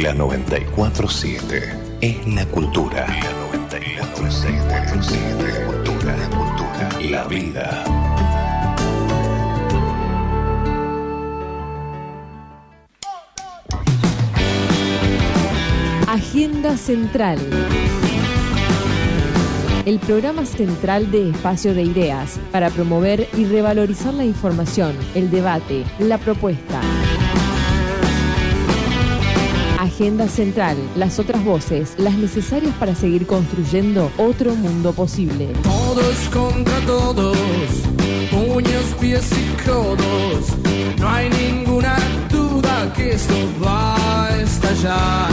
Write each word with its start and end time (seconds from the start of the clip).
La 0.00 0.14
947 0.14 1.98
es 2.00 2.26
la 2.26 2.46
cultura. 2.46 3.06
La 3.06 3.30
947 3.42 5.44
la 5.44 5.66
cultura, 5.66 6.16
cultura, 6.30 6.88
la 7.10 7.24
vida. 7.24 7.84
Agenda 16.08 16.78
Central. 16.78 17.38
El 19.84 19.98
programa 19.98 20.46
central 20.46 21.10
de 21.10 21.28
Espacio 21.28 21.74
de 21.74 21.82
Ideas 21.82 22.40
para 22.50 22.70
promover 22.70 23.28
y 23.36 23.44
revalorizar 23.44 24.14
la 24.14 24.24
información, 24.24 24.96
el 25.14 25.30
debate, 25.30 25.84
la 25.98 26.16
propuesta. 26.16 26.80
Agenda 29.82 30.28
Central, 30.28 30.76
las 30.94 31.18
otras 31.18 31.44
voces, 31.44 31.94
las 31.98 32.14
necesarias 32.14 32.72
para 32.78 32.94
seguir 32.94 33.26
construyendo 33.26 34.12
otro 34.16 34.54
mundo 34.54 34.92
posible. 34.92 35.48
Todos 35.64 36.16
contra 36.32 36.78
todos, 36.86 37.36
puños, 38.30 38.84
pies 39.00 39.28
y 39.32 39.68
codos. 39.68 40.56
No 41.00 41.08
hay 41.08 41.30
ninguna 41.30 41.96
duda 42.30 42.92
que 42.94 43.14
esto 43.14 43.34
va 43.60 43.96
a 44.28 44.40
estallar. 44.40 45.30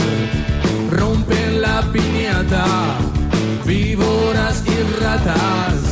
Rompen 0.90 1.60
la 1.60 1.82
piñata, 1.92 2.66
víboras 3.64 4.64
y 4.66 5.00
ratas, 5.00 5.89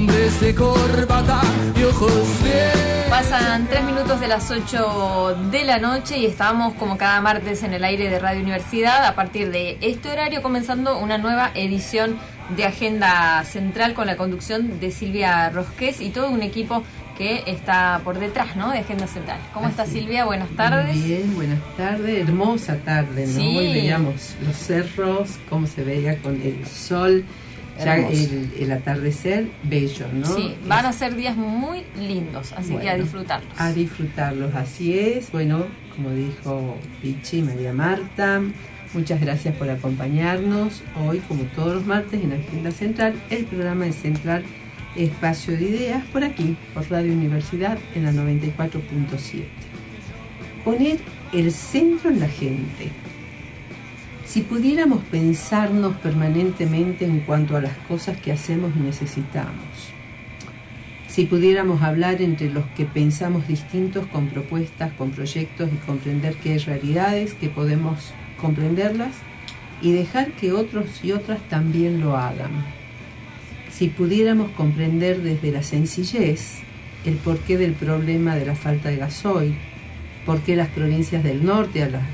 hombres 0.00 0.40
de 0.40 0.54
corbata 0.54 1.42
y 1.78 1.84
ojos 1.84 2.42
de... 2.42 3.10
Pasan 3.10 3.66
tres 3.66 3.84
minutos 3.84 4.18
de 4.18 4.28
las 4.28 4.50
8 4.50 5.36
de 5.50 5.64
la 5.64 5.78
noche 5.78 6.16
y 6.16 6.24
estamos 6.24 6.72
como 6.74 6.96
cada 6.96 7.20
martes 7.20 7.62
en 7.64 7.74
el 7.74 7.84
aire 7.84 8.08
de 8.08 8.18
Radio 8.18 8.40
Universidad 8.40 9.04
a 9.04 9.14
partir 9.14 9.50
de 9.50 9.76
este 9.82 10.10
horario 10.10 10.40
comenzando 10.40 10.98
una 10.98 11.18
nueva 11.18 11.50
edición 11.54 12.18
de 12.56 12.64
Agenda 12.64 13.44
Central 13.44 13.92
con 13.92 14.06
la 14.06 14.16
conducción 14.16 14.80
de 14.80 14.90
Silvia 14.90 15.50
Rosqués 15.50 16.00
y 16.00 16.08
todo 16.08 16.30
un 16.30 16.42
equipo 16.42 16.82
que 17.18 17.42
está 17.46 18.00
por 18.02 18.18
detrás 18.18 18.56
¿no? 18.56 18.70
de 18.70 18.78
Agenda 18.78 19.06
Central. 19.06 19.38
¿Cómo 19.52 19.68
está 19.68 19.84
Silvia? 19.84 20.24
Buenas 20.24 20.48
tardes. 20.56 21.04
Bien, 21.04 21.34
buenas 21.34 21.60
tardes. 21.76 22.26
Hermosa 22.26 22.76
tarde, 22.76 23.26
¿no? 23.26 23.34
Sí. 23.34 23.58
Hoy 23.58 23.72
veíamos 23.74 24.34
los 24.46 24.56
cerros, 24.56 25.32
cómo 25.50 25.66
se 25.66 25.84
veía 25.84 26.16
con 26.22 26.40
el 26.40 26.66
sol, 26.66 27.26
ya 27.84 27.96
el, 27.96 28.52
el 28.58 28.72
atardecer, 28.72 29.48
bello, 29.64 30.06
¿no? 30.12 30.26
Sí, 30.34 30.54
van 30.66 30.86
a 30.86 30.92
ser 30.92 31.14
días 31.16 31.36
muy 31.36 31.82
lindos, 31.98 32.52
así 32.52 32.76
que 32.76 32.88
a 32.88 32.96
disfrutarlos. 32.96 33.52
A 33.58 33.72
disfrutarlos, 33.72 34.54
así 34.54 34.98
es. 34.98 35.30
Bueno, 35.32 35.66
como 35.94 36.10
dijo 36.10 36.76
Pichi 37.02 37.38
y 37.38 37.42
María 37.42 37.72
Marta, 37.72 38.40
muchas 38.94 39.20
gracias 39.20 39.54
por 39.56 39.68
acompañarnos. 39.70 40.82
Hoy, 41.06 41.18
como 41.20 41.44
todos 41.54 41.74
los 41.74 41.86
martes, 41.86 42.22
en 42.22 42.32
Agenda 42.32 42.70
Central, 42.70 43.14
el 43.30 43.44
programa 43.44 43.84
de 43.84 43.92
Central 43.92 44.44
Espacio 44.96 45.56
de 45.56 45.64
Ideas, 45.64 46.04
por 46.12 46.24
aquí, 46.24 46.56
por 46.74 46.90
Radio 46.90 47.12
Universidad, 47.12 47.78
en 47.94 48.04
la 48.04 48.12
94.7. 48.12 49.44
Poner 50.64 50.98
el 51.32 51.52
centro 51.52 52.10
en 52.10 52.20
la 52.20 52.28
gente. 52.28 52.90
Si 54.30 54.42
pudiéramos 54.42 55.02
pensarnos 55.10 55.96
permanentemente 55.96 57.04
en 57.04 57.18
cuanto 57.18 57.56
a 57.56 57.60
las 57.60 57.76
cosas 57.88 58.16
que 58.18 58.30
hacemos 58.30 58.70
y 58.76 58.78
necesitamos, 58.78 59.64
si 61.08 61.24
pudiéramos 61.24 61.82
hablar 61.82 62.22
entre 62.22 62.48
los 62.48 62.64
que 62.76 62.84
pensamos 62.84 63.48
distintos 63.48 64.06
con 64.06 64.28
propuestas, 64.28 64.92
con 64.92 65.10
proyectos 65.10 65.68
y 65.72 65.84
comprender 65.84 66.34
que 66.36 66.52
hay 66.52 66.58
realidades, 66.58 67.34
que 67.34 67.48
podemos 67.48 68.12
comprenderlas 68.40 69.10
y 69.82 69.90
dejar 69.90 70.30
que 70.34 70.52
otros 70.52 70.86
y 71.02 71.10
otras 71.10 71.40
también 71.48 72.00
lo 72.00 72.16
hagan. 72.16 72.52
Si 73.72 73.88
pudiéramos 73.88 74.52
comprender 74.52 75.22
desde 75.22 75.50
la 75.50 75.64
sencillez 75.64 76.60
el 77.04 77.14
porqué 77.14 77.58
del 77.58 77.72
problema 77.72 78.36
de 78.36 78.46
la 78.46 78.54
falta 78.54 78.90
de 78.90 78.96
gasoil, 78.98 79.56
por 80.24 80.38
qué 80.42 80.54
las 80.54 80.68
provincias 80.68 81.24
del 81.24 81.44
norte, 81.44 81.82
a 81.82 81.88
la- 81.88 82.06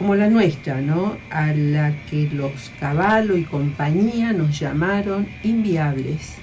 como 0.00 0.14
la 0.14 0.30
nuestra, 0.30 0.80
¿no? 0.80 1.18
a 1.28 1.52
la 1.52 1.92
que 2.06 2.26
los 2.32 2.72
Caballo 2.80 3.36
y 3.36 3.42
compañía 3.42 4.32
nos 4.32 4.58
llamaron 4.58 5.28
inviables 5.42 6.36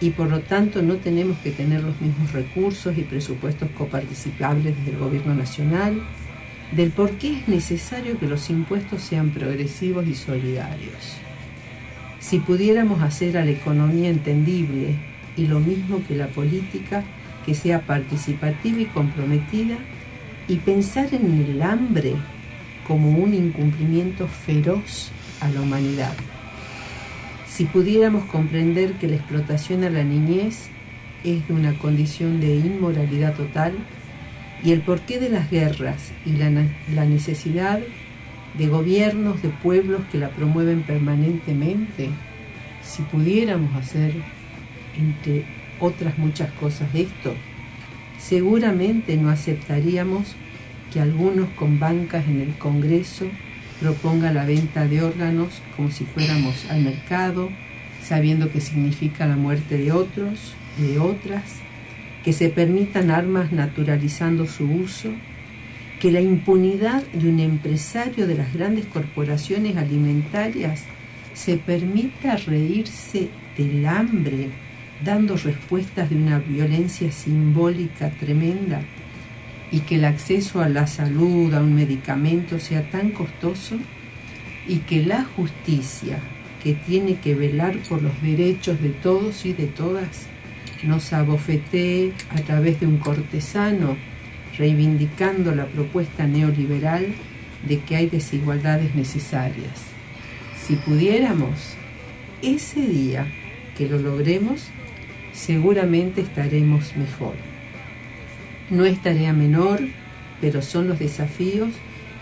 y 0.00 0.10
por 0.10 0.28
lo 0.28 0.40
tanto 0.40 0.82
no 0.82 0.96
tenemos 0.96 1.38
que 1.38 1.52
tener 1.52 1.84
los 1.84 2.00
mismos 2.00 2.32
recursos 2.32 2.98
y 2.98 3.02
presupuestos 3.02 3.70
coparticipables 3.78 4.76
desde 4.76 4.90
el 4.90 4.98
gobierno 4.98 5.36
nacional, 5.36 6.02
del 6.72 6.90
por 6.90 7.12
qué 7.12 7.38
es 7.38 7.46
necesario 7.46 8.18
que 8.18 8.26
los 8.26 8.50
impuestos 8.50 9.02
sean 9.02 9.30
progresivos 9.30 10.08
y 10.08 10.16
solidarios. 10.16 11.16
Si 12.18 12.40
pudiéramos 12.40 13.02
hacer 13.02 13.38
a 13.38 13.44
la 13.44 13.52
economía 13.52 14.10
entendible 14.10 14.96
y 15.36 15.46
lo 15.46 15.60
mismo 15.60 16.02
que 16.08 16.16
la 16.16 16.26
política, 16.26 17.04
que 17.46 17.54
sea 17.54 17.82
participativa 17.82 18.80
y 18.80 18.86
comprometida, 18.86 19.76
y 20.48 20.56
pensar 20.56 21.14
en 21.14 21.46
el 21.48 21.62
hambre 21.62 22.16
como 22.90 23.10
un 23.10 23.34
incumplimiento 23.34 24.26
feroz 24.26 25.12
a 25.40 25.48
la 25.48 25.60
humanidad. 25.60 26.12
Si 27.46 27.64
pudiéramos 27.66 28.24
comprender 28.24 28.94
que 28.94 29.06
la 29.06 29.14
explotación 29.14 29.84
a 29.84 29.90
la 29.90 30.02
niñez 30.02 30.70
es 31.22 31.46
de 31.46 31.54
una 31.54 31.78
condición 31.78 32.40
de 32.40 32.56
inmoralidad 32.56 33.36
total 33.36 33.74
y 34.64 34.72
el 34.72 34.80
porqué 34.80 35.20
de 35.20 35.28
las 35.28 35.48
guerras 35.52 36.10
y 36.26 36.32
la, 36.32 37.04
necesidad 37.04 37.78
de 38.58 38.66
gobiernos, 38.66 39.40
de 39.40 39.50
pueblos 39.50 40.00
que 40.10 40.18
la 40.18 40.30
promueven 40.30 40.82
permanentemente, 40.82 42.08
si 42.82 43.02
pudiéramos 43.02 43.72
hacer, 43.76 44.14
entre 44.98 45.44
otras 45.78 46.18
muchas 46.18 46.50
cosas, 46.54 46.88
esto, 46.92 47.36
seguramente 48.18 49.16
no 49.16 49.30
aceptaríamos 49.30 50.34
que 50.92 51.00
algunos 51.00 51.48
con 51.50 51.78
bancas 51.78 52.26
en 52.26 52.40
el 52.40 52.54
Congreso 52.54 53.26
proponga 53.80 54.32
la 54.32 54.44
venta 54.44 54.86
de 54.86 55.02
órganos 55.02 55.62
como 55.76 55.90
si 55.90 56.04
fuéramos 56.04 56.66
al 56.70 56.82
mercado, 56.82 57.48
sabiendo 58.02 58.50
que 58.50 58.60
significa 58.60 59.26
la 59.26 59.36
muerte 59.36 59.78
de 59.78 59.92
otros 59.92 60.54
de 60.78 60.98
otras, 60.98 61.42
que 62.24 62.32
se 62.32 62.48
permitan 62.48 63.10
armas 63.10 63.52
naturalizando 63.52 64.46
su 64.46 64.64
uso, 64.64 65.10
que 66.00 66.12
la 66.12 66.20
impunidad 66.20 67.02
de 67.12 67.28
un 67.28 67.40
empresario 67.40 68.26
de 68.26 68.34
las 68.34 68.52
grandes 68.52 68.86
corporaciones 68.86 69.76
alimentarias 69.76 70.84
se 71.34 71.56
permita 71.56 72.36
reírse 72.36 73.28
del 73.56 73.86
hambre, 73.86 74.48
dando 75.04 75.36
respuestas 75.36 76.10
de 76.10 76.16
una 76.16 76.38
violencia 76.38 77.10
simbólica 77.12 78.10
tremenda, 78.10 78.82
y 79.72 79.80
que 79.80 79.96
el 79.96 80.04
acceso 80.04 80.60
a 80.60 80.68
la 80.68 80.86
salud, 80.86 81.52
a 81.54 81.60
un 81.60 81.74
medicamento 81.74 82.58
sea 82.58 82.90
tan 82.90 83.10
costoso, 83.10 83.76
y 84.66 84.78
que 84.78 85.04
la 85.04 85.24
justicia, 85.24 86.18
que 86.62 86.74
tiene 86.74 87.16
que 87.16 87.34
velar 87.34 87.78
por 87.88 88.02
los 88.02 88.20
derechos 88.22 88.80
de 88.80 88.90
todos 88.90 89.46
y 89.46 89.52
de 89.52 89.66
todas, 89.66 90.26
nos 90.82 91.12
abofetee 91.12 92.12
a 92.30 92.40
través 92.40 92.80
de 92.80 92.86
un 92.86 92.98
cortesano 92.98 93.96
reivindicando 94.56 95.54
la 95.54 95.66
propuesta 95.66 96.26
neoliberal 96.26 97.06
de 97.66 97.78
que 97.80 97.96
hay 97.96 98.08
desigualdades 98.08 98.94
necesarias. 98.94 99.84
Si 100.60 100.76
pudiéramos, 100.76 101.74
ese 102.42 102.80
día 102.86 103.26
que 103.76 103.88
lo 103.88 103.98
logremos, 103.98 104.68
seguramente 105.32 106.20
estaremos 106.20 106.96
mejor. 106.96 107.49
No 108.70 108.84
es 108.84 109.02
tarea 109.02 109.32
menor, 109.32 109.80
pero 110.40 110.62
son 110.62 110.88
los 110.88 110.98
desafíos 110.98 111.70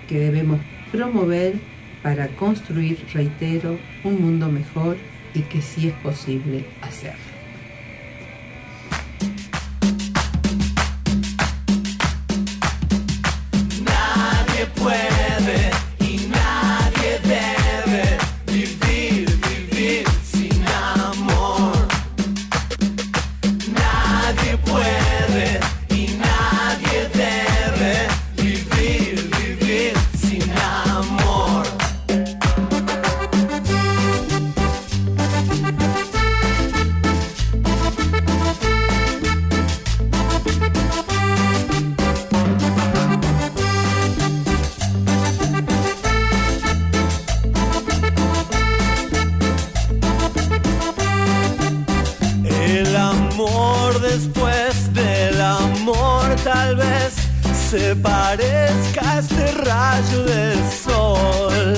que 0.09 0.19
debemos 0.19 0.61
promover 0.91 1.55
para 2.03 2.29
construir, 2.29 2.99
reitero, 3.13 3.79
un 4.03 4.23
mundo 4.23 4.49
mejor 4.49 4.97
y 5.35 5.41
que 5.43 5.61
sí 5.61 5.89
es 5.89 5.95
posible 5.95 6.65
hacerlo. 6.81 7.28
después 54.09 54.93
del 54.95 55.41
amor 55.41 56.25
tal 56.43 56.77
vez 56.77 57.15
se 57.71 57.95
parezca 57.97 59.01
a 59.05 59.19
este 59.19 59.53
rayo 59.53 60.25
del 60.25 60.59
sol. 60.85 61.77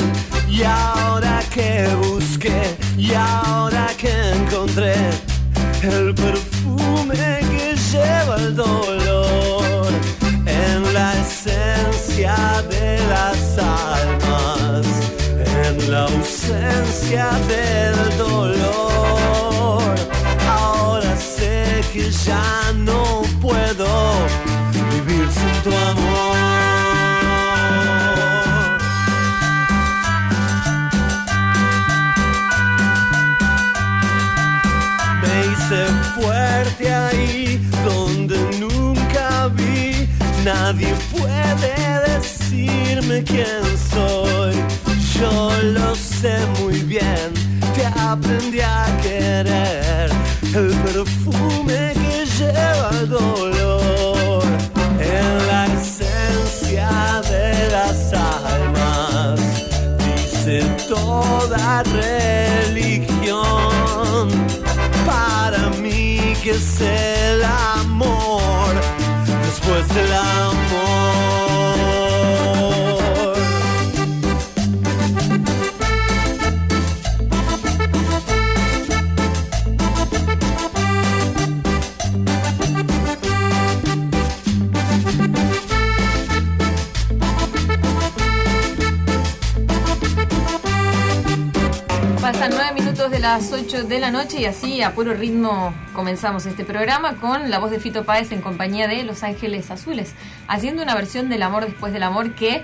Y 0.49 0.63
ahora 0.63 1.41
que 1.55 1.89
busqué, 2.03 2.61
y 2.97 3.13
ahora 3.15 3.87
que 3.97 4.13
encontré 4.33 4.95
el 5.83 6.15
perfume 6.15 7.41
que 7.53 7.75
lleva 7.93 8.37
el 8.37 8.55
dolor 8.55 9.89
en 10.47 10.95
la 10.95 11.13
esencia 11.25 12.37
de 12.69 12.99
las 13.13 13.41
almas, 13.59 14.87
en 15.57 15.91
la 15.91 16.03
ausencia 16.05 17.31
del 17.49 18.19
dolor 18.19 18.90
que 21.93 22.09
ya 22.11 22.73
no 22.77 23.23
puedo 23.41 24.13
vivir 24.73 25.29
sin 25.29 25.63
tu 25.65 25.77
amor. 25.77 26.37
Me 35.23 35.47
hice 35.47 35.87
fuerte 36.15 36.95
ahí 36.95 37.61
donde 37.85 38.39
nunca 38.61 39.49
vi. 39.49 40.09
Nadie 40.45 40.95
puede 41.11 41.75
decirme 42.07 43.25
quién 43.25 43.63
soy. 43.93 44.55
Yo 45.19 45.51
lo 45.63 45.95
sé 45.97 46.39
muy 46.61 46.81
bien, 46.83 47.33
te 47.75 47.85
aprendí 47.87 48.61
a 48.61 48.87
querer. 49.03 50.11
El 50.53 50.75
perfume 50.83 51.93
que 51.95 52.27
lleva 52.27 52.91
el 53.01 53.09
dolor 53.09 54.43
en 54.99 55.47
la 55.47 55.67
esencia 55.67 56.91
de 57.31 57.71
las 57.71 58.13
almas. 58.13 59.39
Dice 59.99 60.63
toda 60.89 61.85
religión 61.85 63.29
para 65.07 65.71
mí 65.81 66.35
que 66.43 66.51
es 66.51 66.81
el 66.81 67.45
amor 67.45 68.75
después 69.45 69.87
del 69.95 70.13
amor. 70.13 72.10
Pasan 92.21 92.51
nueve 92.51 92.73
minutos 92.75 93.11
de 93.11 93.19
las 93.19 93.51
8 93.51 93.85
de 93.85 93.99
la 93.99 94.11
noche 94.11 94.41
y 94.41 94.45
así 94.45 94.83
a 94.83 94.93
puro 94.95 95.15
ritmo 95.15 95.73
comenzamos 95.95 96.45
este 96.45 96.65
programa 96.65 97.17
con 97.17 97.49
la 97.51 97.59
voz 97.59 97.71
de 97.71 97.81
Fito 97.81 98.05
Páez 98.05 98.31
en 98.33 98.43
compañía 98.43 98.89
de 98.89 99.05
Los 99.05 99.23
Ángeles 99.23 99.71
Azules, 99.71 100.13
haciendo 100.47 100.83
una 100.83 100.95
versión 100.95 101.31
del 101.31 101.43
amor 101.43 101.65
después 101.65 101.95
del 101.95 102.03
amor 102.03 102.35
que, 102.35 102.63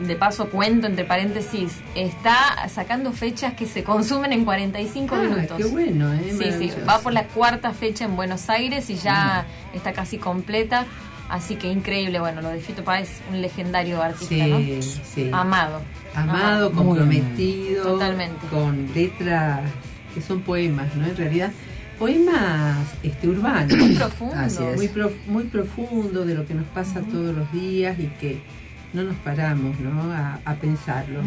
de 0.00 0.14
paso 0.16 0.50
cuento 0.50 0.86
entre 0.86 1.04
paréntesis, 1.06 1.72
está 1.94 2.68
sacando 2.68 3.12
fechas 3.12 3.54
que 3.54 3.64
se 3.66 3.82
consumen 3.82 4.32
en 4.34 4.44
45 4.44 5.14
Ah, 5.14 5.18
minutos. 5.22 5.56
qué 5.56 5.64
bueno, 5.64 6.12
¿eh? 6.12 6.34
Sí, 6.38 6.52
sí, 6.58 6.72
va 6.86 6.98
por 6.98 7.14
la 7.14 7.24
cuarta 7.28 7.72
fecha 7.72 8.04
en 8.04 8.14
Buenos 8.14 8.50
Aires 8.50 8.90
y 8.90 8.96
ya 8.96 9.46
está 9.72 9.92
casi 9.94 10.18
completa. 10.18 10.84
Así 11.30 11.54
que 11.54 11.70
increíble, 11.70 12.18
bueno, 12.18 12.42
lo 12.42 12.48
de 12.48 12.58
Fito 12.60 12.82
Páez, 12.82 13.08
un 13.30 13.40
legendario 13.40 14.02
artista, 14.02 14.46
¿no? 14.48 14.58
Sí, 14.58 14.80
sí. 14.82 15.30
Amado. 15.32 15.80
Amado, 16.14 16.72
comprometido, 16.72 17.84
Totalmente. 17.84 18.46
con 18.50 18.88
letras 18.94 19.60
que 20.14 20.20
son 20.20 20.40
poemas, 20.42 20.94
¿no? 20.96 21.06
En 21.06 21.16
realidad, 21.16 21.52
poemas 21.98 22.78
este, 23.02 23.28
urbanos. 23.28 23.76
Muy 23.76 23.94
profundo. 23.94 24.34
Así 24.36 24.62
es. 24.62 24.76
muy, 24.76 24.88
pro- 24.88 25.12
muy 25.26 25.44
profundo 25.44 26.24
de 26.24 26.34
lo 26.34 26.46
que 26.46 26.54
nos 26.54 26.66
pasa 26.66 27.00
todos 27.02 27.34
los 27.36 27.50
días 27.52 27.98
y 27.98 28.06
que 28.20 28.38
no 28.92 29.02
nos 29.04 29.16
paramos 29.16 29.78
¿no? 29.78 30.12
a, 30.12 30.40
a 30.44 30.54
pensarlo. 30.56 31.20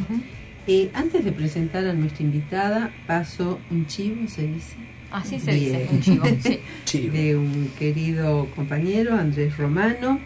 Eh, 0.67 0.89
antes 0.93 1.23
de 1.25 1.31
presentar 1.31 1.85
a 1.85 1.93
nuestra 1.93 2.23
invitada, 2.23 2.91
paso 3.07 3.59
un 3.71 3.85
chivo, 3.87 4.27
se 4.27 4.47
dice, 4.47 4.75
Así 5.11 5.39
se 5.39 5.53
Bien. 5.53 5.73
dice, 5.73 5.87
un 5.91 6.01
chivo. 6.01 6.25
Sí. 6.43 6.59
Chivo. 6.85 7.13
de 7.13 7.37
un 7.37 7.71
querido 7.79 8.47
compañero, 8.55 9.15
Andrés 9.15 9.55
Romano, 9.57 10.19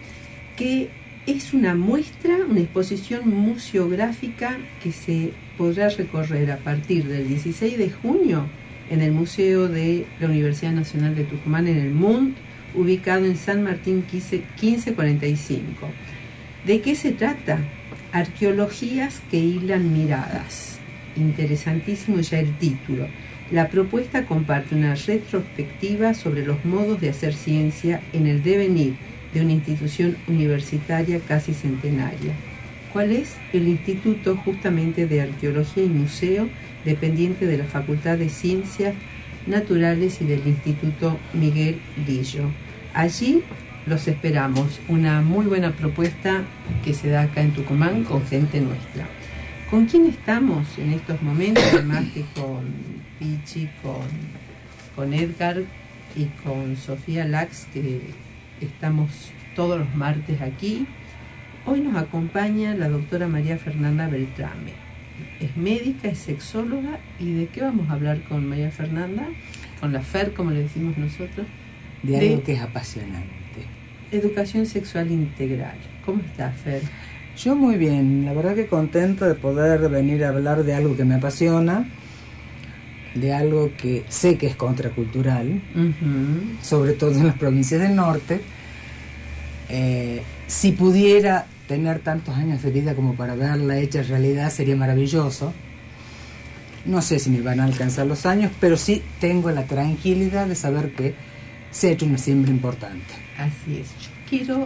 que 0.55 0.89
es 1.27 1.53
una 1.53 1.75
muestra, 1.75 2.37
una 2.49 2.61
exposición 2.61 3.29
museográfica 3.29 4.57
que 4.81 4.93
se 4.93 5.33
podrá 5.57 5.89
recorrer 5.89 6.49
a 6.51 6.57
partir 6.57 7.05
del 7.05 7.27
16 7.27 7.77
de 7.77 7.89
junio 7.89 8.45
en 8.89 9.01
el 9.01 9.11
Museo 9.11 9.67
de 9.67 10.05
la 10.21 10.27
Universidad 10.27 10.71
Nacional 10.71 11.15
de 11.15 11.25
Tucumán 11.25 11.67
en 11.67 11.79
el 11.79 11.91
MUND, 11.91 12.35
ubicado 12.75 13.25
en 13.25 13.35
San 13.35 13.61
Martín 13.61 14.03
15 14.03 14.37
1545. 14.37 15.87
¿De 16.65 16.79
qué 16.79 16.95
se 16.95 17.11
trata? 17.11 17.59
Arqueologías 18.13 19.21
que 19.29 19.37
hilan 19.37 19.91
miradas. 19.91 20.79
Interesantísimo 21.17 22.21
ya 22.21 22.39
el 22.39 22.57
título. 22.57 23.05
La 23.51 23.67
propuesta 23.67 24.25
comparte 24.25 24.75
una 24.75 24.95
retrospectiva 24.95 26.13
sobre 26.13 26.45
los 26.45 26.63
modos 26.63 27.01
de 27.01 27.09
hacer 27.09 27.33
ciencia 27.33 28.01
en 28.13 28.27
el 28.27 28.43
devenir 28.43 28.95
de 29.37 29.43
una 29.43 29.53
institución 29.53 30.17
universitaria 30.27 31.19
casi 31.19 31.53
centenaria. 31.53 32.33
¿Cuál 32.91 33.11
es? 33.11 33.35
El 33.53 33.67
Instituto 33.67 34.35
justamente 34.35 35.05
de 35.05 35.21
Arqueología 35.21 35.83
y 35.83 35.89
Museo, 35.89 36.49
dependiente 36.85 37.45
de 37.45 37.59
la 37.59 37.65
Facultad 37.65 38.17
de 38.17 38.29
Ciencias 38.29 38.95
Naturales 39.45 40.21
y 40.21 40.25
del 40.25 40.45
Instituto 40.47 41.19
Miguel 41.33 41.79
Lillo. 42.07 42.49
Allí 42.95 43.43
los 43.85 44.07
esperamos. 44.07 44.79
Una 44.87 45.21
muy 45.21 45.45
buena 45.45 45.71
propuesta 45.71 46.43
que 46.83 46.95
se 46.95 47.09
da 47.09 47.21
acá 47.23 47.41
en 47.41 47.51
Tucumán 47.51 48.05
con 48.05 48.25
gente 48.25 48.59
nuestra. 48.59 49.07
¿Con 49.69 49.85
quién 49.85 50.07
estamos 50.07 50.65
en 50.79 50.93
estos 50.93 51.21
momentos? 51.21 51.63
Además 51.73 52.05
que 52.11 52.21
con 52.33 52.65
Pichi, 53.19 53.69
con, 53.83 54.01
con 54.95 55.13
Edgar 55.13 55.61
y 56.15 56.25
con 56.43 56.75
Sofía 56.75 57.25
Lax, 57.25 57.67
que 57.71 58.01
estamos 58.61 59.31
todos 59.55 59.79
los 59.79 59.95
martes 59.95 60.41
aquí. 60.41 60.87
Hoy 61.65 61.81
nos 61.81 61.95
acompaña 61.95 62.73
la 62.75 62.89
doctora 62.89 63.27
María 63.27 63.57
Fernanda 63.57 64.07
Beltrame. 64.07 64.71
Es 65.39 65.55
médica, 65.57 66.09
es 66.09 66.19
sexóloga. 66.19 66.99
¿Y 67.19 67.33
de 67.33 67.47
qué 67.47 67.61
vamos 67.61 67.89
a 67.89 67.93
hablar 67.93 68.21
con 68.23 68.47
María 68.47 68.71
Fernanda? 68.71 69.27
Con 69.79 69.93
la 69.93 70.01
FER, 70.01 70.33
como 70.33 70.51
le 70.51 70.61
decimos 70.61 70.97
nosotros. 70.97 71.45
De 72.03 72.17
algo 72.19 72.43
que 72.43 72.53
es 72.53 72.61
apasionante. 72.61 73.27
Educación 74.11 74.65
sexual 74.65 75.11
integral. 75.11 75.75
¿Cómo 76.05 76.21
está, 76.21 76.51
Fer? 76.51 76.81
Yo 77.37 77.55
muy 77.55 77.75
bien, 77.75 78.25
la 78.25 78.33
verdad 78.33 78.55
que 78.55 78.65
contento 78.65 79.25
de 79.25 79.35
poder 79.35 79.89
venir 79.89 80.23
a 80.23 80.29
hablar 80.29 80.63
de 80.63 80.73
algo 80.73 80.95
que 80.95 81.05
me 81.05 81.15
apasiona, 81.15 81.87
de 83.15 83.33
algo 83.33 83.71
que 83.77 84.03
sé 84.09 84.37
que 84.37 84.47
es 84.47 84.55
contracultural, 84.55 85.61
sobre 86.61 86.93
todo 86.93 87.11
en 87.11 87.27
las 87.27 87.37
provincias 87.37 87.81
del 87.81 87.95
norte. 87.95 88.41
Eh, 89.69 90.21
si 90.47 90.71
pudiera 90.71 91.45
tener 91.67 91.99
tantos 91.99 92.35
años 92.35 92.61
de 92.63 92.71
vida 92.71 92.95
como 92.95 93.15
para 93.15 93.35
verla 93.35 93.77
hecha 93.77 94.01
realidad 94.03 94.49
sería 94.51 94.75
maravilloso. 94.75 95.53
No 96.85 97.01
sé 97.01 97.19
si 97.19 97.29
me 97.29 97.41
van 97.41 97.59
a 97.59 97.65
alcanzar 97.65 98.05
los 98.07 98.25
años, 98.25 98.51
pero 98.61 98.77
sí 98.77 99.01
tengo 99.19 99.51
la 99.51 99.65
tranquilidad 99.65 100.47
de 100.47 100.55
saber 100.55 100.91
que 100.93 101.15
se 101.69 101.89
ha 101.89 101.91
hecho 101.91 102.05
una 102.05 102.17
siembra 102.17 102.49
importante. 102.51 103.13
Así 103.37 103.79
es. 103.81 103.87
Yo 103.89 104.09
quiero 104.29 104.57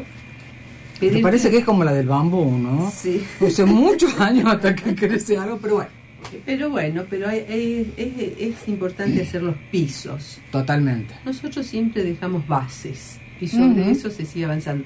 Me 1.01 1.07
pedir. 1.09 1.23
parece 1.23 1.49
que 1.49 1.57
es 1.57 1.65
como 1.65 1.83
la 1.83 1.93
del 1.93 2.05
bambú, 2.07 2.45
¿no? 2.59 2.91
Sí. 2.95 3.23
Hace 3.43 3.65
muchos 3.65 4.19
años 4.19 4.45
hasta 4.45 4.75
que 4.75 4.93
crece 4.93 5.35
algo, 5.35 5.57
pero 5.59 5.75
bueno, 5.75 5.89
Pero 6.45 6.69
bueno, 6.69 7.03
pero 7.09 7.27
hay- 7.27 7.45
hay- 7.49 7.93
es, 7.97 8.37
es 8.61 8.67
importante 8.67 9.21
hacer 9.21 9.43
los 9.43 9.55
pisos. 9.71 10.39
totalmente. 10.51 11.13
Nosotros 11.25 11.65
siempre 11.67 12.03
dejamos 12.03 12.47
bases 12.47 13.17
y 13.39 13.47
sobre 13.47 13.81
Ujú. 13.81 13.89
eso 13.91 14.09
se 14.11 14.25
sigue 14.25 14.45
avanzando. 14.45 14.83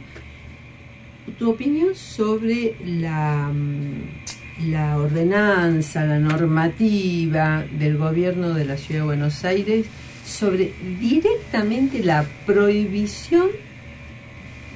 Tu 1.39 1.49
opinión 1.49 1.95
sobre 1.95 2.75
la, 2.85 3.51
mm, 3.53 4.69
la 4.71 4.97
ordenanza, 4.97 6.05
la 6.05 6.19
normativa 6.19 7.65
del 7.79 7.97
gobierno 7.97 8.53
de 8.53 8.65
la 8.65 8.77
Ciudad 8.77 9.01
de 9.01 9.05
Buenos 9.07 9.43
Aires 9.43 9.87
sobre 10.25 10.71
directamente 10.99 12.03
la 12.03 12.25
prohibición 12.45 13.47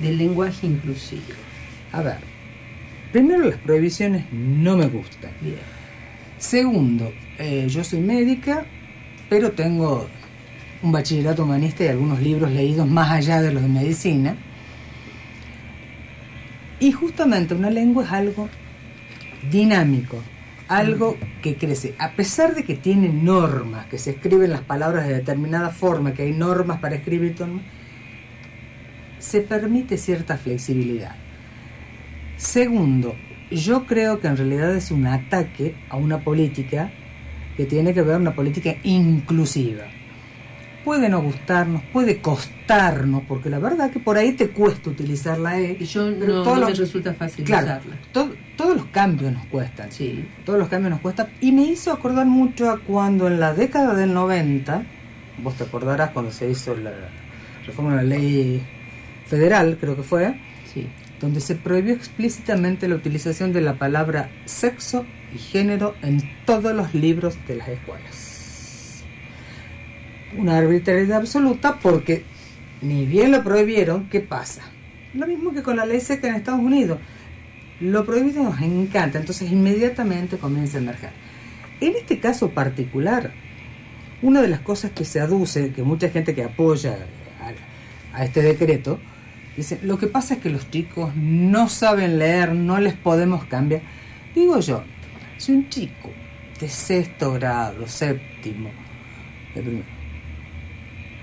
del 0.01 0.17
lenguaje 0.17 0.67
inclusivo. 0.67 1.21
A 1.91 2.01
ver, 2.01 2.17
primero 3.11 3.45
las 3.45 3.59
prohibiciones 3.59 4.25
no 4.31 4.75
me 4.77 4.87
gustan. 4.87 5.31
Bien. 5.41 5.55
Segundo, 6.39 7.13
eh, 7.37 7.67
yo 7.69 7.83
soy 7.83 7.99
médica, 7.99 8.65
pero 9.29 9.51
tengo 9.51 10.07
un 10.81 10.91
bachillerato 10.93 11.43
humanista 11.43 11.83
y 11.83 11.87
algunos 11.87 12.21
libros 12.21 12.49
leídos 12.49 12.87
más 12.87 13.11
allá 13.11 13.41
de 13.41 13.51
los 13.51 13.61
de 13.61 13.67
medicina. 13.67 14.37
Y 16.79 16.93
justamente 16.93 17.53
una 17.53 17.69
lengua 17.69 18.05
es 18.05 18.11
algo 18.13 18.47
dinámico, 19.51 20.23
algo 20.69 21.17
que 21.41 21.57
crece. 21.57 21.93
A 21.99 22.11
pesar 22.13 22.55
de 22.55 22.63
que 22.63 22.75
tiene 22.75 23.09
normas, 23.09 23.87
que 23.87 23.97
se 23.97 24.11
escriben 24.11 24.51
las 24.51 24.61
palabras 24.61 25.07
de 25.09 25.15
determinada 25.15 25.71
forma, 25.71 26.13
que 26.13 26.21
hay 26.23 26.31
normas 26.31 26.79
para 26.79 26.95
escribir, 26.95 27.35
todo, 27.35 27.59
se 29.19 29.41
permite 29.41 29.97
cierta 29.97 30.37
flexibilidad. 30.37 31.15
Segundo, 32.37 33.13
yo 33.51 33.85
creo 33.85 34.19
que 34.19 34.27
en 34.27 34.37
realidad 34.37 34.75
es 34.75 34.91
un 34.91 35.07
ataque 35.07 35.75
a 35.89 35.95
una 35.97 36.19
política 36.19 36.91
que 37.57 37.65
tiene 37.65 37.93
que 37.93 38.01
ver 38.01 38.17
una 38.17 38.33
política 38.35 38.75
inclusiva. 38.83 39.83
Puede 40.85 41.09
no 41.09 41.21
gustarnos, 41.21 41.83
puede 41.91 42.19
costarnos, 42.21 43.23
porque 43.27 43.49
la 43.49 43.59
verdad 43.59 43.91
que 43.91 43.99
por 43.99 44.17
ahí 44.17 44.31
te 44.31 44.49
cuesta 44.49 44.89
utilizar 44.89 45.37
la 45.37 45.59
E. 45.59 45.75
Y 45.79 45.85
yo 45.85 46.09
pero 46.17 46.35
no, 46.37 46.43
todos 46.43 46.59
no 46.59 46.63
me 46.65 46.69
los- 46.71 46.79
resulta 46.79 47.13
fácil 47.13 47.43
Claro, 47.43 47.67
usarla. 47.67 47.95
to- 48.13 48.33
todos 48.55 48.77
los 48.77 48.85
cambios 48.87 49.33
nos 49.33 49.45
cuestan. 49.47 49.91
Sí. 49.91 50.25
Todos 50.45 50.57
los 50.57 50.69
cambios 50.69 50.91
nos 50.91 51.01
cuestan. 51.01 51.27
Y 51.41 51.51
me 51.51 51.63
hizo 51.63 51.91
acordar 51.91 52.25
mucho 52.25 52.69
a 52.69 52.79
cuando 52.79 53.27
en 53.27 53.39
la 53.39 53.53
década 53.53 53.93
del 53.93 54.13
90, 54.13 54.83
vos 55.43 55.55
te 55.55 55.65
acordarás 55.65 56.11
cuando 56.11 56.31
se 56.31 56.49
hizo 56.49 56.75
la 56.77 56.91
reforma 57.67 57.91
de 57.91 57.97
la 57.97 58.03
ley 58.03 58.61
federal, 59.27 59.77
creo 59.79 59.95
que 59.97 60.03
fue, 60.03 60.33
Sí. 60.73 60.87
Donde 61.19 61.41
se 61.41 61.55
prohibió 61.55 61.93
explícitamente 61.93 62.87
la 62.87 62.95
utilización 62.95 63.51
de 63.53 63.61
la 63.61 63.77
palabra 63.77 64.29
sexo 64.45 65.05
y 65.33 65.37
género 65.37 65.95
en 66.01 66.21
todos 66.45 66.73
los 66.73 66.93
libros 66.93 67.37
de 67.47 67.55
las 67.55 67.67
escuelas. 67.67 69.03
Una 70.37 70.57
arbitrariedad 70.57 71.17
absoluta 71.17 71.79
porque 71.79 72.23
ni 72.81 73.05
bien 73.05 73.31
lo 73.31 73.43
prohibieron, 73.43 74.07
¿qué 74.09 74.21
pasa? 74.21 74.61
Lo 75.13 75.27
mismo 75.27 75.53
que 75.53 75.63
con 75.63 75.75
la 75.77 75.85
ley 75.85 75.99
seca 75.99 76.27
en 76.27 76.35
Estados 76.35 76.61
Unidos. 76.61 76.99
Lo 77.79 78.05
prohibido 78.05 78.43
nos 78.43 78.61
encanta, 78.61 79.19
entonces 79.19 79.51
inmediatamente 79.51 80.37
comienza 80.37 80.77
a 80.77 80.81
emerger. 80.81 81.11
En 81.81 81.95
este 81.95 82.19
caso 82.19 82.51
particular, 82.51 83.31
una 84.21 84.41
de 84.41 84.49
las 84.49 84.59
cosas 84.59 84.91
que 84.91 85.05
se 85.05 85.19
aduce, 85.19 85.71
que 85.71 85.83
mucha 85.83 86.09
gente 86.09 86.35
que 86.35 86.43
apoya 86.43 86.97
a, 88.13 88.17
a 88.17 88.25
este 88.25 88.41
decreto, 88.41 88.99
dice, 89.59 89.79
lo 89.83 89.97
que 89.97 90.07
pasa 90.07 90.35
es 90.35 90.39
que 90.41 90.49
los 90.49 90.69
chicos 90.71 91.11
no 91.15 91.69
saben 91.69 92.17
leer, 92.19 92.53
no 92.53 92.79
les 92.79 92.93
podemos 92.95 93.45
cambiar. 93.45 93.81
Digo 94.35 94.59
yo, 94.59 94.83
si 95.37 95.51
un 95.51 95.69
chico 95.69 96.09
de 96.59 96.67
sexto 96.69 97.33
grado, 97.33 97.87
séptimo, 97.87 98.69
de 99.55 99.61
primero, 99.61 99.85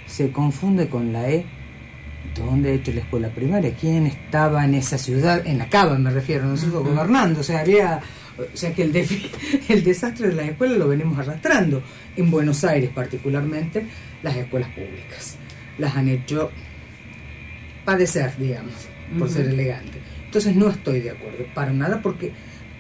se 0.07 0.31
confunde 0.31 0.89
con 0.89 1.13
la 1.13 1.29
E, 1.29 1.45
¿dónde 2.37 2.71
ha 2.71 2.73
hecho 2.75 2.93
la 2.93 3.01
escuela 3.01 3.29
primaria? 3.29 3.75
¿Quién 3.79 4.07
estaba 4.07 4.65
en 4.65 4.75
esa 4.75 4.99
ciudad? 4.99 5.47
En 5.47 5.59
la 5.59 5.69
Cava 5.69 5.99
me 5.99 6.11
refiero, 6.11 6.47
no 6.47 6.55
estuvo 6.55 6.83
gobernando, 6.83 7.41
o 7.41 7.43
sea, 7.43 7.61
había... 7.61 8.01
O 8.39 8.55
sea 8.55 8.75
que 8.75 8.83
el, 8.83 8.93
defi- 8.93 9.31
el 9.71 9.83
desastre 9.83 10.29
de 10.29 10.35
las 10.35 10.47
escuelas 10.49 10.77
lo 10.77 10.87
venimos 10.89 11.19
arrastrando. 11.19 11.83
En 12.17 12.31
Buenos 12.31 12.65
Aires 12.65 12.91
particularmente, 12.95 13.87
las 14.23 14.37
escuelas 14.37 14.69
públicas. 14.73 15.39
Las 15.79 15.97
han 15.97 16.09
hecho 16.11 16.51
padecer, 17.87 18.33
digamos, 18.39 18.75
por 19.19 19.31
ser 19.31 19.47
elegante. 19.47 19.99
Entonces 20.27 20.55
no 20.55 20.69
estoy 20.69 21.01
de 21.01 21.11
acuerdo, 21.13 21.47
para 21.55 21.73
nada, 21.73 22.03
porque 22.03 22.33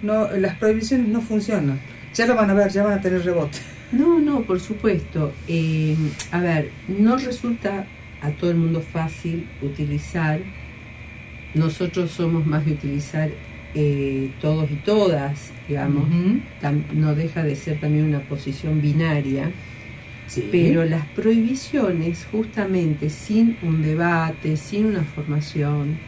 no, 0.02 0.30
las 0.32 0.56
prohibiciones 0.58 1.08
no 1.08 1.22
funcionan. 1.22 1.80
Ya 2.14 2.26
lo 2.26 2.34
van 2.34 2.50
a 2.50 2.54
ver, 2.54 2.70
ya 2.70 2.82
van 2.82 2.98
a 2.98 3.00
tener 3.00 3.24
rebote. 3.24 3.58
No, 3.92 4.18
no, 4.18 4.42
por 4.42 4.58
supuesto. 4.60 5.32
Eh, 5.48 5.96
a 6.32 6.40
ver, 6.40 6.70
no 6.88 7.16
resulta 7.16 7.86
a 8.20 8.30
todo 8.30 8.50
el 8.50 8.56
mundo 8.58 8.80
fácil 8.82 9.46
utilizar. 9.62 10.40
Nosotros 11.54 12.10
somos 12.10 12.44
más 12.46 12.66
de 12.66 12.72
utilizar 12.72 13.30
eh, 13.74 14.30
todos 14.40 14.70
y 14.70 14.74
todas, 14.76 15.50
digamos. 15.68 16.08
Tam- 16.60 16.84
no 16.92 17.14
deja 17.14 17.42
de 17.44 17.54
ser 17.56 17.78
también 17.80 18.04
una 18.06 18.20
posición 18.20 18.82
binaria. 18.82 19.50
Sí. 20.26 20.48
Pero 20.50 20.84
las 20.84 21.06
prohibiciones, 21.08 22.26
justamente 22.30 23.10
sin 23.10 23.56
un 23.62 23.82
debate, 23.82 24.56
sin 24.56 24.86
una 24.86 25.04
formación, 25.04 25.98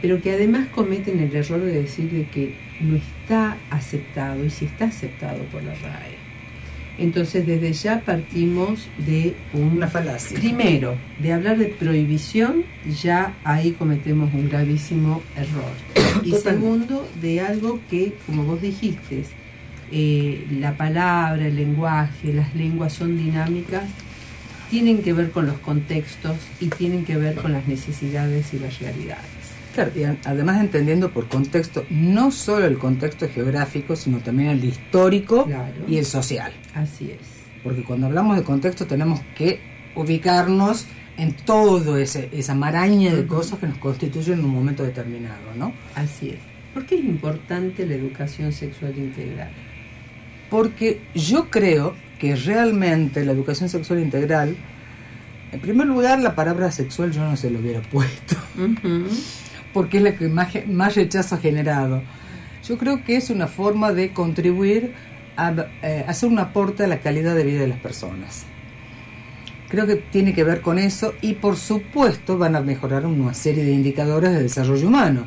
pero 0.00 0.20
que 0.20 0.32
además 0.32 0.68
cometen 0.68 1.20
el 1.20 1.34
error 1.34 1.60
de 1.60 1.72
decir 1.72 2.10
de 2.10 2.26
que 2.26 2.54
no 2.80 2.96
está 2.96 3.56
aceptado 3.70 4.44
y 4.44 4.50
si 4.50 4.66
está 4.66 4.86
aceptado 4.86 5.42
por 5.44 5.62
la 5.62 5.74
RAE. 5.74 6.28
Entonces 6.98 7.46
desde 7.46 7.72
ya 7.72 8.00
partimos 8.00 8.88
de 8.98 9.34
un 9.52 9.68
una 9.78 9.86
falacia. 9.86 10.36
Primero, 10.36 10.96
de 11.20 11.32
hablar 11.32 11.56
de 11.56 11.66
prohibición, 11.66 12.64
ya 13.00 13.34
ahí 13.44 13.72
cometemos 13.72 14.34
un 14.34 14.48
gravísimo 14.48 15.22
error. 15.36 15.72
Y 16.24 16.30
Totalmente. 16.30 16.40
segundo, 16.40 17.08
de 17.20 17.40
algo 17.40 17.80
que, 17.88 18.14
como 18.26 18.44
vos 18.44 18.60
dijiste, 18.60 19.22
eh, 19.92 20.46
la 20.50 20.76
palabra, 20.76 21.46
el 21.46 21.56
lenguaje, 21.56 22.32
las 22.32 22.54
lenguas 22.54 22.92
son 22.92 23.16
dinámicas, 23.16 23.84
tienen 24.70 25.02
que 25.02 25.12
ver 25.12 25.30
con 25.30 25.46
los 25.46 25.58
contextos 25.58 26.36
y 26.60 26.66
tienen 26.66 27.04
que 27.04 27.16
ver 27.16 27.36
con 27.36 27.52
las 27.52 27.66
necesidades 27.66 28.52
y 28.52 28.58
las 28.58 28.78
realidades. 28.78 29.24
Claro, 29.74 29.92
y 29.94 30.02
además 30.24 30.60
entendiendo 30.60 31.10
por 31.10 31.28
contexto 31.28 31.84
no 31.90 32.30
solo 32.32 32.66
el 32.66 32.78
contexto 32.78 33.28
geográfico, 33.28 33.94
sino 33.96 34.18
también 34.18 34.50
el 34.50 34.64
histórico 34.64 35.44
Claro. 35.44 35.72
y 35.86 35.98
el 35.98 36.04
social. 36.04 36.52
Así 36.74 37.10
es. 37.12 37.26
Porque 37.62 37.82
cuando 37.84 38.06
hablamos 38.06 38.36
de 38.36 38.42
contexto 38.42 38.86
tenemos 38.86 39.20
que 39.36 39.60
ubicarnos 39.94 40.86
en 41.16 41.32
todo 41.32 41.96
ese, 41.96 42.28
esa 42.32 42.54
maraña 42.54 43.14
de 43.14 43.26
cosas 43.26 43.58
que 43.58 43.66
nos 43.66 43.78
constituyen 43.78 44.38
en 44.40 44.44
un 44.44 44.54
momento 44.54 44.84
determinado, 44.84 45.54
¿no? 45.56 45.72
Así 45.94 46.30
es. 46.30 46.38
¿Por 46.74 46.86
qué 46.86 46.96
es 46.96 47.04
importante 47.04 47.86
la 47.86 47.94
educación 47.94 48.52
sexual 48.52 48.96
integral? 48.96 49.50
Porque 50.50 51.00
yo 51.14 51.50
creo 51.50 51.94
que 52.18 52.34
realmente 52.36 53.24
la 53.24 53.32
educación 53.32 53.68
sexual 53.68 54.00
integral, 54.00 54.56
en 55.52 55.60
primer 55.60 55.86
lugar 55.86 56.20
la 56.20 56.34
palabra 56.34 56.70
sexual 56.70 57.12
yo 57.12 57.22
no 57.22 57.36
se 57.36 57.50
lo 57.50 57.58
hubiera 57.58 57.80
puesto. 57.90 58.36
Porque 59.72 59.98
es 59.98 60.02
la 60.02 60.16
que 60.16 60.28
más, 60.28 60.48
más 60.66 60.94
rechazo 60.94 61.34
ha 61.34 61.38
generado. 61.38 62.02
Yo 62.66 62.76
creo 62.76 63.04
que 63.04 63.16
es 63.16 63.30
una 63.30 63.46
forma 63.46 63.92
de 63.92 64.12
contribuir 64.12 64.92
a 65.36 65.54
eh, 65.82 66.04
hacer 66.06 66.28
un 66.28 66.38
aporte 66.38 66.84
a 66.84 66.88
la 66.88 66.98
calidad 66.98 67.34
de 67.34 67.44
vida 67.44 67.60
de 67.60 67.68
las 67.68 67.78
personas. 67.78 68.44
Creo 69.68 69.86
que 69.86 69.96
tiene 69.96 70.34
que 70.34 70.44
ver 70.44 70.62
con 70.62 70.78
eso 70.78 71.14
y 71.20 71.34
por 71.34 71.56
supuesto 71.56 72.38
van 72.38 72.56
a 72.56 72.60
mejorar 72.60 73.06
una 73.06 73.34
serie 73.34 73.64
de 73.64 73.72
indicadores 73.72 74.32
de 74.32 74.42
desarrollo 74.42 74.88
humano. 74.88 75.26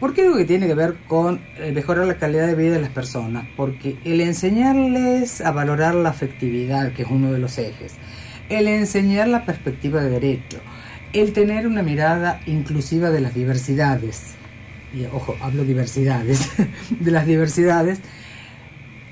¿Por 0.00 0.12
qué 0.12 0.22
digo 0.22 0.36
que 0.36 0.44
tiene 0.44 0.66
que 0.66 0.74
ver 0.74 0.96
con 1.08 1.40
eh, 1.56 1.72
mejorar 1.72 2.06
la 2.06 2.18
calidad 2.18 2.46
de 2.46 2.54
vida 2.54 2.74
de 2.74 2.80
las 2.82 2.90
personas? 2.90 3.46
Porque 3.56 3.96
el 4.04 4.20
enseñarles 4.20 5.40
a 5.40 5.52
valorar 5.52 5.94
la 5.94 6.10
afectividad, 6.10 6.92
que 6.92 7.02
es 7.02 7.08
uno 7.10 7.32
de 7.32 7.38
los 7.38 7.56
ejes, 7.56 7.94
el 8.50 8.68
enseñar 8.68 9.28
la 9.28 9.46
perspectiva 9.46 10.02
de 10.02 10.10
derecho, 10.10 10.58
el 11.14 11.32
tener 11.32 11.66
una 11.66 11.82
mirada 11.82 12.40
inclusiva 12.44 13.10
de 13.10 13.22
las 13.22 13.34
diversidades, 13.34 14.34
y 14.94 15.06
ojo, 15.06 15.34
hablo 15.40 15.64
diversidades, 15.64 16.50
de 16.90 17.10
las 17.10 17.26
diversidades, 17.26 18.00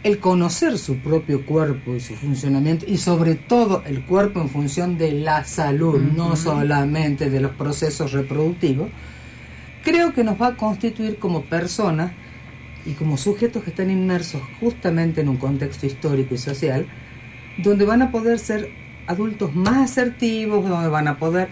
el 0.03 0.19
conocer 0.19 0.77
su 0.77 0.99
propio 0.99 1.47
cuerpo 1.47 1.95
y 1.95 2.01
su 2.01 2.15
funcionamiento, 2.15 2.85
y 2.87 2.99
sobre 2.99 3.37
todo 3.37 3.83
el 3.87 4.05
cuerpo 4.05 4.43
en 4.43 4.51
función 4.51 4.99
de 4.99 5.13
la 5.13 5.45
salud, 5.45 5.99
no 5.99 6.37
solamente 6.37 7.31
de 7.31 7.41
los 7.41 7.53
procesos 7.53 8.13
reproductivos, 8.13 8.91
creo 9.85 10.13
que 10.13 10.25
nos 10.25 10.41
va 10.41 10.49
a 10.49 10.57
constituir 10.57 11.19
como 11.19 11.43
personas 11.43 12.13
y 12.87 12.93
como 12.93 13.17
sujetos 13.17 13.63
que 13.63 13.71
están 13.71 13.91
inmersos 13.91 14.43
justamente 14.61 15.21
en 15.21 15.29
un 15.29 15.37
contexto 15.37 15.87
histórico 15.87 16.35
y 16.35 16.39
social, 16.39 16.87
donde 17.59 17.85
van 17.85 18.03
a 18.03 18.11
poder 18.11 18.39
ser 18.39 18.71
adultos 19.07 19.55
más 19.55 19.91
asertivos, 19.91 20.69
donde 20.69 20.89
van 20.89 21.09
a 21.09 21.19
poder 21.19 21.49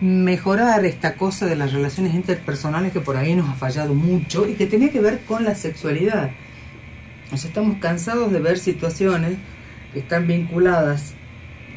mejorar 0.00 0.84
esta 0.84 1.14
cosa 1.14 1.46
de 1.46 1.56
las 1.56 1.72
relaciones 1.72 2.14
interpersonales 2.14 2.92
que 2.92 3.00
por 3.00 3.16
ahí 3.16 3.34
nos 3.34 3.48
ha 3.48 3.54
fallado 3.54 3.94
mucho 3.94 4.48
y 4.48 4.54
que 4.54 4.66
tenía 4.66 4.90
que 4.90 5.00
ver 5.00 5.20
con 5.20 5.44
la 5.44 5.54
sexualidad. 5.54 6.30
O 7.32 7.36
sea, 7.36 7.48
estamos 7.48 7.78
cansados 7.78 8.32
de 8.32 8.40
ver 8.40 8.58
situaciones 8.58 9.36
que 9.92 9.98
están 10.00 10.26
vinculadas 10.26 11.14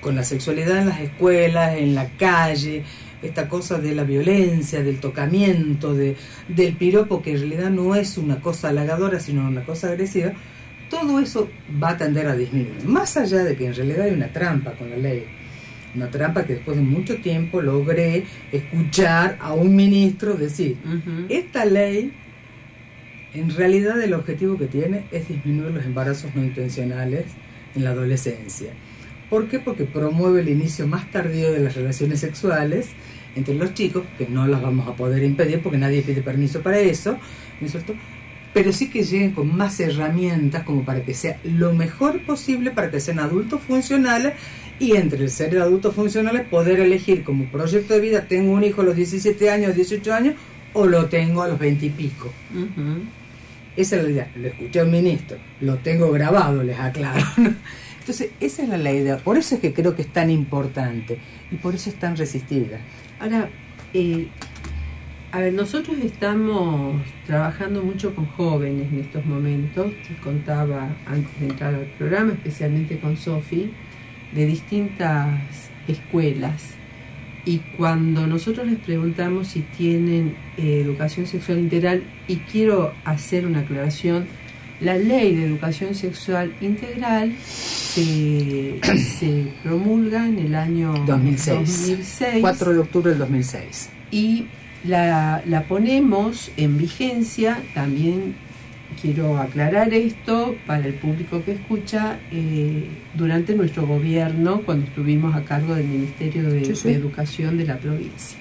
con 0.01 0.15
la 0.15 0.23
sexualidad 0.23 0.77
en 0.77 0.89
las 0.89 0.99
escuelas, 0.99 1.77
en 1.77 1.95
la 1.95 2.09
calle, 2.17 2.83
esta 3.21 3.47
cosa 3.47 3.77
de 3.79 3.93
la 3.93 4.03
violencia, 4.03 4.83
del 4.83 4.99
tocamiento, 4.99 5.93
de, 5.93 6.15
del 6.47 6.75
piropo, 6.75 7.21
que 7.21 7.31
en 7.31 7.39
realidad 7.39 7.69
no 7.69 7.95
es 7.95 8.17
una 8.17 8.39
cosa 8.39 8.69
halagadora, 8.69 9.19
sino 9.19 9.47
una 9.47 9.63
cosa 9.63 9.89
agresiva, 9.89 10.33
todo 10.89 11.19
eso 11.19 11.49
va 11.81 11.91
a 11.91 11.97
tender 11.97 12.27
a 12.27 12.35
disminuir. 12.35 12.83
Más 12.85 13.15
allá 13.17 13.43
de 13.43 13.55
que 13.55 13.67
en 13.67 13.75
realidad 13.75 14.05
hay 14.05 14.11
una 14.11 14.27
trampa 14.27 14.71
con 14.73 14.89
la 14.89 14.97
ley, 14.97 15.25
una 15.95 16.09
trampa 16.09 16.45
que 16.45 16.55
después 16.55 16.77
de 16.77 16.83
mucho 16.83 17.17
tiempo 17.21 17.61
logré 17.61 18.25
escuchar 18.51 19.37
a 19.39 19.53
un 19.53 19.75
ministro 19.75 20.33
decir, 20.33 20.77
esta 21.29 21.65
ley, 21.65 22.13
en 23.33 23.49
realidad 23.49 24.01
el 24.01 24.13
objetivo 24.13 24.57
que 24.57 24.65
tiene 24.65 25.05
es 25.11 25.27
disminuir 25.27 25.71
los 25.71 25.85
embarazos 25.85 26.35
no 26.35 26.43
intencionales 26.43 27.25
en 27.75 27.83
la 27.83 27.91
adolescencia. 27.91 28.73
¿Por 29.29 29.47
qué? 29.47 29.59
Porque 29.59 29.85
promueve 29.85 30.41
el 30.41 30.49
inicio 30.49 30.87
más 30.87 31.09
tardío 31.09 31.53
de 31.53 31.59
las 31.59 31.75
relaciones 31.75 32.19
sexuales 32.19 32.89
entre 33.35 33.55
los 33.55 33.73
chicos, 33.73 34.03
que 34.17 34.27
no 34.27 34.47
las 34.47 34.61
vamos 34.61 34.87
a 34.87 34.93
poder 34.93 35.23
impedir 35.23 35.61
porque 35.61 35.77
nadie 35.77 36.01
pide 36.01 36.21
permiso 36.21 36.61
para 36.61 36.79
eso, 36.79 37.17
¿no 37.59 37.65
es 37.65 37.71
cierto? 37.71 37.93
Pero 38.53 38.73
sí 38.73 38.89
que 38.89 39.03
lleguen 39.03 39.31
con 39.31 39.55
más 39.55 39.79
herramientas 39.79 40.63
como 40.63 40.83
para 40.83 41.03
que 41.03 41.13
sea 41.13 41.39
lo 41.43 41.73
mejor 41.73 42.21
posible 42.25 42.71
para 42.71 42.91
que 42.91 42.99
sean 42.99 43.19
adultos 43.19 43.61
funcionales 43.61 44.33
y 44.79 44.95
entre 44.97 45.23
el 45.23 45.29
ser 45.29 45.57
adultos 45.59 45.95
funcionales 45.95 46.47
poder 46.47 46.79
elegir 46.79 47.23
como 47.23 47.45
proyecto 47.45 47.93
de 47.93 48.01
vida, 48.01 48.25
tengo 48.27 48.51
un 48.51 48.63
hijo 48.63 48.81
a 48.81 48.85
los 48.85 48.95
17 48.95 49.49
años, 49.49 49.75
18 49.75 50.13
años 50.13 50.35
o 50.73 50.85
lo 50.85 51.05
tengo 51.05 51.41
a 51.43 51.47
los 51.47 51.59
20 51.59 51.85
y 51.85 51.89
pico. 51.89 52.31
Esa 53.75 53.95
es 53.97 54.03
la 54.03 54.09
idea. 54.09 54.31
Lo 54.35 54.47
escuché 54.47 54.79
al 54.79 54.89
ministro, 54.89 55.37
lo 55.61 55.77
tengo 55.77 56.11
grabado, 56.11 56.63
les 56.63 56.77
aclaro. 56.77 57.25
Entonces, 57.99 58.31
esa 58.39 58.63
es 58.63 58.69
la 58.69 58.91
idea. 58.91 59.17
Por 59.17 59.37
eso 59.37 59.55
es 59.55 59.61
que 59.61 59.73
creo 59.73 59.95
que 59.95 60.01
es 60.01 60.11
tan 60.11 60.29
importante 60.29 61.19
y 61.51 61.55
por 61.55 61.75
eso 61.75 61.89
es 61.89 61.95
tan 61.97 62.17
resistida. 62.17 62.79
Ahora, 63.21 63.49
eh, 63.93 64.29
a 65.31 65.41
ver, 65.41 65.53
nosotros 65.53 65.95
estamos 66.03 66.99
trabajando 67.27 67.83
mucho 67.83 68.15
con 68.15 68.25
jóvenes 68.25 68.91
en 68.91 69.01
estos 69.01 69.23
momentos. 69.27 69.91
Te 70.07 70.15
contaba 70.23 70.89
antes 71.05 71.39
de 71.39 71.49
entrar 71.49 71.75
al 71.75 71.85
programa, 71.99 72.33
especialmente 72.33 72.99
con 72.99 73.15
Sofi, 73.17 73.71
de 74.33 74.45
distintas 74.47 75.69
escuelas. 75.87 76.73
Y 77.45 77.59
cuando 77.77 78.25
nosotros 78.25 78.65
les 78.65 78.79
preguntamos 78.79 79.49
si 79.49 79.59
tienen 79.61 80.35
eh, 80.57 80.81
educación 80.83 81.27
sexual 81.27 81.59
integral, 81.59 82.01
y 82.27 82.37
quiero 82.37 82.91
hacer 83.05 83.45
una 83.45 83.59
aclaración, 83.59 84.25
la 84.81 84.97
ley 84.97 85.35
de 85.35 85.45
educación 85.45 85.93
sexual 85.95 86.53
integral 86.61 87.33
se, 87.43 88.79
se 89.19 89.47
promulga 89.63 90.25
en 90.27 90.39
el 90.39 90.55
año 90.55 90.93
2006. 91.05 91.55
2006 91.87 92.37
4 92.41 92.73
de 92.73 92.79
octubre 92.79 93.09
del 93.11 93.19
2006. 93.19 93.89
y 94.11 94.45
la, 94.83 95.43
la 95.45 95.63
ponemos 95.63 96.51
en 96.57 96.77
vigencia. 96.77 97.59
También 97.75 98.33
quiero 99.01 99.37
aclarar 99.37 99.93
esto 99.93 100.55
para 100.65 100.85
el 100.87 100.95
público 100.95 101.43
que 101.45 101.51
escucha. 101.53 102.19
eh, 102.31 102.87
durante 103.13 103.53
nuestro 103.55 103.85
gobierno, 103.85 104.61
cuando 104.65 104.85
estuvimos 104.87 105.35
a 105.35 105.43
cargo 105.43 105.75
del 105.75 105.85
Ministerio 105.87 106.49
de, 106.49 106.65
Sí, 106.65 106.75
sí. 106.75 106.87
de 106.87 106.95
Educación 106.95 107.57
de 107.57 107.65
la 107.65 107.77
provincia. 107.77 108.37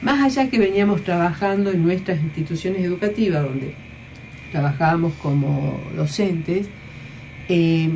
Más 0.00 0.22
allá 0.24 0.48
que 0.48 0.58
veníamos 0.58 1.02
trabajando 1.04 1.70
en 1.70 1.82
nuestras 1.82 2.22
instituciones 2.22 2.82
educativas, 2.82 3.42
donde 3.42 3.74
trabajábamos 4.50 5.12
como 5.14 5.80
docentes, 5.96 6.68
eh, 7.48 7.90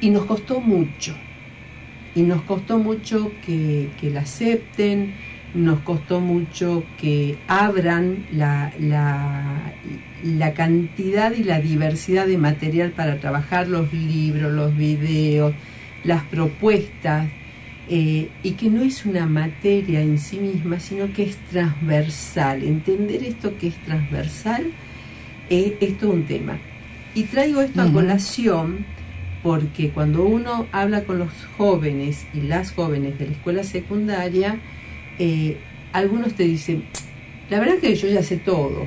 y 0.00 0.10
nos 0.10 0.24
costó 0.24 0.60
mucho. 0.60 1.14
Y 2.14 2.22
nos 2.22 2.42
costó 2.42 2.78
mucho 2.78 3.32
que, 3.44 3.90
que 4.00 4.10
la 4.10 4.20
acepten, 4.20 5.14
nos 5.54 5.80
costó 5.80 6.20
mucho 6.20 6.84
que 7.00 7.38
abran 7.48 8.26
la, 8.32 8.72
la, 8.78 9.72
la 10.22 10.52
cantidad 10.52 11.32
y 11.32 11.44
la 11.44 11.60
diversidad 11.60 12.26
de 12.26 12.38
material 12.38 12.90
para 12.90 13.18
trabajar 13.18 13.68
los 13.68 13.92
libros, 13.92 14.52
los 14.52 14.76
videos, 14.76 15.54
las 16.04 16.22
propuestas, 16.24 17.28
eh, 17.90 18.28
y 18.42 18.50
que 18.52 18.68
no 18.68 18.82
es 18.82 19.06
una 19.06 19.26
materia 19.26 20.02
en 20.02 20.18
sí 20.18 20.38
misma, 20.38 20.78
sino 20.78 21.12
que 21.12 21.22
es 21.22 21.36
transversal. 21.50 22.62
Entender 22.62 23.22
esto 23.22 23.56
que 23.58 23.68
es 23.68 23.76
transversal 23.84 24.66
eh, 25.50 25.76
es 25.80 25.98
todo 25.98 26.10
un 26.10 26.24
tema. 26.24 26.58
Y 27.14 27.24
traigo 27.24 27.60
esto 27.60 27.82
a 27.82 27.92
colación 27.92 28.84
porque 29.42 29.90
cuando 29.90 30.24
uno 30.24 30.66
habla 30.72 31.04
con 31.04 31.18
los 31.18 31.30
jóvenes 31.56 32.26
y 32.34 32.42
las 32.42 32.72
jóvenes 32.72 33.18
de 33.18 33.26
la 33.26 33.32
escuela 33.32 33.64
secundaria, 33.64 34.58
eh, 35.18 35.56
algunos 35.92 36.34
te 36.34 36.44
dicen, 36.44 36.84
la 37.50 37.60
verdad 37.60 37.78
que 37.80 37.94
yo 37.94 38.08
ya 38.08 38.22
sé 38.22 38.36
todo, 38.36 38.86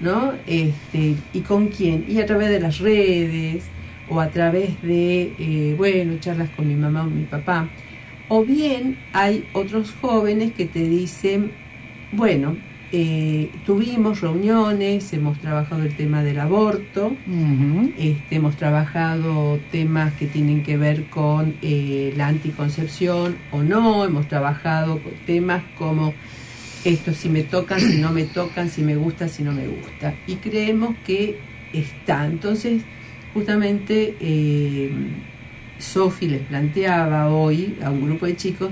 ¿no? 0.00 0.32
Este, 0.46 1.14
¿Y 1.32 1.40
con 1.40 1.68
quién? 1.68 2.04
Y 2.08 2.20
a 2.20 2.26
través 2.26 2.50
de 2.50 2.60
las 2.60 2.78
redes, 2.78 3.64
o 4.08 4.20
a 4.20 4.28
través 4.28 4.80
de, 4.82 5.32
eh, 5.38 5.74
bueno, 5.76 6.18
charlas 6.20 6.50
con 6.50 6.68
mi 6.68 6.74
mamá 6.74 7.02
o 7.02 7.06
mi 7.06 7.24
papá. 7.24 7.68
O 8.28 8.44
bien 8.44 8.98
hay 9.12 9.46
otros 9.52 9.92
jóvenes 10.00 10.52
que 10.52 10.66
te 10.66 10.80
dicen, 10.88 11.52
bueno, 12.12 12.56
eh, 12.92 13.50
tuvimos 13.64 14.20
reuniones, 14.20 15.12
hemos 15.14 15.38
trabajado 15.38 15.82
el 15.82 15.96
tema 15.96 16.22
del 16.22 16.38
aborto, 16.38 17.16
este, 17.96 18.36
hemos 18.36 18.56
trabajado 18.56 19.58
temas 19.70 20.12
que 20.12 20.26
tienen 20.26 20.62
que 20.62 20.76
ver 20.76 21.06
con 21.08 21.54
eh, 21.62 22.12
la 22.16 22.28
anticoncepción 22.28 23.36
o 23.50 23.62
no, 23.62 24.04
hemos 24.04 24.28
trabajado 24.28 25.00
temas 25.24 25.62
como 25.78 26.12
esto 26.84 27.14
si 27.14 27.30
me 27.30 27.44
tocan, 27.44 27.80
si 27.80 27.96
no 27.98 28.12
me 28.12 28.24
tocan, 28.24 28.68
si 28.68 28.82
me 28.82 28.96
gusta, 28.96 29.26
si 29.26 29.42
no 29.42 29.52
me 29.52 29.66
gusta. 29.66 30.14
Y 30.26 30.36
creemos 30.36 30.94
que 31.06 31.38
está. 31.72 32.26
Entonces, 32.26 32.82
justamente 33.32 34.16
eh, 34.20 34.92
Sofi 35.78 36.28
les 36.28 36.42
planteaba 36.42 37.30
hoy 37.30 37.78
a 37.82 37.90
un 37.90 38.04
grupo 38.04 38.26
de 38.26 38.36
chicos 38.36 38.70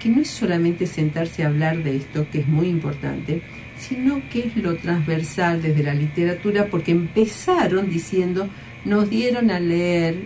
que 0.00 0.08
no 0.08 0.20
es 0.22 0.28
solamente 0.28 0.86
sentarse 0.86 1.42
a 1.42 1.48
hablar 1.48 1.82
de 1.82 1.96
esto, 1.96 2.26
que 2.30 2.40
es 2.40 2.48
muy 2.48 2.68
importante, 2.68 3.42
sino 3.78 4.20
que 4.30 4.40
es 4.46 4.56
lo 4.56 4.76
transversal 4.76 5.62
desde 5.62 5.82
la 5.82 5.94
literatura, 5.94 6.66
porque 6.70 6.92
empezaron 6.92 7.90
diciendo, 7.90 8.48
nos 8.84 9.08
dieron 9.10 9.50
a 9.50 9.60
leer 9.60 10.16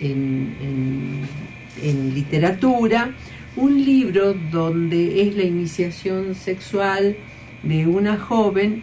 en, 0.00 0.54
en- 0.60 2.14
literatura 2.14 3.14
un 3.56 3.84
libro 3.84 4.34
donde 4.34 5.22
es 5.22 5.34
la 5.36 5.42
iniciación 5.44 6.34
sexual 6.34 7.16
de 7.62 7.86
una 7.86 8.16
joven 8.18 8.82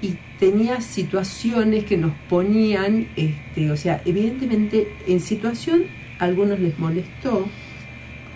y 0.00 0.14
tenía 0.38 0.80
situaciones 0.80 1.84
que 1.84 1.96
nos 1.96 2.12
ponían, 2.28 3.08
este, 3.16 3.70
o 3.70 3.76
sea, 3.76 4.02
evidentemente 4.04 4.88
en 5.06 5.20
situación 5.20 5.84
a 6.18 6.24
algunos 6.24 6.58
les 6.58 6.78
molestó 6.78 7.46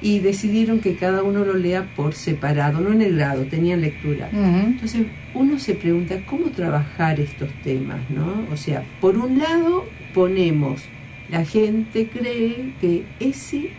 y 0.02 0.18
decidieron 0.18 0.80
que 0.80 0.96
cada 0.96 1.22
uno 1.22 1.44
lo 1.44 1.54
lea 1.54 1.87
por 1.96 2.14
separado, 2.14 2.80
no 2.80 2.92
en 2.92 3.02
el 3.02 3.16
grado, 3.16 3.44
tenían 3.44 3.80
lectura. 3.80 4.28
Entonces 4.32 5.06
uno 5.35 5.59
se 5.59 5.74
pregunta 5.74 6.24
cómo 6.26 6.50
trabajar 6.50 7.18
estos 7.20 7.50
temas, 7.62 7.98
¿no? 8.11 8.44
O 8.52 8.56
sea, 8.56 8.85
por 9.00 9.16
un 9.16 9.38
lado 9.38 9.87
ponemos, 10.14 10.82
la 11.30 11.44
gente 11.44 12.09
cree 12.09 12.72
que 12.80 13.04
ese 13.20 13.70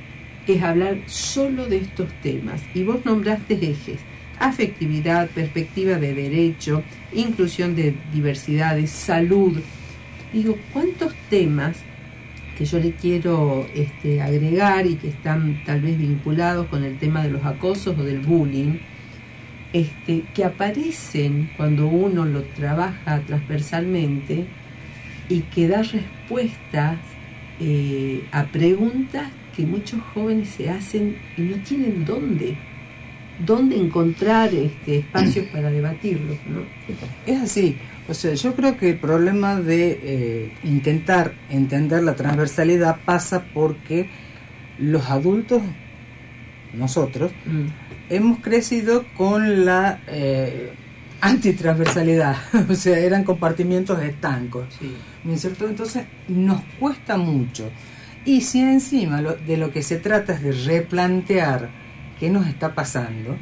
es 0.47 0.63
hablar 0.63 0.97
solo 1.07 1.67
de 1.67 1.77
estos 1.77 2.07
temas 2.21 2.61
y 2.73 2.83
vos 2.83 3.05
nombraste 3.05 3.53
ejes, 3.55 3.99
afectividad, 4.39 5.29
perspectiva 5.29 5.97
de 5.97 6.13
derecho, 6.13 6.83
inclusión 7.13 7.75
de 7.75 7.95
diversidades, 8.13 8.91
salud. 8.91 9.59
Digo, 10.31 10.57
¿cuántos 10.73 11.13
temas 11.29 11.77
que 12.57 12.65
yo 12.65 12.79
le 12.79 12.91
quiero 12.93 13.67
este, 13.75 14.21
agregar 14.21 14.87
y 14.87 14.95
que 14.95 15.09
están 15.09 15.63
tal 15.65 15.81
vez 15.81 15.97
vinculados 15.97 16.67
con 16.67 16.83
el 16.83 16.97
tema 16.97 17.23
de 17.23 17.31
los 17.31 17.45
acosos 17.45 17.97
o 17.97 18.03
del 18.03 18.19
bullying? 18.19 18.79
este, 19.73 20.23
que 20.33 20.43
aparecen 20.45 21.49
cuando 21.57 21.87
uno 21.87 22.25
lo 22.25 22.43
trabaja 22.43 23.21
transversalmente 23.25 24.45
y 25.29 25.41
que 25.41 25.67
da 25.67 25.83
respuestas 25.83 26.97
eh, 27.59 28.23
a 28.31 28.45
preguntas 28.45 29.29
que 29.55 29.65
muchos 29.65 29.99
jóvenes 30.13 30.49
se 30.49 30.69
hacen 30.69 31.17
y 31.35 31.41
no 31.41 31.57
tienen 31.57 32.05
dónde, 32.05 32.55
dónde 33.45 33.75
encontrar 33.75 34.53
este, 34.53 34.99
espacios 34.99 35.47
para 35.47 35.69
debatirlos. 35.69 36.37
¿no? 36.47 36.61
Es 37.25 37.41
así. 37.41 37.75
O 38.09 38.13
sea, 38.13 38.33
yo 38.33 38.55
creo 38.55 38.77
que 38.77 38.91
el 38.91 38.99
problema 38.99 39.59
de 39.59 39.99
eh, 40.01 40.53
intentar 40.63 41.33
entender 41.49 42.03
la 42.03 42.15
transversalidad 42.15 42.97
pasa 43.05 43.43
porque 43.53 44.09
los 44.79 45.09
adultos, 45.09 45.61
nosotros, 46.73 47.31
Mm. 47.45 47.65
hemos 48.09 48.39
crecido 48.39 49.05
con 49.17 49.65
la 49.65 49.99
eh, 50.07 50.71
antitransversalidad. 51.21 52.35
o 52.69 52.75
sea, 52.75 52.97
eran 52.99 53.23
compartimientos 53.23 54.01
estancos. 54.01 54.65
Sí. 54.79 54.93
¿No 55.23 55.33
es 55.33 55.41
cierto? 55.41 55.67
Entonces 55.67 56.03
nos 56.27 56.61
cuesta 56.79 57.17
mucho. 57.17 57.69
Y 58.25 58.41
si 58.41 58.59
encima 58.59 59.21
lo- 59.21 59.35
de 59.35 59.57
lo 59.57 59.71
que 59.71 59.81
se 59.83 59.97
trata 59.97 60.33
es 60.33 60.43
de 60.43 60.51
replantear 60.51 61.69
qué 62.19 62.29
nos 62.29 62.47
está 62.47 62.73
pasando, 62.75 63.37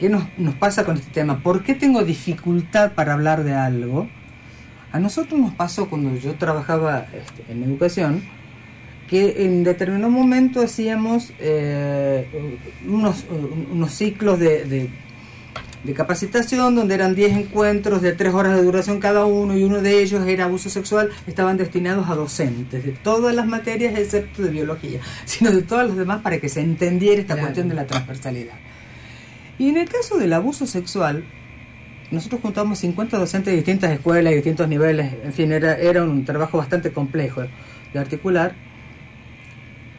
qué 0.00 0.08
nos, 0.08 0.24
nos 0.38 0.54
pasa 0.56 0.84
con 0.84 0.96
este 0.96 1.10
tema, 1.12 1.38
por 1.42 1.62
qué 1.62 1.74
tengo 1.74 2.02
dificultad 2.02 2.92
para 2.92 3.12
hablar 3.12 3.44
de 3.44 3.54
algo, 3.54 4.08
a 4.92 4.98
nosotros 4.98 5.38
nos 5.38 5.52
pasó 5.54 5.88
cuando 5.88 6.16
yo 6.16 6.34
trabajaba 6.34 7.06
este, 7.14 7.52
en 7.52 7.62
educación, 7.62 8.22
que 9.08 9.44
en 9.44 9.62
determinado 9.64 10.10
momento 10.10 10.60
hacíamos 10.62 11.32
eh, 11.38 12.26
unos, 12.88 13.24
unos 13.70 13.92
ciclos 13.92 14.38
de, 14.40 14.64
de- 14.64 14.90
de 15.82 15.94
capacitación 15.94 16.74
donde 16.74 16.94
eran 16.94 17.14
10 17.14 17.32
encuentros 17.38 18.02
de 18.02 18.12
3 18.12 18.34
horas 18.34 18.54
de 18.54 18.62
duración 18.62 19.00
cada 19.00 19.24
uno 19.24 19.56
y 19.56 19.64
uno 19.64 19.80
de 19.80 20.02
ellos 20.02 20.26
era 20.26 20.44
abuso 20.44 20.68
sexual, 20.68 21.08
estaban 21.26 21.56
destinados 21.56 22.10
a 22.10 22.14
docentes 22.14 22.84
de 22.84 22.92
todas 22.92 23.34
las 23.34 23.46
materias 23.46 23.98
excepto 23.98 24.42
de 24.42 24.50
biología, 24.50 25.00
sino 25.24 25.50
de 25.50 25.62
todas 25.62 25.86
las 25.88 25.96
demás 25.96 26.20
para 26.20 26.38
que 26.38 26.50
se 26.50 26.60
entendiera 26.60 27.22
esta 27.22 27.32
Claro. 27.32 27.46
cuestión 27.48 27.68
de 27.70 27.74
la 27.76 27.86
transversalidad. 27.86 28.54
Y 29.60 29.68
en 29.68 29.76
el 29.76 29.90
caso 29.90 30.16
del 30.16 30.32
abuso 30.32 30.66
sexual, 30.66 31.22
nosotros 32.10 32.40
juntamos 32.40 32.78
50 32.78 33.18
docentes 33.18 33.52
de 33.52 33.56
distintas 33.56 33.92
escuelas 33.92 34.32
y 34.32 34.36
distintos 34.36 34.66
niveles, 34.66 35.12
en 35.22 35.34
fin, 35.34 35.52
era, 35.52 35.76
era 35.76 36.02
un 36.02 36.24
trabajo 36.24 36.56
bastante 36.56 36.94
complejo 36.94 37.42
de 37.92 37.98
articular. 37.98 38.54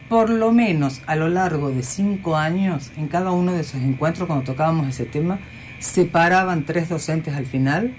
Por 0.08 0.30
lo 0.30 0.50
menos 0.50 1.00
a 1.06 1.14
lo 1.14 1.28
largo 1.28 1.70
de 1.70 1.84
cinco 1.84 2.36
años, 2.36 2.90
en 2.96 3.06
cada 3.06 3.30
uno 3.30 3.52
de 3.52 3.60
esos 3.60 3.80
encuentros, 3.82 4.26
cuando 4.26 4.44
tocábamos 4.44 4.88
ese 4.88 5.04
tema, 5.04 5.38
se 5.78 6.06
paraban 6.06 6.64
tres 6.64 6.88
docentes 6.88 7.36
al 7.36 7.46
final 7.46 7.94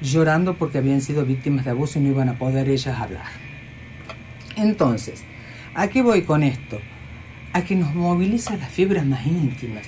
llorando 0.00 0.54
porque 0.54 0.78
habían 0.78 1.00
sido 1.00 1.24
víctimas 1.24 1.64
de 1.64 1.70
abuso 1.70 2.00
y 2.00 2.02
no 2.02 2.08
iban 2.08 2.28
a 2.28 2.38
poder 2.38 2.68
ellas 2.68 2.98
hablar. 2.98 3.26
Entonces, 4.56 5.22
¿a 5.76 5.86
qué 5.86 6.02
voy 6.02 6.22
con 6.22 6.42
esto? 6.42 6.80
A 7.52 7.62
que 7.62 7.76
nos 7.76 7.94
moviliza 7.94 8.56
las 8.56 8.72
fibras 8.72 9.06
más 9.06 9.24
íntimas. 9.24 9.86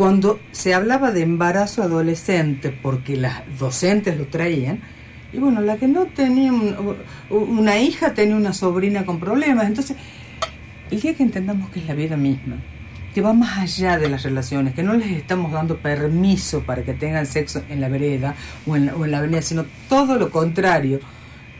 Cuando 0.00 0.40
se 0.50 0.72
hablaba 0.72 1.12
de 1.12 1.20
embarazo 1.20 1.82
adolescente, 1.82 2.70
porque 2.70 3.18
las 3.18 3.42
docentes 3.58 4.16
lo 4.16 4.28
traían, 4.28 4.80
y 5.30 5.36
bueno, 5.36 5.60
la 5.60 5.76
que 5.76 5.88
no 5.88 6.06
tenía 6.06 6.54
un- 6.54 6.96
una 7.28 7.76
hija 7.78 8.14
tenía 8.14 8.34
una 8.34 8.54
sobrina 8.54 9.04
con 9.04 9.20
problemas. 9.20 9.66
Entonces, 9.66 9.98
el 10.90 11.02
día 11.02 11.12
que 11.12 11.22
entendamos 11.22 11.68
que 11.68 11.80
es 11.80 11.86
la 11.86 11.92
vida 11.92 12.16
misma, 12.16 12.56
que 13.14 13.20
va 13.20 13.34
más 13.34 13.58
allá 13.58 13.98
de 13.98 14.08
las 14.08 14.22
relaciones, 14.22 14.72
que 14.72 14.82
no 14.82 14.94
les 14.94 15.10
estamos 15.10 15.52
dando 15.52 15.76
permiso 15.76 16.62
para 16.62 16.82
que 16.82 16.94
tengan 16.94 17.26
sexo 17.26 17.62
en 17.68 17.82
la 17.82 17.90
vereda 17.90 18.34
o 18.66 18.76
en 18.76 18.86
la, 18.86 18.96
o 18.96 19.04
en 19.04 19.10
la 19.10 19.18
avenida, 19.18 19.42
sino 19.42 19.66
todo 19.90 20.16
lo 20.18 20.30
contrario, 20.30 20.98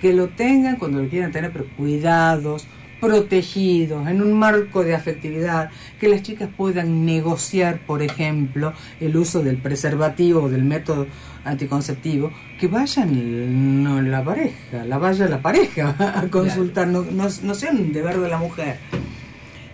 que 0.00 0.14
lo 0.14 0.28
tengan 0.30 0.76
cuando 0.76 1.02
lo 1.02 1.10
quieran 1.10 1.30
tener, 1.30 1.52
pero 1.52 1.66
cuidados, 1.76 2.66
protegidos, 3.00 4.06
en 4.08 4.22
un 4.22 4.32
marco 4.38 4.84
de 4.84 4.94
afectividad, 4.94 5.70
que 5.98 6.08
las 6.08 6.22
chicas 6.22 6.48
puedan 6.56 7.04
negociar, 7.06 7.80
por 7.86 8.02
ejemplo, 8.02 8.72
el 9.00 9.16
uso 9.16 9.42
del 9.42 9.56
preservativo 9.56 10.42
o 10.42 10.48
del 10.48 10.64
método 10.64 11.06
anticonceptivo, 11.44 12.30
que 12.58 12.68
vayan 12.68 13.82
no 13.82 14.00
la 14.02 14.22
pareja, 14.22 14.84
la 14.86 14.98
vaya 14.98 15.26
la 15.28 15.40
pareja 15.40 15.94
a 16.18 16.28
consultar, 16.28 16.86
no, 16.88 17.02
no, 17.02 17.28
no 17.42 17.54
sea 17.54 17.70
un 17.72 17.92
deber 17.92 18.18
de 18.18 18.28
la 18.28 18.38
mujer 18.38 18.76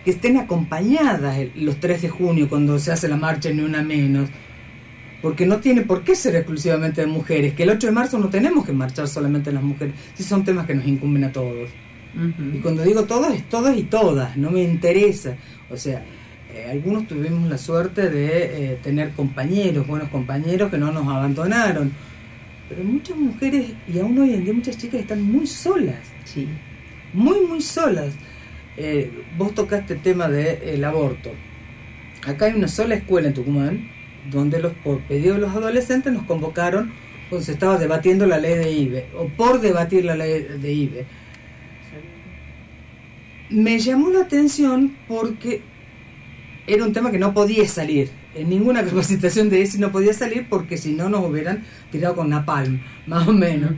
que 0.05 0.11
estén 0.11 0.37
acompañadas 0.37 1.37
el- 1.37 1.51
los 1.65 1.79
3 1.81 2.01
de 2.03 2.09
junio 2.09 2.47
cuando 2.47 2.79
se 2.79 2.91
hace 2.93 3.09
la 3.09 3.17
marcha 3.17 3.49
ni 3.49 3.61
una 3.61 3.81
menos. 3.81 4.29
Porque 5.21 5.45
no 5.47 5.57
tiene 5.57 5.81
por 5.81 6.03
qué 6.03 6.15
ser 6.15 6.35
exclusivamente 6.35 7.01
de 7.01 7.07
mujeres, 7.07 7.53
que 7.55 7.63
el 7.63 7.71
8 7.71 7.87
de 7.87 7.91
marzo 7.93 8.17
no 8.19 8.29
tenemos 8.29 8.65
que 8.65 8.71
marchar 8.71 9.07
solamente 9.07 9.51
las 9.51 9.63
mujeres, 9.63 9.95
si 10.13 10.23
son 10.23 10.45
temas 10.45 10.65
que 10.67 10.75
nos 10.75 10.85
incumben 10.85 11.23
a 11.25 11.31
todos. 11.31 11.69
Y 12.53 12.59
cuando 12.59 12.83
digo 12.83 13.03
todos, 13.03 13.33
es 13.33 13.47
todos 13.49 13.77
y 13.77 13.83
todas, 13.83 14.35
no 14.37 14.49
me 14.51 14.63
interesa. 14.63 15.35
O 15.69 15.77
sea, 15.77 16.03
eh, 16.53 16.67
algunos 16.71 17.07
tuvimos 17.07 17.49
la 17.49 17.57
suerte 17.57 18.09
de 18.09 18.71
eh, 18.73 18.79
tener 18.81 19.11
compañeros, 19.11 19.85
buenos 19.85 20.09
compañeros 20.09 20.71
que 20.71 20.77
no 20.77 20.91
nos 20.91 21.07
abandonaron. 21.07 21.91
Pero 22.69 22.83
muchas 22.83 23.15
mujeres, 23.17 23.71
y 23.87 23.99
aún 23.99 24.17
hoy 24.19 24.33
en 24.33 24.43
día 24.43 24.53
muchas 24.53 24.77
chicas 24.77 24.99
están 25.01 25.21
muy 25.21 25.47
solas 25.47 25.95
Sí. 26.25 26.47
muy, 27.13 27.39
muy 27.47 27.61
solas. 27.61 28.13
Eh, 28.75 29.09
vos 29.37 29.53
tocaste 29.55 29.93
el 29.95 30.01
tema 30.01 30.27
del 30.27 30.83
aborto. 30.83 31.31
Acá 32.25 32.45
hay 32.45 32.53
una 32.53 32.67
sola 32.67 32.95
escuela 32.95 33.27
en 33.29 33.33
Tucumán 33.33 33.89
donde 34.31 34.59
los, 34.59 34.73
por 34.83 34.99
pedido 35.01 35.35
de 35.35 35.41
los 35.41 35.55
adolescentes 35.55 36.11
nos 36.11 36.23
convocaron 36.23 36.91
cuando 37.29 37.45
se 37.45 37.53
estaba 37.53 37.77
debatiendo 37.77 38.25
la 38.25 38.37
ley 38.37 38.55
de 38.55 38.71
IBE, 38.71 39.05
o 39.17 39.27
por 39.27 39.61
debatir 39.61 40.03
la 40.05 40.15
ley 40.15 40.45
de 40.61 40.73
IBE. 40.73 41.05
Me 43.49 43.79
llamó 43.79 44.09
la 44.09 44.21
atención 44.21 44.97
porque 45.07 45.61
era 46.67 46.83
un 46.83 46.91
tema 46.91 47.11
que 47.11 47.17
no 47.17 47.33
podía 47.33 47.65
salir. 47.67 48.09
En 48.35 48.49
ninguna 48.49 48.83
capacitación 48.85 49.49
de 49.49 49.61
ESI 49.61 49.79
no 49.79 49.91
podía 49.91 50.13
salir 50.13 50.47
porque 50.49 50.77
si 50.77 50.93
no 50.93 51.09
nos 51.09 51.25
hubieran 51.25 51.63
tirado 51.91 52.15
con 52.15 52.29
napalm, 52.29 52.81
más 53.07 53.27
o 53.27 53.33
menos. 53.33 53.71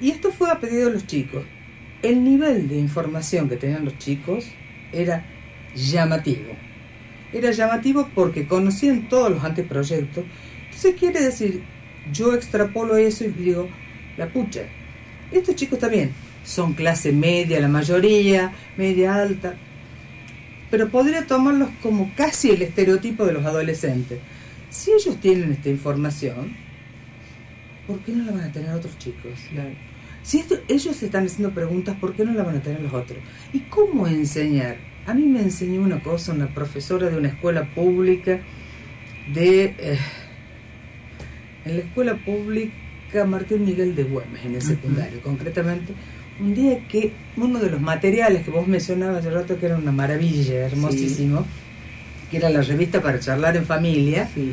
Y 0.00 0.10
esto 0.10 0.30
fue 0.30 0.50
a 0.50 0.60
pedido 0.60 0.86
de 0.86 0.94
los 0.94 1.06
chicos. 1.06 1.44
El 2.02 2.24
nivel 2.24 2.68
de 2.68 2.78
información 2.78 3.48
que 3.48 3.56
tenían 3.56 3.84
los 3.84 3.98
chicos 3.98 4.46
era 4.92 5.24
llamativo. 5.74 6.54
Era 7.32 7.50
llamativo 7.50 8.08
porque 8.14 8.46
conocían 8.46 9.08
todos 9.08 9.30
los 9.30 9.44
anteproyectos. 9.44 10.24
Entonces 10.64 10.94
quiere 10.94 11.20
decir, 11.20 11.62
yo 12.12 12.34
extrapolo 12.34 12.96
eso 12.96 13.24
y 13.24 13.28
digo, 13.28 13.68
la 14.16 14.28
pucha, 14.28 14.62
estos 15.30 15.54
chicos 15.56 15.78
también 15.78 16.12
son 16.44 16.74
clase 16.74 17.12
media, 17.12 17.60
la 17.60 17.68
mayoría, 17.68 18.52
media 18.76 19.14
alta, 19.14 19.54
pero 20.70 20.88
podría 20.88 21.26
tomarlos 21.26 21.70
como 21.82 22.12
casi 22.16 22.50
el 22.50 22.62
estereotipo 22.62 23.26
de 23.26 23.32
los 23.32 23.44
adolescentes. 23.44 24.18
Si 24.70 24.92
ellos 24.92 25.16
tienen 25.20 25.52
esta 25.52 25.68
información, 25.68 26.56
¿por 27.86 27.98
qué 28.00 28.12
no 28.12 28.24
la 28.24 28.32
van 28.32 28.44
a 28.44 28.52
tener 28.52 28.70
otros 28.70 28.96
chicos? 28.98 29.32
Claro. 29.50 29.70
Si 30.22 30.38
esto, 30.38 30.56
ellos 30.68 30.96
se 30.96 31.06
están 31.06 31.26
haciendo 31.26 31.52
preguntas, 31.52 31.96
¿por 31.98 32.14
qué 32.14 32.24
no 32.24 32.32
la 32.34 32.44
van 32.44 32.56
a 32.56 32.62
tener 32.62 32.80
los 32.80 32.92
otros? 32.92 33.18
¿Y 33.52 33.60
cómo 33.60 34.06
enseñar? 34.06 34.76
A 35.06 35.14
mí 35.14 35.26
me 35.26 35.40
enseñó 35.40 35.80
una 35.82 36.02
cosa, 36.02 36.32
una 36.32 36.54
profesora 36.54 37.08
de 37.08 37.16
una 37.16 37.28
escuela 37.28 37.74
pública 37.74 38.40
de... 39.32 39.74
eh, 39.78 39.98
en 41.64 41.76
la 41.76 41.82
escuela 41.82 42.14
pública 42.16 43.24
Martín 43.26 43.64
Miguel 43.64 43.94
de 43.94 44.04
Güemes, 44.04 44.44
en 44.44 44.54
el 44.54 44.62
secundario, 44.62 45.20
concretamente, 45.22 45.92
un 46.40 46.54
día 46.54 46.78
que 46.88 47.12
uno 47.36 47.58
de 47.58 47.70
los 47.70 47.80
materiales 47.80 48.44
que 48.44 48.50
vos 48.50 48.66
mencionabas 48.66 49.18
hace 49.18 49.30
rato, 49.30 49.58
que 49.58 49.66
era 49.66 49.76
una 49.76 49.92
maravilla, 49.92 50.66
hermosísimo, 50.66 51.44
que 52.30 52.38
era 52.38 52.50
la 52.50 52.62
revista 52.62 53.02
para 53.02 53.20
charlar 53.20 53.56
en 53.56 53.66
familia, 53.66 54.28
Sí. 54.34 54.52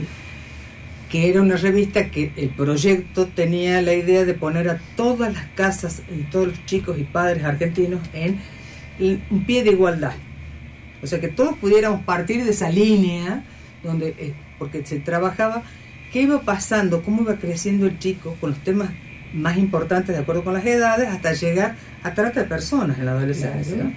que 1.09 1.29
era 1.29 1.41
una 1.41 1.55
revista 1.55 2.09
que 2.11 2.31
el 2.35 2.49
proyecto 2.49 3.27
tenía 3.27 3.81
la 3.81 3.93
idea 3.93 4.25
de 4.25 4.33
poner 4.33 4.69
a 4.69 4.79
todas 4.97 5.33
las 5.33 5.45
casas 5.55 6.01
y 6.13 6.23
todos 6.23 6.47
los 6.47 6.65
chicos 6.65 6.99
y 6.99 7.03
padres 7.03 7.45
argentinos 7.45 8.01
en 8.13 8.39
un 8.99 9.45
pie 9.45 9.63
de 9.63 9.71
igualdad. 9.71 10.13
O 11.01 11.07
sea, 11.07 11.21
que 11.21 11.29
todos 11.29 11.55
pudiéramos 11.57 12.01
partir 12.03 12.43
de 12.43 12.51
esa 12.51 12.69
línea, 12.69 13.43
donde 13.83 14.15
eh, 14.17 14.33
porque 14.59 14.85
se 14.85 14.99
trabajaba 14.99 15.63
qué 16.11 16.23
iba 16.23 16.41
pasando, 16.41 17.01
cómo 17.03 17.21
iba 17.21 17.35
creciendo 17.35 17.85
el 17.85 17.99
chico 17.99 18.35
con 18.41 18.49
los 18.49 18.59
temas 18.59 18.89
más 19.37 19.57
importantes 19.57 20.15
de 20.15 20.21
acuerdo 20.21 20.43
con 20.43 20.53
las 20.53 20.65
edades, 20.65 21.07
hasta 21.09 21.33
llegar 21.33 21.75
a 22.03 22.13
trata 22.13 22.41
de 22.41 22.45
personas 22.47 22.97
en 22.99 23.05
la 23.05 23.11
adolescencia. 23.11 23.75
Claro. 23.75 23.91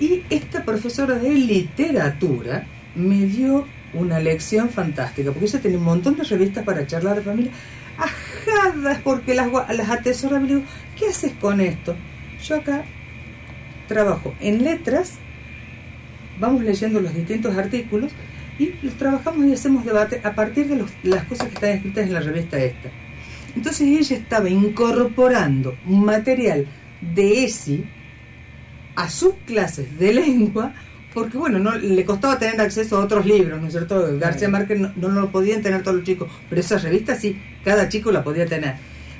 Y 0.00 0.22
esta 0.30 0.64
profesora 0.64 1.14
de 1.16 1.30
literatura 1.34 2.64
me 2.94 3.20
dio 3.26 3.66
una 3.92 4.18
lección 4.20 4.68
fantástica, 4.70 5.30
porque 5.30 5.46
ella 5.46 5.60
tenía 5.60 5.78
un 5.78 5.84
montón 5.84 6.16
de 6.16 6.24
revistas 6.24 6.64
para 6.64 6.86
charlar 6.86 7.16
de 7.16 7.22
familia, 7.22 7.52
ajadas, 7.96 8.98
porque 9.04 9.34
las, 9.34 9.48
las 9.76 9.88
atesoraba 9.90 10.44
y 10.44 10.48
le 10.48 10.54
digo, 10.56 10.66
¿qué 10.98 11.06
haces 11.08 11.32
con 11.40 11.60
esto? 11.60 11.94
Yo 12.44 12.56
acá 12.56 12.84
trabajo 13.86 14.34
en 14.40 14.64
letras, 14.64 15.12
vamos 16.40 16.62
leyendo 16.64 17.00
los 17.00 17.14
distintos 17.14 17.56
artículos 17.56 18.10
y 18.58 18.74
los 18.82 18.94
trabajamos 18.94 19.46
y 19.46 19.52
hacemos 19.52 19.84
debate 19.84 20.20
a 20.24 20.34
partir 20.34 20.68
de 20.68 20.76
los- 20.76 20.90
las 21.04 21.24
cosas 21.24 21.48
que 21.48 21.54
están 21.54 21.70
escritas 21.70 22.06
en 22.06 22.12
la 22.14 22.20
revista 22.20 22.58
esta. 22.58 22.88
Entonces 23.56 23.82
ella 23.82 24.16
estaba 24.16 24.48
incorporando 24.48 25.76
un 25.86 26.04
material 26.04 26.66
de 27.00 27.44
ESI 27.44 27.84
a 28.96 29.08
sus 29.08 29.34
clases 29.46 29.98
de 29.98 30.12
lengua, 30.12 30.74
porque 31.12 31.38
bueno, 31.38 31.58
no 31.58 31.76
le 31.76 32.04
costaba 32.04 32.38
tener 32.38 32.60
acceso 32.60 32.96
a 32.96 33.04
otros 33.04 33.24
libros, 33.26 33.60
¿no 33.60 33.66
es 33.66 33.72
cierto? 33.72 34.18
García 34.18 34.48
Márquez 34.48 34.80
no, 34.80 34.92
no 34.96 35.08
lo 35.08 35.30
podían 35.30 35.62
tener 35.62 35.82
todos 35.82 35.98
los 35.98 36.04
chicos, 36.04 36.28
pero 36.48 36.60
esa 36.60 36.78
revista 36.78 37.14
sí, 37.14 37.40
cada 37.64 37.88
chico 37.88 38.10
la 38.10 38.24
podía 38.24 38.46
tener. 38.46 38.74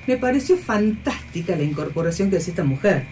Me 0.07 0.17
pareció 0.17 0.57
fantástica 0.57 1.57
la 1.57 1.63
incorporación 1.63 2.31
que 2.31 2.37
hacía 2.37 2.53
esta 2.53 2.65
mujer. 2.65 3.05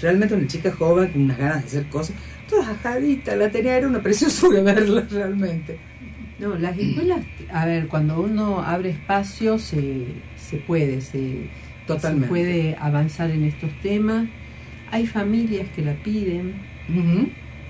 Realmente 0.00 0.34
una 0.34 0.46
chica 0.46 0.70
joven 0.70 1.10
con 1.10 1.22
unas 1.22 1.38
ganas 1.38 1.62
de 1.62 1.66
hacer 1.66 1.86
cosas, 1.90 2.14
toda 2.48 2.70
ajadita, 2.70 3.34
la 3.34 3.50
tenía, 3.50 3.76
era 3.76 3.88
una 3.88 4.02
preciosura 4.02 4.60
verla 4.60 5.06
realmente. 5.10 5.78
No, 6.38 6.56
las 6.56 6.78
escuelas, 6.78 7.20
a 7.52 7.66
ver, 7.66 7.88
cuando 7.88 8.20
uno 8.20 8.60
abre 8.60 8.90
espacio 8.90 9.58
se, 9.58 10.04
se 10.36 10.58
puede, 10.58 11.00
se, 11.00 11.48
Totalmente. 11.86 12.26
se 12.26 12.28
puede 12.28 12.76
avanzar 12.78 13.30
en 13.30 13.44
estos 13.44 13.70
temas. 13.80 14.28
Hay 14.90 15.06
familias 15.06 15.66
que 15.74 15.82
la 15.82 15.94
piden, 15.94 16.54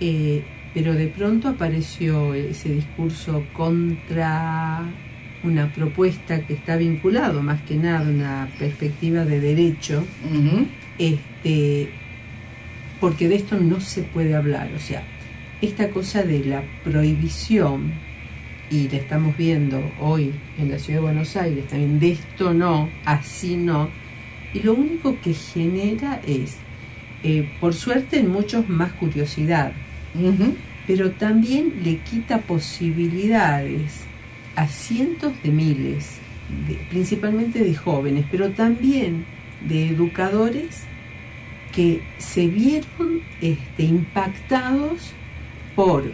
eh, 0.00 0.44
pero 0.74 0.94
de 0.94 1.08
pronto 1.08 1.48
apareció 1.48 2.34
ese 2.34 2.68
discurso 2.74 3.44
contra 3.54 4.84
una 5.42 5.72
propuesta 5.72 6.40
que 6.46 6.54
está 6.54 6.76
vinculado 6.76 7.42
más 7.42 7.62
que 7.62 7.76
nada 7.76 8.00
a 8.00 8.10
una 8.10 8.48
perspectiva 8.58 9.24
de 9.24 9.40
derecho, 9.40 10.04
este, 10.98 11.88
porque 13.00 13.28
de 13.28 13.36
esto 13.36 13.58
no 13.58 13.80
se 13.80 14.02
puede 14.02 14.34
hablar. 14.34 14.70
O 14.76 14.80
sea, 14.80 15.02
esta 15.62 15.90
cosa 15.90 16.22
de 16.22 16.44
la 16.44 16.62
prohibición, 16.84 17.92
y 18.70 18.88
la 18.88 18.98
estamos 18.98 19.36
viendo 19.36 19.80
hoy 20.00 20.32
en 20.58 20.70
la 20.70 20.78
ciudad 20.78 21.00
de 21.00 21.04
Buenos 21.04 21.36
Aires 21.36 21.66
también, 21.68 21.98
de 22.00 22.12
esto 22.12 22.52
no, 22.52 22.88
así 23.04 23.56
no, 23.56 23.88
y 24.52 24.60
lo 24.60 24.74
único 24.74 25.18
que 25.20 25.34
genera 25.34 26.20
es, 26.26 26.56
eh, 27.22 27.50
por 27.60 27.74
suerte 27.74 28.20
en 28.20 28.30
muchos, 28.30 28.68
más 28.68 28.92
curiosidad. 28.92 29.72
Pero 30.86 31.10
también 31.12 31.80
le 31.84 31.98
quita 31.98 32.38
posibilidades 32.38 34.04
a 34.56 34.66
cientos 34.66 35.32
de 35.42 35.50
miles, 35.50 36.18
principalmente 36.88 37.62
de 37.62 37.74
jóvenes, 37.74 38.24
pero 38.30 38.50
también 38.50 39.26
de 39.68 39.88
educadores 39.88 40.84
que 41.74 42.00
se 42.16 42.46
vieron 42.46 43.20
este, 43.42 43.82
impactados 43.82 45.12
por 45.76 46.10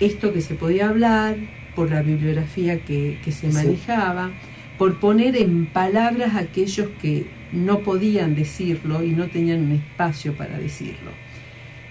esto 0.00 0.32
que 0.32 0.40
se 0.40 0.54
podía 0.54 0.88
hablar, 0.88 1.36
por 1.74 1.90
la 1.90 2.02
bibliografía 2.02 2.80
que, 2.80 3.18
se 3.30 3.48
manejaba, 3.48 4.30
por 4.78 4.98
poner 5.00 5.36
en 5.36 5.66
palabras 5.66 6.34
aquellos 6.36 6.88
que 7.00 7.26
no 7.52 7.80
podían 7.80 8.34
decirlo 8.34 9.04
y 9.04 9.10
no 9.10 9.28
tenían 9.28 9.64
un 9.64 9.72
espacio 9.72 10.34
para 10.34 10.58
decirlo. 10.58 11.10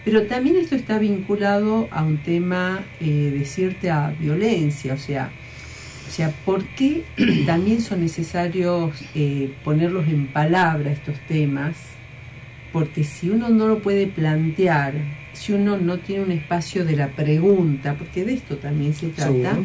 Pero 0.04 0.24
también 0.24 0.58
esto 0.58 0.76
está 0.76 1.00
vinculado 1.00 1.88
a 1.91 2.04
un 2.04 2.17
tema 2.17 2.84
eh, 3.00 3.32
de 3.38 3.46
cierta 3.46 4.13
violencia, 4.19 4.93
o 4.93 4.98
sea, 4.98 5.32
o 6.08 6.12
sea, 6.12 6.32
¿por 6.46 6.63
qué 6.63 7.04
también 7.46 7.82
son 7.82 8.02
necesarios 8.02 9.04
eh, 9.15 9.54
ponerlos 9.63 10.08
en 10.08 10.28
palabra 10.28 10.91
estos 10.91 11.17
temas? 11.28 11.76
Porque 12.72 13.04
si 13.04 13.30
uno 13.30 13.50
no 13.50 13.67
lo 13.67 13.80
puede 13.80 14.08
plantear, 14.08 14.93
si 15.34 15.54
uno 15.54 15.78
no 15.78 15.98
tiene 15.98 16.24
un 16.24 16.32
espacio 16.32 16.86
de 16.86 16.96
la 16.96 17.10
pregunta, 17.10 17.96
porque 17.96 18.24
de 18.24 18.34
esto 18.34 18.58
también 18.58 18.93
se 18.93 19.10
trata, 19.10 19.58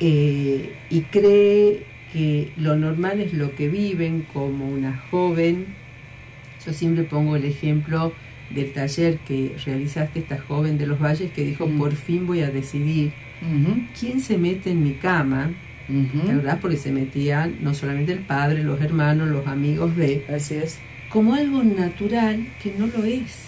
eh, 0.00 0.74
y 0.90 1.00
cree 1.02 1.84
que 2.12 2.52
lo 2.56 2.76
normal 2.76 3.20
es 3.20 3.32
lo 3.32 3.54
que 3.54 3.68
viven 3.68 4.26
como 4.32 4.68
una 4.68 4.96
joven, 5.10 5.66
yo 6.64 6.72
siempre 6.72 7.04
pongo 7.04 7.36
el 7.36 7.44
ejemplo 7.44 8.12
del 8.50 8.72
taller 8.72 9.18
que 9.18 9.56
realizaste 9.64 10.20
esta 10.20 10.38
joven 10.38 10.78
de 10.78 10.86
los 10.86 11.00
valles 11.00 11.32
que 11.32 11.44
dijo, 11.44 11.66
mm. 11.66 11.78
por 11.78 11.94
fin 11.94 12.26
voy 12.26 12.40
a 12.40 12.50
decidir 12.50 13.12
quién 13.98 14.20
se 14.20 14.38
mete 14.38 14.70
en 14.70 14.82
mi 14.82 14.92
cama, 14.92 15.50
¿verdad? 15.88 16.58
Porque 16.60 16.76
se 16.76 16.90
metían 16.90 17.56
no 17.60 17.74
solamente 17.74 18.12
el 18.12 18.20
padre, 18.20 18.62
los 18.64 18.80
hermanos, 18.80 19.28
los 19.28 19.46
amigos 19.46 19.96
de... 19.96 20.24
Así 20.34 20.54
es. 20.54 20.78
Como 21.10 21.34
algo 21.34 21.62
natural 21.62 22.48
que 22.62 22.72
no 22.76 22.86
lo 22.88 23.04
es, 23.04 23.45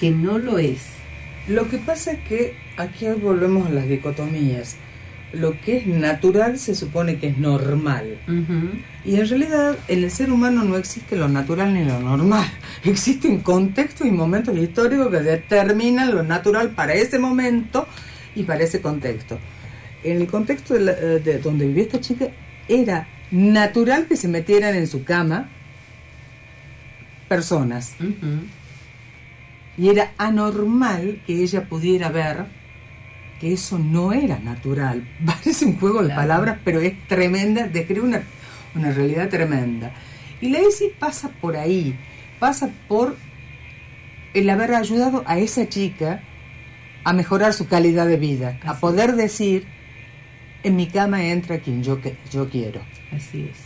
que 0.00 0.10
no 0.10 0.38
lo 0.38 0.58
es. 0.58 0.86
Lo 1.48 1.68
que 1.68 1.78
pasa 1.78 2.12
es 2.12 2.20
que 2.20 2.54
aquí 2.76 3.06
volvemos 3.20 3.66
a 3.66 3.70
las 3.70 3.88
dicotomías 3.88 4.76
lo 5.32 5.60
que 5.60 5.78
es 5.78 5.86
natural 5.86 6.58
se 6.58 6.74
supone 6.74 7.18
que 7.18 7.28
es 7.28 7.38
normal. 7.38 8.18
Y 9.04 9.16
en 9.16 9.28
realidad 9.28 9.76
en 9.88 10.04
el 10.04 10.10
ser 10.10 10.30
humano 10.32 10.64
no 10.64 10.76
existe 10.76 11.16
lo 11.16 11.28
natural 11.28 11.74
ni 11.74 11.84
lo 11.84 12.00
normal. 12.00 12.46
Existen 12.84 13.40
contextos 13.40 14.06
y 14.06 14.10
momentos 14.10 14.56
históricos 14.56 15.10
que 15.10 15.20
determinan 15.20 16.14
lo 16.14 16.22
natural 16.22 16.70
para 16.70 16.94
ese 16.94 17.18
momento 17.18 17.86
y 18.34 18.44
para 18.44 18.64
ese 18.64 18.80
contexto. 18.80 19.38
En 20.04 20.20
el 20.20 20.26
contexto 20.26 20.74
de, 20.74 21.40
donde 21.42 21.66
vivía 21.66 21.84
esta 21.84 22.00
chica 22.00 22.28
era 22.68 23.08
natural 23.30 24.06
que 24.06 24.16
se 24.16 24.28
metieran 24.28 24.74
en 24.74 24.86
su 24.86 25.04
cama 25.04 25.48
personas. 27.28 27.94
Y 29.78 29.88
era 29.90 30.12
anormal 30.18 31.22
que 31.26 31.42
ella 31.42 31.68
pudiera 31.68 32.08
ver 32.08 32.46
que 33.40 33.52
eso 33.52 33.78
no 33.78 34.12
era 34.12 34.38
natural. 34.38 35.06
Parece 35.26 35.66
un 35.66 35.78
juego 35.78 36.02
de 36.02 36.14
palabras, 36.14 36.58
pero 36.64 36.80
es 36.80 37.06
tremenda, 37.06 37.66
describe 37.68 38.02
una, 38.02 38.22
una 38.74 38.92
realidad 38.92 39.28
tremenda. 39.28 39.92
Y 40.40 40.48
la 40.50 40.58
ESI 40.58 40.92
pasa 40.98 41.30
por 41.40 41.56
ahí, 41.56 41.96
pasa 42.38 42.70
por 42.88 43.16
el 44.34 44.50
haber 44.50 44.74
ayudado 44.74 45.24
a 45.26 45.38
esa 45.38 45.68
chica 45.68 46.22
a 47.04 47.12
mejorar 47.12 47.52
su 47.52 47.68
calidad 47.68 48.06
de 48.06 48.16
vida, 48.16 48.58
a 48.64 48.80
poder 48.80 49.14
decir, 49.14 49.66
en 50.62 50.76
mi 50.76 50.88
cama 50.88 51.24
entra 51.24 51.60
quien 51.60 51.82
yo, 51.82 52.00
que, 52.00 52.16
yo 52.32 52.48
quiero. 52.50 52.80
Así 53.12 53.48
es. 53.50 53.58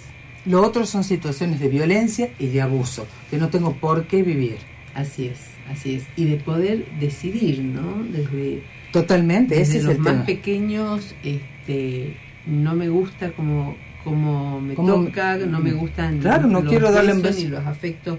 Lo 0.45 0.63
otro 0.63 0.87
son 0.87 1.05
situaciones 1.05 1.59
de 1.59 1.69
violencia 1.69 2.31
y 2.39 2.49
de 2.49 2.63
abuso, 2.63 3.07
que 3.31 3.39
no 3.39 3.49
tengo 3.49 3.75
por 3.75 4.07
qué 4.07 4.23
vivir. 4.23 4.59
Así 4.95 5.27
es, 5.27 5.41
así 5.69 5.95
es. 5.95 6.05
Y 6.17 6.25
de 6.25 6.37
poder 6.37 6.85
decidir, 6.99 7.61
¿no? 7.61 8.03
Desde 8.05 8.63
Totalmente, 8.93 9.55
Desde 9.55 9.79
ese 9.79 9.87
los 9.87 9.99
más 9.99 10.25
pequeños, 10.25 11.15
este, 11.23 12.17
no 12.47 12.75
me 12.75 12.89
gusta 12.89 13.31
como, 13.33 13.77
como 14.03 14.61
me 14.61 14.75
toca, 14.75 15.37
no 15.37 15.61
me 15.61 15.73
gustan 15.73 16.19
claro, 16.19 16.49
no 16.49 16.61
los 16.61 16.69
quiero 16.69 16.91
darle 16.91 17.15
ni 17.15 17.45
los 17.45 17.65
afectos 17.67 18.19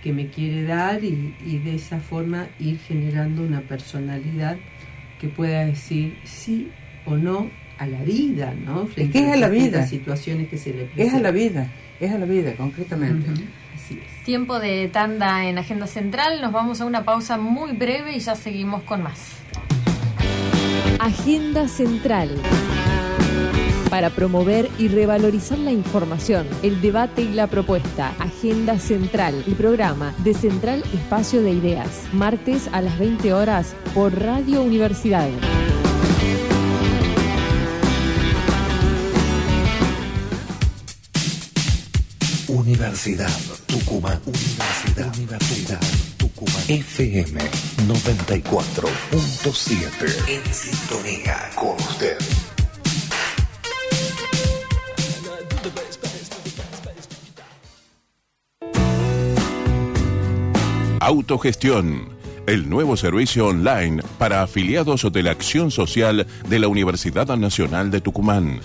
que 0.00 0.12
me 0.12 0.28
quiere 0.28 0.62
dar 0.62 1.02
y, 1.02 1.34
y, 1.44 1.58
de 1.58 1.74
esa 1.74 1.98
forma 1.98 2.48
ir 2.60 2.78
generando 2.78 3.42
una 3.42 3.62
personalidad 3.62 4.56
que 5.20 5.28
pueda 5.28 5.64
decir 5.64 6.16
sí 6.24 6.70
o 7.04 7.16
no 7.16 7.50
a 7.78 7.86
la 7.86 8.02
vida, 8.04 8.54
¿no? 8.64 8.86
Frente 8.86 9.18
es 9.18 9.32
a 9.32 9.36
la 9.36 9.48
vida. 9.48 9.86
Situaciones 9.86 10.48
que 10.48 10.58
se 10.58 10.70
le 10.70 10.84
presentan. 10.84 11.06
Es 11.06 11.14
a 11.14 11.20
la 11.20 11.30
vida, 11.32 11.68
es 12.00 12.12
a 12.12 12.18
la 12.18 12.26
vida, 12.26 12.54
concretamente. 12.54 13.32
Es. 13.32 13.40
Tiempo 14.24 14.60
de 14.60 14.88
tanda 14.88 15.46
en 15.46 15.58
Agenda 15.58 15.86
Central, 15.86 16.40
nos 16.40 16.52
vamos 16.52 16.80
a 16.80 16.84
una 16.84 17.04
pausa 17.04 17.38
muy 17.38 17.72
breve 17.72 18.16
y 18.16 18.20
ya 18.20 18.34
seguimos 18.34 18.82
con 18.82 19.02
más. 19.02 19.36
Agenda 20.98 21.66
Central. 21.66 22.30
Para 23.90 24.10
promover 24.10 24.70
y 24.78 24.88
revalorizar 24.88 25.58
la 25.58 25.72
información, 25.72 26.46
el 26.62 26.80
debate 26.80 27.22
y 27.22 27.28
la 27.28 27.46
propuesta. 27.48 28.14
Agenda 28.18 28.78
Central, 28.78 29.44
el 29.46 29.54
programa 29.54 30.14
de 30.24 30.32
Central 30.32 30.82
Espacio 30.94 31.42
de 31.42 31.50
Ideas. 31.50 32.04
Martes 32.12 32.70
a 32.72 32.80
las 32.80 32.98
20 32.98 33.34
horas 33.34 33.74
por 33.94 34.18
Radio 34.18 34.62
Universidad. 34.62 35.28
Universidad 42.82 43.30
Tucumán. 43.68 44.18
Universidad. 44.26 45.14
Universidad. 45.16 45.80
FM 46.66 47.40
94.7 47.86 50.26
en 50.26 50.42
sintonía 50.52 51.48
con 51.54 51.76
usted. 51.76 52.18
Autogestión, 60.98 62.08
el 62.48 62.68
nuevo 62.68 62.96
servicio 62.96 63.46
online 63.46 64.02
para 64.18 64.42
afiliados 64.42 65.06
de 65.12 65.22
la 65.22 65.30
Acción 65.30 65.70
Social 65.70 66.26
de 66.48 66.58
la 66.58 66.66
Universidad 66.66 67.28
Nacional 67.36 67.92
de 67.92 68.00
Tucumán. 68.00 68.60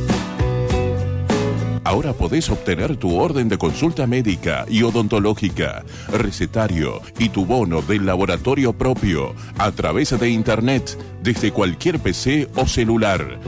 Ahora 1.88 2.12
podés 2.12 2.50
obtener 2.50 2.98
tu 2.98 3.18
orden 3.18 3.48
de 3.48 3.58
consulta 3.58 4.06
médica 4.08 4.66
y 4.68 4.84
odontológica, 4.84 5.86
recetario 6.12 7.02
y 7.18 7.30
tu 7.30 7.46
bono 7.46 7.82
del 7.82 8.06
laboratorio 8.06 8.74
propio 8.74 9.34
a 9.58 9.72
través 9.72 10.20
de 10.20 10.30
Internet 10.30 10.98
desde 11.24 11.54
cualquier 11.54 12.00
PC 12.00 12.50
o 12.58 12.68
celular. 12.68 13.40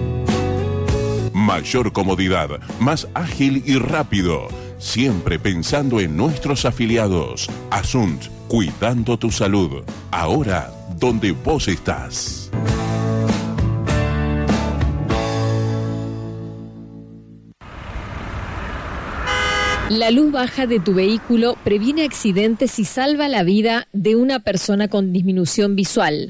Mayor 1.33 1.91
comodidad, 1.91 2.61
más 2.79 3.09
ágil 3.13 3.61
y 3.65 3.77
rápido, 3.77 4.47
siempre 4.77 5.37
pensando 5.37 5.99
en 5.99 6.15
nuestros 6.15 6.63
afiliados. 6.63 7.49
Asunt, 7.71 8.27
cuidando 8.47 9.19
tu 9.19 9.31
salud, 9.31 9.83
ahora 10.11 10.71
donde 10.97 11.33
vos 11.33 11.67
estás. 11.67 12.38
La 19.89 20.11
luz 20.11 20.31
baja 20.31 20.67
de 20.67 20.79
tu 20.79 20.93
vehículo 20.93 21.57
previene 21.63 22.03
accidentes 22.03 22.77
y 22.77 22.85
salva 22.85 23.27
la 23.27 23.41
vida 23.41 23.87
de 23.91 24.15
una 24.15 24.39
persona 24.39 24.87
con 24.87 25.11
disminución 25.11 25.75
visual. 25.75 26.29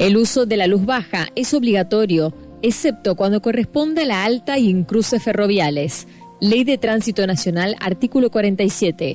El 0.00 0.16
uso 0.16 0.46
de 0.46 0.56
la 0.56 0.66
luz 0.66 0.86
baja 0.86 1.28
es 1.34 1.52
obligatorio, 1.52 2.34
excepto 2.62 3.14
cuando 3.14 3.42
corresponde 3.42 4.04
a 4.04 4.06
la 4.06 4.24
alta 4.24 4.56
y 4.56 4.70
en 4.70 4.84
cruces 4.84 5.22
ferroviales. 5.22 6.08
Ley 6.40 6.64
de 6.64 6.78
Tránsito 6.78 7.26
Nacional, 7.26 7.76
artículo 7.78 8.30
47. 8.30 9.12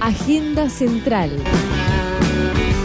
Agenda 0.00 0.70
Central. 0.70 1.32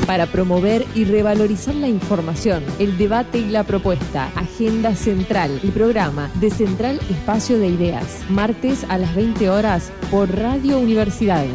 Para 0.08 0.26
promover 0.26 0.88
y 0.96 1.06
revalorizar 1.06 1.76
la 1.76 1.88
información, 1.88 2.64
el 2.80 2.98
debate 2.98 3.38
y 3.38 3.50
la 3.52 3.64
propuesta. 3.64 4.32
Agenda 4.36 4.96
Central, 4.96 5.60
el 5.62 5.72
programa 5.72 6.32
de 6.40 6.50
Central 6.50 7.00
Espacio 7.12 7.60
de 7.60 7.68
Ideas. 7.68 8.08
Martes 8.30 8.84
a 8.90 8.98
las 8.98 9.14
20 9.14 9.48
horas 9.48 9.92
por 10.10 10.36
Radio 10.36 10.80
Universidad. 10.80 11.46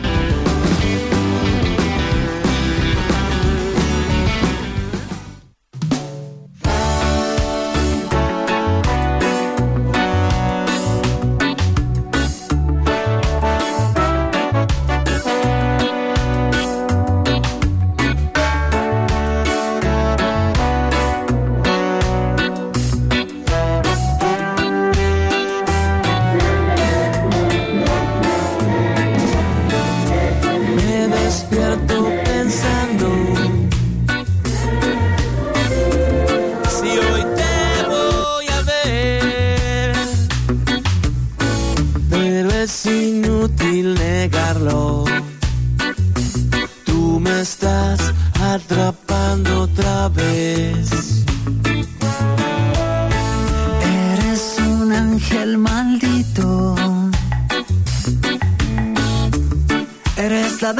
Otra 49.58 50.08
vez. 50.08 51.24
Eres 53.82 54.56
un 54.58 54.92
ángel 54.92 55.58
maldito. 55.58 56.74
Eres 60.16 60.62
la 60.62 60.72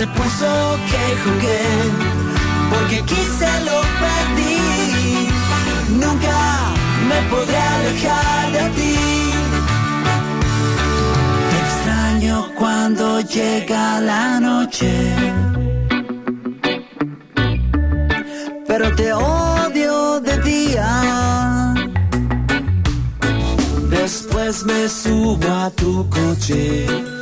Y 0.00 0.02
ese 0.02 0.12
pulso 0.12 0.78
que 0.90 1.02
jugué, 1.24 1.62
porque 2.70 3.02
quise 3.02 3.50
lo 3.66 3.80
perdí. 4.00 5.28
Nunca 5.90 6.72
me 7.06 7.20
podré 7.28 7.56
alejar 7.58 8.52
de 8.52 8.64
ti. 8.80 8.96
Te 11.50 11.56
extraño 11.66 12.48
cuando 12.56 13.20
llega 13.20 14.00
la 14.00 14.40
noche. 14.40 15.14
Pero 18.66 18.96
te 18.96 19.12
odio 19.12 20.20
de 20.20 20.38
día. 20.38 21.74
Después 23.90 24.64
me 24.64 24.88
subo 24.88 25.46
a 25.46 25.68
tu 25.68 26.08
coche 26.08 27.19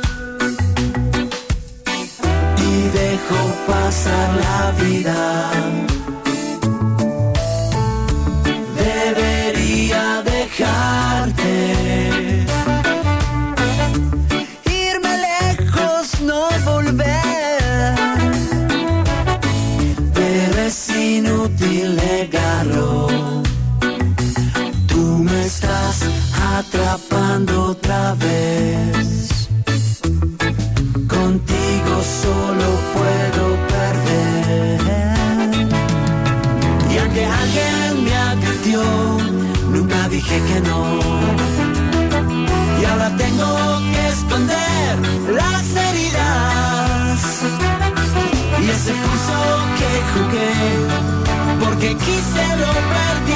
pasar 3.89 4.35
la 4.35 4.71
vida. 4.83 5.88
Y 42.81 42.85
ahora 42.85 43.15
tengo 43.15 43.79
que 43.93 44.07
esconder 44.09 44.99
las 45.33 45.75
heridas. 45.75 47.43
Y 48.61 48.69
ese 48.69 48.91
pulso 48.91 49.39
que 49.79 49.91
jugué, 50.13 50.53
porque 51.63 51.95
quise 51.95 52.43
lo 52.57 52.73
perdí. 52.93 53.28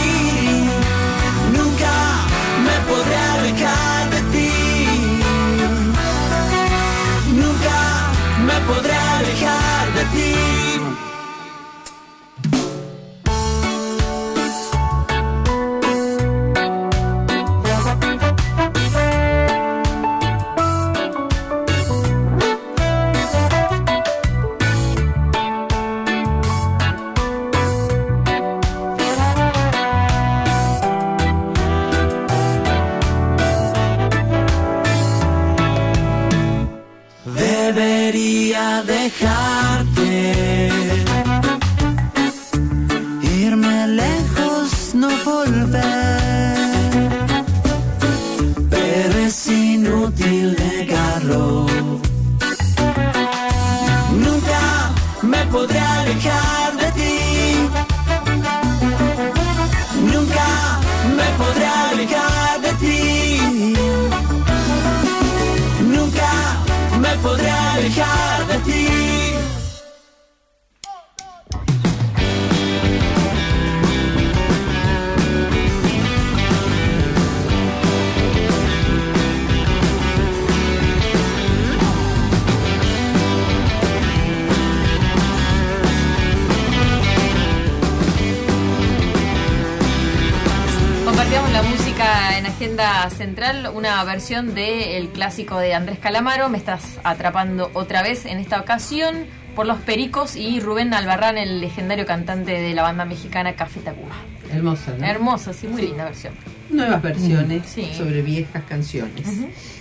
Agenda 92.64 93.10
Central, 93.10 93.70
una 93.76 94.02
versión 94.06 94.56
del 94.56 95.10
clásico 95.10 95.58
de 95.60 95.74
Andrés 95.74 96.00
Calamaro, 96.00 96.48
Me 96.48 96.58
estás 96.58 96.98
atrapando 97.04 97.70
otra 97.74 98.02
vez, 98.02 98.26
en 98.26 98.38
esta 98.40 98.58
ocasión 98.62 99.26
por 99.54 99.66
Los 99.68 99.80
Pericos 99.80 100.38
y 100.38 100.62
Rubén 100.62 100.94
Albarrán, 100.94 101.38
el 101.38 101.60
legendario 101.60 102.06
cantante 102.06 102.54
de 102.54 102.74
la 102.74 102.82
banda 102.84 103.04
mexicana 103.04 103.52
Café 103.58 103.82
Tacuba. 103.82 104.16
Hermosa, 104.50 104.94
¿no? 104.98 105.06
Hermosa, 105.06 105.52
sí, 105.52 105.68
muy 105.68 105.82
linda 105.82 106.06
versión. 106.06 106.36
Nuevas 106.70 107.02
versiones 107.02 107.64
Sí. 107.68 107.92
sobre 107.98 108.22
viejas 108.22 108.64
canciones. 108.70 109.28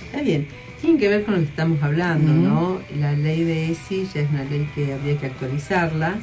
Está 0.07 0.20
bien. 0.22 0.49
Tienen 0.80 0.99
que 0.99 1.09
ver 1.09 1.24
con 1.24 1.35
lo 1.35 1.41
que 1.41 1.47
estamos 1.47 1.80
hablando, 1.85 2.33
¿no? 2.33 2.80
La 2.99 3.12
ley 3.12 3.45
de 3.45 3.70
ESI 3.70 4.09
ya 4.12 4.22
es 4.22 4.30
una 4.30 4.43
ley 4.43 4.68
que 4.74 4.93
habría 4.93 5.16
que 5.18 5.26
actualizarla. 5.26 6.16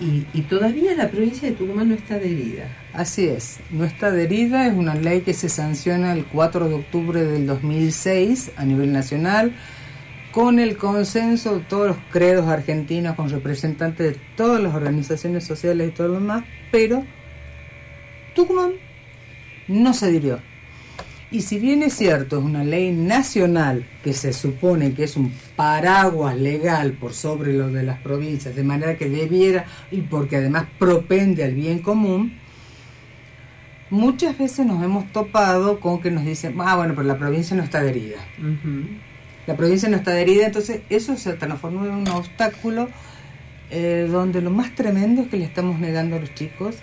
Y, 0.00 0.26
y 0.34 0.42
todavía 0.42 0.94
la 0.94 1.08
provincia 1.10 1.48
de 1.48 1.54
Tucumán 1.54 1.88
no 1.88 1.94
está 1.94 2.16
adherida. 2.16 2.68
Así 2.92 3.26
es, 3.28 3.60
no 3.70 3.84
está 3.84 4.08
adherida, 4.08 4.66
es 4.66 4.74
una 4.74 4.94
ley 4.94 5.22
que 5.22 5.32
se 5.32 5.48
sanciona 5.48 6.12
el 6.12 6.24
4 6.26 6.68
de 6.68 6.74
octubre 6.74 7.24
del 7.24 7.46
2006 7.46 8.52
a 8.56 8.64
nivel 8.64 8.92
nacional, 8.92 9.54
con 10.32 10.58
el 10.58 10.76
consenso 10.76 11.58
de 11.58 11.64
todos 11.64 11.88
los 11.88 11.96
credos 12.10 12.46
argentinos, 12.46 13.16
con 13.16 13.30
representantes 13.30 14.14
de 14.14 14.20
todas 14.36 14.62
las 14.62 14.74
organizaciones 14.74 15.44
sociales 15.44 15.88
y 15.88 15.92
todo 15.92 16.08
lo 16.08 16.14
demás, 16.14 16.44
pero 16.70 17.04
Tucumán 18.34 18.72
no 19.66 19.94
se 19.94 20.06
adhirió. 20.06 20.40
Y 21.36 21.42
si 21.42 21.58
bien 21.58 21.82
es 21.82 21.92
cierto, 21.92 22.38
es 22.38 22.44
una 22.46 22.64
ley 22.64 22.92
nacional 22.92 23.84
que 24.02 24.14
se 24.14 24.32
supone 24.32 24.94
que 24.94 25.04
es 25.04 25.18
un 25.18 25.34
paraguas 25.54 26.34
legal 26.34 26.92
por 26.92 27.12
sobre 27.12 27.52
lo 27.52 27.68
de 27.68 27.82
las 27.82 27.98
provincias, 27.98 28.56
de 28.56 28.64
manera 28.64 28.96
que 28.96 29.10
debiera, 29.10 29.66
y 29.90 30.00
porque 30.00 30.36
además 30.36 30.64
propende 30.78 31.44
al 31.44 31.52
bien 31.52 31.80
común, 31.80 32.38
muchas 33.90 34.38
veces 34.38 34.64
nos 34.64 34.82
hemos 34.82 35.12
topado 35.12 35.78
con 35.78 36.00
que 36.00 36.10
nos 36.10 36.24
dicen, 36.24 36.54
ah, 36.58 36.76
bueno, 36.76 36.94
pero 36.96 37.06
la 37.06 37.18
provincia 37.18 37.54
no 37.54 37.64
está 37.64 37.80
adherida. 37.80 38.16
La 39.46 39.58
provincia 39.58 39.90
no 39.90 39.98
está 39.98 40.12
adherida, 40.12 40.46
entonces 40.46 40.80
eso 40.88 41.18
se 41.18 41.34
transformó 41.34 41.84
en 41.84 41.92
un 41.96 42.08
obstáculo 42.08 42.88
eh, 43.70 44.08
donde 44.10 44.40
lo 44.40 44.48
más 44.48 44.74
tremendo 44.74 45.20
es 45.20 45.28
que 45.28 45.36
le 45.36 45.44
estamos 45.44 45.78
negando 45.80 46.16
a 46.16 46.18
los 46.18 46.34
chicos 46.34 46.76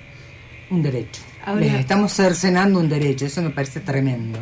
un 0.70 0.84
derecho. 0.84 1.24
Ahora- 1.46 1.62
Les 1.62 1.74
estamos 1.80 2.12
cercenando 2.14 2.80
un 2.80 2.90
derecho, 2.90 3.26
eso 3.26 3.42
me 3.42 3.50
parece 3.50 3.80
tremendo. 3.82 4.40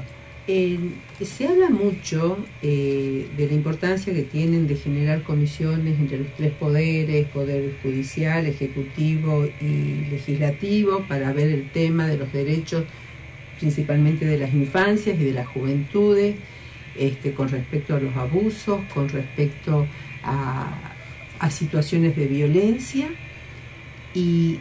Eh, 0.48 0.78
se 1.24 1.48
habla 1.48 1.70
mucho 1.70 2.38
eh, 2.62 3.28
de 3.38 3.48
la 3.48 3.54
importancia 3.54 4.12
que 4.14 4.24
tienen 4.24 4.68
de 4.68 4.76
generar 4.76 5.22
comisiones 5.24 6.00
entre 6.00 6.18
los 6.18 6.28
tres 6.36 6.52
poderes, 6.54 7.28
poder 7.28 7.76
judicial, 7.84 8.46
ejecutivo 8.48 9.46
y 9.62 10.10
legislativo, 10.10 11.06
para 11.08 11.32
ver 11.32 11.50
el 11.52 11.70
tema 11.70 12.08
de 12.08 12.18
los 12.18 12.34
derechos, 12.34 12.84
principalmente 13.60 14.26
de 14.26 14.40
las 14.40 14.54
infancias 14.54 15.20
y 15.20 15.24
de 15.24 15.32
las 15.34 15.48
juventudes, 15.48 16.36
este, 16.98 17.34
con 17.34 17.48
respecto 17.48 17.96
a 17.96 18.00
los 18.00 18.16
abusos, 18.18 18.82
con 18.94 19.08
respecto 19.10 19.86
a, 20.24 20.74
a 21.40 21.50
situaciones 21.52 22.16
de 22.18 22.26
violencia. 22.26 23.08
Y 24.14 24.58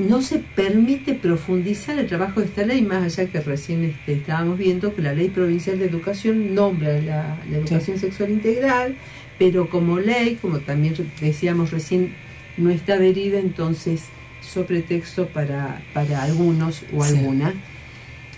no 0.00 0.22
se 0.22 0.38
permite 0.38 1.14
profundizar 1.14 1.98
el 1.98 2.06
trabajo 2.06 2.40
de 2.40 2.46
esta 2.46 2.64
ley, 2.66 2.82
más 2.82 3.02
allá 3.04 3.30
que 3.30 3.40
recién 3.40 3.84
este, 3.84 4.14
estábamos 4.14 4.58
viendo 4.58 4.94
que 4.94 5.02
la 5.02 5.12
ley 5.12 5.28
provincial 5.28 5.78
de 5.78 5.86
educación 5.86 6.54
nombra 6.54 7.00
la, 7.00 7.36
la 7.50 7.56
educación 7.58 7.98
sexual 7.98 8.30
integral, 8.30 8.96
pero 9.38 9.68
como 9.68 9.98
ley, 9.98 10.38
como 10.40 10.58
también 10.60 10.94
decíamos 11.20 11.70
recién, 11.70 12.14
no 12.56 12.70
está 12.70 12.94
adherida, 12.94 13.38
entonces 13.38 14.04
sobre 14.40 14.82
texto 14.82 15.26
para, 15.28 15.80
para 15.94 16.22
algunos 16.22 16.82
o 16.96 17.04
Sí. 17.04 17.16
algunas. 17.16 17.54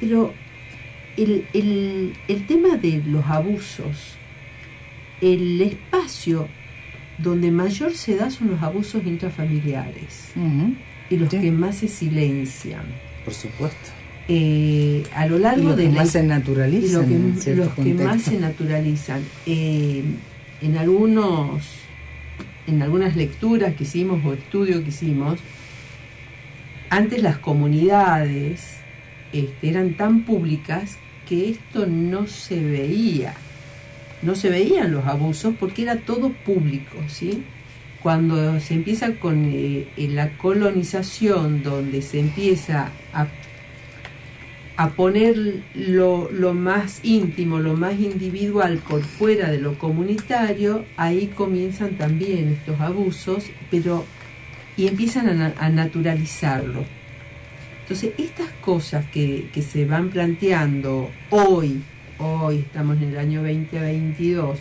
Pero 0.01 0.33
el, 1.17 1.45
el, 1.53 2.13
el 2.29 2.47
tema 2.47 2.77
de 2.77 3.03
los 3.07 3.25
abusos, 3.27 4.17
el 5.21 5.61
espacio 5.63 6.49
donde 7.19 7.51
mayor 7.51 7.95
se 7.95 8.17
da 8.17 8.31
son 8.31 8.51
los 8.51 8.63
abusos 8.63 9.05
intrafamiliares 9.07 10.33
y 11.13 11.17
los 11.19 11.29
Sí. 11.31 11.41
que 11.41 11.51
más 11.53 11.77
se 11.77 11.89
silencian. 11.89 12.83
por 13.25 13.35
supuesto. 13.35 13.91
Eh, 14.29 15.05
a 15.15 15.27
lo 15.27 15.37
Y 15.39 15.43
largo 15.43 15.69
los 15.69 15.77
de 15.77 15.85
que 15.85 15.93
la 15.93 16.01
más 16.03 16.11
se 16.11 16.25
y 16.25 16.27
naturalizan 16.27 17.03
lo 17.03 17.09
que- 17.09 17.15
en 17.15 17.41
ciertos 17.41 17.67
los 17.67 17.75
que 17.87 17.95
más 17.95 18.23
se 18.23 18.39
naturalizan. 18.41 19.21
Eh, 19.47 20.03
en 20.61 20.77
algunos, 20.77 21.63
en 22.67 22.83
algunas 22.83 23.15
lecturas 23.15 23.75
que 23.75 23.85
hicimos 23.85 24.25
o 24.25 24.33
estudios 24.33 24.81
que 24.83 24.89
hicimos, 24.89 25.39
antes 26.91 27.23
las 27.23 27.39
comunidades 27.39 28.77
este, 29.33 29.69
eran 29.71 29.95
tan 29.95 30.23
públicas 30.25 30.99
que 31.29 31.51
esto 31.51 31.87
no 31.87 32.27
se 32.27 32.61
veía. 32.61 33.35
No 34.23 34.35
se 34.35 34.51
veían 34.51 34.93
los 34.93 35.07
abusos 35.07 35.55
porque 35.59 35.83
era 35.83 35.97
todo 35.97 36.31
público, 36.45 36.97
¿sí? 37.09 37.43
Cuando 38.03 38.59
se 38.61 38.75
empieza 38.75 39.13
con 39.15 39.51
eh, 39.53 39.87
la 39.97 40.37
colonización, 40.37 41.63
donde 41.63 42.03
se 42.03 42.19
empieza 42.19 42.91
a 43.13 43.27
a 44.77 44.91
poner 44.91 45.63
lo, 45.75 46.31
lo 46.31 46.55
más 46.55 47.01
íntimo, 47.03 47.59
lo 47.59 47.75
más 47.75 48.01
individual 48.01 48.79
por 48.79 49.03
fuera 49.03 49.51
de 49.51 49.59
lo 49.59 49.79
comunitario, 49.79 50.85
ahí 50.97 51.27
comienzan 51.29 51.97
también 51.97 52.49
estos 52.49 52.81
abusos, 52.81 53.45
pero 53.71 54.05
y 54.77 54.89
empiezan 54.89 55.41
a, 55.41 55.55
a 55.59 55.69
naturalizarlo. 55.69 56.85
Entonces, 57.83 58.13
estas 58.17 58.49
cosas 58.61 59.05
que, 59.13 59.51
que 59.53 59.61
se 59.61 59.85
van 59.85 60.09
planteando 60.09 61.11
hoy, 61.31 61.83
hoy 62.19 62.59
estamos 62.59 62.97
en 62.97 63.11
el 63.11 63.19
año 63.19 63.43
2022, 63.43 64.59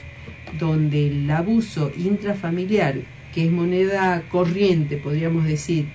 donde 0.60 1.08
el 1.08 1.32
abuso 1.32 1.92
intrafamiliar, 1.98 2.96
que 3.34 3.46
es 3.46 3.52
moneda 3.52 4.24
corriente, 4.30 4.98
podríamos 4.98 5.46
decir, 5.46 5.88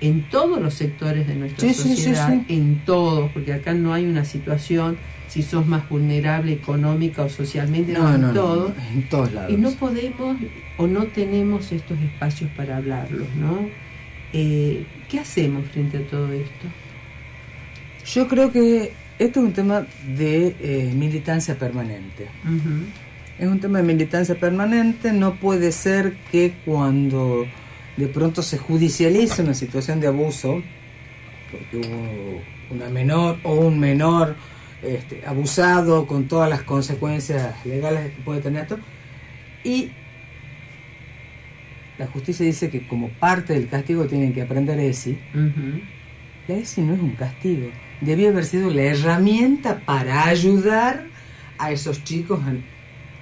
en 0.00 0.22
todos 0.30 0.60
los 0.62 0.74
sectores 0.74 1.26
de 1.28 1.34
nuestra 1.34 1.60
Sí, 1.68 1.74
sí, 1.74 1.82
sí, 1.82 1.96
sociedad, 1.96 2.34
sí. 2.48 2.54
en 2.54 2.82
todos, 2.86 3.30
porque 3.32 3.52
acá 3.52 3.74
no 3.74 3.92
hay 3.92 4.06
una 4.06 4.24
situación 4.24 4.96
si 5.28 5.42
sos 5.42 5.66
más 5.66 5.88
vulnerable 5.88 6.52
económica 6.52 7.22
o 7.22 7.28
socialmente, 7.28 7.92
no, 7.92 8.02
No, 8.08 8.14
en 8.14 8.20
no, 8.22 8.32
todos. 8.32 8.72
en 8.94 9.08
todos 9.08 9.32
lados. 9.32 9.52
Y 9.52 9.56
no 9.56 9.70
podemos 9.72 10.36
o 10.76 10.86
no 10.86 11.04
tenemos 11.04 11.70
estos 11.70 11.98
espacios 12.00 12.50
para 12.56 12.78
hablarlos, 12.78 13.26
¿no? 13.38 13.68
Eh, 14.32 14.84
¿Qué 15.08 15.20
hacemos 15.20 15.66
frente 15.66 15.98
a 15.98 16.02
todo 16.06 16.32
esto? 16.32 16.66
Yo 18.12 18.26
creo 18.26 18.50
que 18.50 18.92
esto 19.18 19.40
es 19.40 19.46
un 19.46 19.52
tema 19.52 19.86
de 20.16 20.56
eh, 20.60 20.92
militancia 20.96 21.56
permanente. 21.58 22.26
Ujú. 22.44 22.84
Es 23.40 23.48
un 23.48 23.58
tema 23.58 23.78
de 23.78 23.84
militancia 23.84 24.34
permanente, 24.34 25.12
no 25.14 25.36
puede 25.36 25.72
ser 25.72 26.12
que 26.30 26.56
cuando 26.66 27.46
de 27.96 28.06
pronto 28.06 28.42
se 28.42 28.58
judicialice 28.58 29.40
una 29.40 29.54
situación 29.54 29.98
de 29.98 30.08
abuso, 30.08 30.62
porque 31.50 31.78
hubo 31.78 32.42
una 32.70 32.90
menor 32.90 33.38
o 33.42 33.54
un 33.54 33.80
menor 33.80 34.36
este, 34.82 35.22
abusado 35.26 36.06
con 36.06 36.28
todas 36.28 36.50
las 36.50 36.64
consecuencias 36.64 37.64
legales 37.64 38.12
que 38.14 38.20
puede 38.20 38.42
tener 38.42 38.64
esto, 38.64 38.78
y 39.64 39.88
la 41.96 42.08
justicia 42.08 42.44
dice 42.44 42.68
que 42.68 42.86
como 42.86 43.08
parte 43.08 43.54
del 43.54 43.68
castigo 43.68 44.04
tienen 44.04 44.34
que 44.34 44.42
aprender 44.42 44.78
ESI, 44.78 45.18
Ujú. 45.32 45.80
la 46.46 46.54
ESI 46.56 46.82
no 46.82 46.92
es 46.92 47.00
un 47.00 47.12
castigo, 47.12 47.70
debió 48.02 48.28
haber 48.28 48.44
sido 48.44 48.68
la 48.68 48.82
herramienta 48.82 49.78
para 49.78 50.26
ayudar 50.26 51.06
a 51.56 51.72
esos 51.72 52.04
chicos 52.04 52.38
a, 52.44 52.52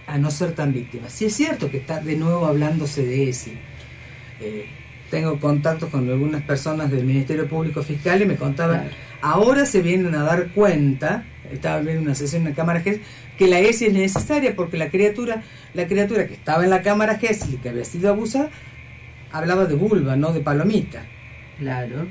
a 0.08 0.16
no 0.16 0.30
ser 0.30 0.52
tan 0.52 0.72
víctimas. 0.72 1.12
Si 1.12 1.26
es 1.26 1.34
cierto 1.34 1.70
que 1.70 1.76
está 1.76 2.00
de 2.00 2.16
nuevo 2.16 2.46
hablándose 2.46 3.04
de 3.04 3.28
ESI. 3.28 3.52
Eh, 4.40 4.66
tengo 5.10 5.38
contactos 5.38 5.90
con 5.90 6.08
algunas 6.08 6.42
personas 6.42 6.90
del 6.90 7.04
Ministerio 7.04 7.48
Público 7.48 7.82
Fiscal 7.82 8.20
y 8.22 8.26
me 8.26 8.36
contaban, 8.36 8.90
ahora 9.20 9.64
se 9.66 9.80
vienen 9.82 10.14
a 10.14 10.22
dar 10.22 10.48
cuenta, 10.48 11.24
estaba 11.50 11.80
viendo 11.80 12.02
una 12.02 12.14
sesión 12.14 12.42
en 12.42 12.50
la 12.50 12.54
Cámara 12.54 12.80
GES, 12.80 13.00
que 13.36 13.46
la 13.46 13.58
ESI 13.58 13.86
es 13.86 13.92
necesaria 13.92 14.54
porque 14.56 14.76
la 14.76 14.90
criatura, 14.90 15.42
la 15.74 15.86
criatura 15.86 16.26
que 16.26 16.34
estaba 16.34 16.64
en 16.64 16.70
la 16.70 16.82
Cámara 16.82 17.18
GES 17.18 17.52
y 17.52 17.56
que 17.56 17.70
había 17.70 17.84
sido 17.84 18.10
abusada, 18.10 18.50
hablaba 19.32 19.64
de 19.66 19.74
vulva, 19.74 20.16
no 20.16 20.32
de 20.32 20.40
palomita. 20.40 21.04
Claro. 21.58 22.06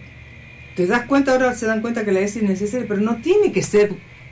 Te 0.76 0.86
das 0.86 1.04
cuenta, 1.04 1.32
ahora 1.32 1.54
se 1.56 1.66
dan 1.66 1.82
cuenta 1.82 2.04
que 2.04 2.12
la 2.12 2.20
ESI 2.20 2.39
es 2.39 2.45
necesaria, 2.45 2.88
pero 2.88 3.02
no 3.02 3.18
tiene 3.18 3.52
que 3.52 3.64
ser 3.64 3.91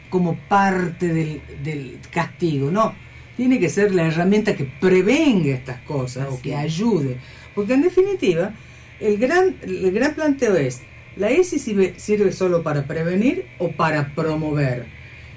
como 0.10 0.36
parte 0.36 1.14
del, 1.14 1.42
del 1.64 2.00
castigo, 2.12 2.72
no. 2.72 3.05
Tiene 3.38 3.60
que 3.60 3.70
ser 3.70 3.94
la 3.94 4.08
herramienta 4.08 4.56
que 4.56 4.66
prevenga 4.66 5.54
estas 5.54 5.82
cosas 5.82 6.28
o 6.30 6.42
que 6.42 6.56
ayude. 6.56 7.18
Porque 7.54 7.74
en 7.74 7.82
definitiva, 7.82 8.54
el 9.00 9.18
gran, 9.18 9.56
el 9.64 9.92
gran 9.92 10.16
planteo 10.16 10.56
es, 10.56 10.82
¿la 11.18 11.30
ESI 11.30 11.60
sirve, 11.60 11.94
sirve 11.98 12.32
solo 12.32 12.64
para 12.64 12.86
prevenir 12.86 13.46
o 13.58 13.72
para 13.72 14.14
promover? 14.16 14.86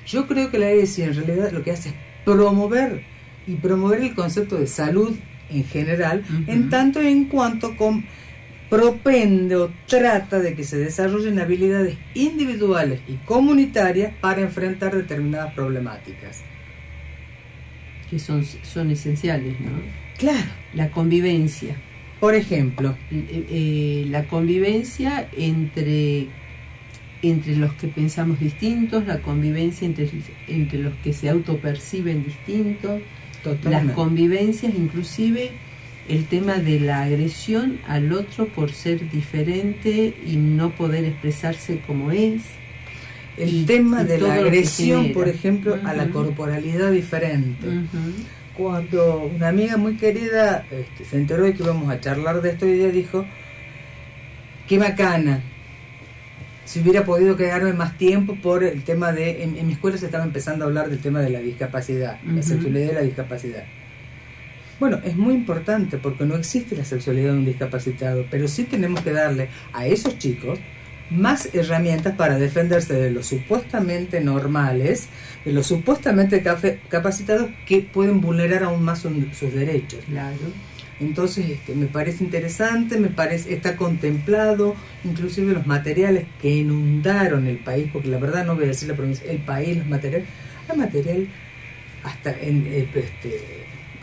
Yo 0.07 0.26
creo 0.26 0.51
que 0.51 0.59
la 0.59 0.70
ESI 0.70 1.03
en 1.03 1.14
realidad 1.14 1.53
lo 1.53 1.62
que 1.62 1.72
hace 1.72 1.90
es 1.90 1.94
promover 2.24 3.03
y 3.46 3.55
promover 3.55 4.01
el 4.01 4.14
concepto 4.14 4.59
de 4.59 4.66
salud 4.66 5.16
en 5.51 5.64
general, 5.64 6.24
en 6.46 6.68
tanto 6.68 7.01
en 7.01 7.24
cuanto 7.26 7.76
con 7.76 8.05
propende 8.68 9.57
o 9.57 9.70
trata 9.86 10.40
de 10.40 10.55
que 10.55 10.64
se 10.64 10.76
desarrollen 10.76 11.40
habilidades 11.40 11.96
individuales 12.14 13.01
y 13.09 13.14
comunitarias 13.24 14.12
para 14.20 14.42
enfrentar 14.42 14.94
determinadas 14.94 15.55
problemáticas. 15.55 16.42
Que 18.11 18.18
son, 18.18 18.44
son 18.44 18.90
esenciales, 18.90 19.59
¿no? 19.61 19.70
Claro. 20.16 20.48
La 20.74 20.90
convivencia. 20.90 21.76
Por 22.20 22.34
ejemplo, 22.34 22.96
Eh, 23.12 23.46
eh, 23.50 24.06
la 24.11 24.24
convivencia 24.24 25.28
entre, 25.36 26.26
entre 27.22 27.56
los 27.56 27.72
que 27.74 27.86
pensamos 27.88 28.40
distintos, 28.40 29.06
la 29.06 29.18
convivencia 29.20 29.86
entre, 29.86 30.09
entre 30.48 30.78
los 30.78 30.94
que 31.04 31.12
se 31.12 31.28
autoperciben 31.28 32.24
distintos, 32.24 33.00
las 33.00 33.42
totalmente. 33.42 33.94
convivencias, 33.94 34.74
inclusive 34.74 35.50
el 36.09 36.24
tema 36.24 36.54
de 36.59 36.80
la 36.80 37.02
agresión 37.02 37.78
al 37.86 38.12
otro 38.12 38.46
por 38.48 38.72
ser 38.72 39.11
diferente 39.11 40.14
y 40.26 40.36
no 40.36 40.70
poder 40.70 41.04
expresarse 41.04 41.80
como 41.86 42.11
es. 42.11 42.42
El 43.39 43.55
y- 43.55 43.64
tema 43.64 44.03
y 44.03 44.07
de 44.07 44.18
la 44.18 44.34
agresión, 44.34 45.12
por 45.12 45.28
ejemplo, 45.28 45.78
a 45.84 45.95
la 45.95 46.09
corporalidad 46.09 46.91
diferente. 46.91 47.66
Cuando 48.57 49.30
una 49.34 49.49
amiga 49.49 49.76
muy 49.76 49.97
querida 49.97 50.66
este, 50.70 51.05
se 51.05 51.16
enteró 51.16 51.45
de 51.45 51.55
que 51.55 51.62
íbamos 51.62 51.89
a 51.91 52.01
charlar 52.01 52.43
de 52.43 52.51
esto 52.51 52.66
y 52.66 52.72
ella 52.72 52.91
dijo, 52.91 53.24
qué 54.68 54.78
bacana, 54.78 55.41
si 56.64 56.80
hubiera 56.80 57.05
podido 57.05 57.36
quedarme 57.36 57.72
más 57.72 57.97
tiempo 57.97 58.34
por 58.34 58.64
el 58.64 58.82
tema 58.82 59.12
de, 59.12 59.43
en, 59.45 59.57
en 59.57 59.66
mi 59.66 59.72
escuela 59.74 59.97
se 59.97 60.07
estaba 60.07 60.24
empezando 60.24 60.64
a 60.64 60.68
hablar 60.68 60.91
del 60.91 60.99
tema 60.99 61.20
de 61.20 61.30
la 61.30 61.41
discapacidad, 61.41 62.18
la 62.26 62.43
sexualidad 62.43 62.91
y 62.91 62.95
la 62.95 63.01
discapacidad. 63.03 63.64
Bueno, 64.80 65.01
es 65.03 65.16
muy 65.16 65.34
importante 65.34 65.97
porque 65.97 66.24
no 66.24 66.36
existe 66.36 66.76
la 66.76 66.84
sexualidad 66.84 67.32
de 67.32 67.39
un 67.39 67.45
discapacitado, 67.45 68.26
pero 68.30 68.47
sí 68.49 68.64
tenemos 68.64 69.01
que 69.01 69.12
darle 69.12 69.49
a 69.72 69.86
esos 69.86 70.18
chicos 70.18 70.59
más 71.11 71.48
herramientas 71.54 72.14
para 72.16 72.38
defenderse 72.38 72.94
de 72.94 73.11
los 73.11 73.26
supuestamente 73.26 74.20
normales, 74.20 75.09
de 75.44 75.52
los 75.52 75.66
supuestamente 75.66 76.42
capacitados 76.88 77.48
que 77.66 77.80
pueden 77.80 78.20
vulnerar 78.20 78.64
aún 78.64 78.82
más 78.82 79.00
sus 79.00 79.54
derechos. 79.54 80.00
Claro. 80.09 80.36
Entonces, 81.00 81.48
este, 81.48 81.74
me 81.74 81.86
parece 81.86 82.24
interesante, 82.24 82.98
me 82.98 83.09
parece 83.09 83.54
está 83.54 83.76
contemplado, 83.76 84.74
inclusive 85.04 85.52
los 85.52 85.64
materiales 85.66 86.26
que 86.42 86.50
inundaron 86.56 87.46
el 87.46 87.59
país, 87.59 87.88
porque 87.92 88.09
la 88.09 88.18
verdad 88.18 88.44
no 88.44 88.56
voy 88.56 88.64
a 88.64 88.68
decir 88.68 88.88
la 88.88 88.96
provincia, 88.96 89.30
el 89.30 89.38
país, 89.38 89.76
los 89.78 89.86
materiales, 89.86 90.26
hay 90.68 90.76
material 90.76 91.28
hasta 92.02 92.30
en, 92.40 92.66
eh, 92.66 92.88
este, 92.94 93.40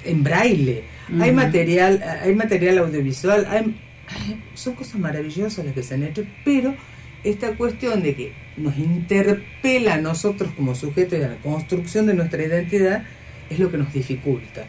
en 0.06 0.24
braille, 0.24 0.84
hay 1.20 1.32
material, 1.34 2.02
hay 2.24 2.34
material 2.34 2.78
audiovisual, 2.78 3.46
hay- 3.50 3.76
son 4.54 4.76
cosas 4.76 4.96
maravillosas 5.00 5.66
las 5.66 5.74
que 5.74 5.84
se 5.84 5.96
han 5.96 6.04
hecho, 6.04 6.24
pero 6.46 6.74
esta 7.26 7.52
cuestión 7.56 8.02
de 8.04 8.16
que 8.16 8.32
nos 8.58 8.78
interpela 8.78 9.96
a 9.96 9.98
nosotros 9.98 10.52
como 10.56 10.76
sujetos 10.76 11.22
a 11.24 11.28
la 11.30 11.36
construcción 11.38 12.06
de 12.06 12.14
nuestra 12.14 12.44
identidad 12.44 13.04
es 13.50 13.60
lo 13.60 13.70
que 13.72 13.78
nos 13.78 13.92
dificulta. 13.94 14.66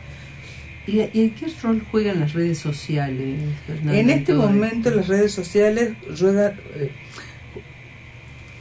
¿Y, 0.87 1.01
y 1.13 1.31
qué 1.39 1.47
rol 1.63 1.83
juegan 1.91 2.21
las 2.21 2.33
redes 2.33 2.59
sociales, 2.59 3.37
Fernanda, 3.67 3.99
En 3.99 4.11
este 4.11 4.35
momento 4.35 4.89
esto? 4.89 5.01
las 5.01 5.09
redes 5.09 5.33
sociales 5.33 5.93
ruedan... 6.19 6.53
eh, 6.77 6.91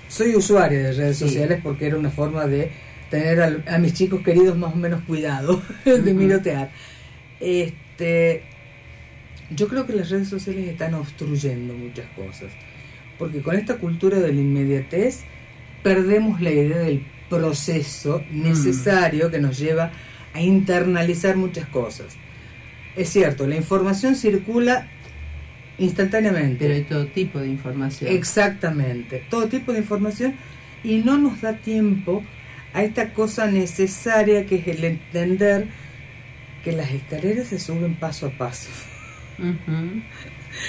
soy 0.07 0.35
usuaria 0.35 0.79
de 0.79 0.93
redes 0.93 1.17
Sí. 1.17 1.25
sociales 1.27 1.59
porque 1.61 1.87
era 1.87 1.97
una 1.97 2.09
forma 2.09 2.45
de 2.47 2.71
tener 3.09 3.63
a, 3.67 3.77
mis 3.77 3.93
chicos 3.93 4.21
queridos 4.21 4.57
más 4.57 4.73
o 4.73 4.77
menos 4.77 5.03
cuidado, 5.03 5.61
de 5.85 6.13
mirotear. 6.13 6.71
Este, 7.39 8.41
yo 9.51 9.67
creo 9.67 9.85
que 9.85 9.93
las 9.93 10.09
redes 10.09 10.27
sociales 10.29 10.67
están 10.67 10.93
obstruyendo 10.95 11.73
muchas 11.73 12.07
cosas, 12.15 12.51
porque 13.17 13.41
con 13.41 13.55
esta 13.55 13.77
cultura 13.77 14.19
de 14.19 14.33
la 14.33 14.39
inmediatez 14.41 15.21
perdemos 15.83 16.41
la 16.41 16.51
idea 16.51 16.77
del 16.79 17.05
proceso 17.29 18.23
Mm. 18.31 18.43
necesario 18.43 19.31
que 19.31 19.39
nos 19.39 19.57
lleva 19.57 19.91
a 20.33 20.41
internalizar 20.41 21.37
muchas 21.37 21.67
cosas. 21.67 22.15
Es 22.95 23.09
cierto, 23.09 23.47
la 23.47 23.55
información 23.55 24.15
circula 24.15 24.87
instantáneamente. 25.77 26.57
Pero 26.65 26.73
hay 26.75 26.83
todo 26.83 27.05
tipo 27.07 27.39
de 27.39 27.47
información. 27.49 28.11
Exactamente, 28.11 29.23
todo 29.29 29.47
tipo 29.47 29.73
de 29.73 29.79
información 29.79 30.35
y 30.83 30.97
no 30.99 31.17
nos 31.17 31.41
da 31.41 31.53
tiempo 31.57 32.23
a 32.73 32.83
esta 32.83 33.13
cosa 33.13 33.47
necesaria 33.47 34.45
que 34.45 34.55
es 34.57 34.67
el 34.67 34.83
entender 34.83 35.67
que 36.63 36.71
las 36.71 36.91
escaleras 36.91 37.47
se 37.47 37.59
suben 37.59 37.95
paso 37.95 38.27
a 38.27 38.29
paso. 38.31 38.69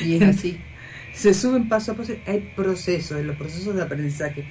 Y 0.04 0.14
es 0.16 0.22
así. 0.36 0.58
Se 1.16 1.32
suben 1.32 1.68
paso 1.68 1.92
a 1.92 1.94
paso, 1.94 2.12
hay 2.26 2.52
procesos, 2.54 3.18
en 3.18 3.26
los 3.26 3.36
procesos 3.36 3.74
de 3.74 3.82
aprendizaje. 3.82 4.44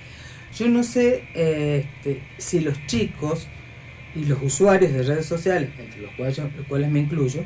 Yo 0.57 0.67
no 0.67 0.83
sé 0.83 1.23
este, 1.35 2.21
si 2.39 2.59
los 2.61 2.83
chicos 2.87 3.47
y 4.15 4.25
los 4.25 4.41
usuarios 4.41 4.91
de 4.91 5.03
redes 5.03 5.27
sociales, 5.27 5.69
entre 5.77 6.01
los 6.01 6.11
cuales, 6.15 6.37
los 6.39 6.67
cuales 6.67 6.89
me 6.89 7.01
incluyo, 7.01 7.43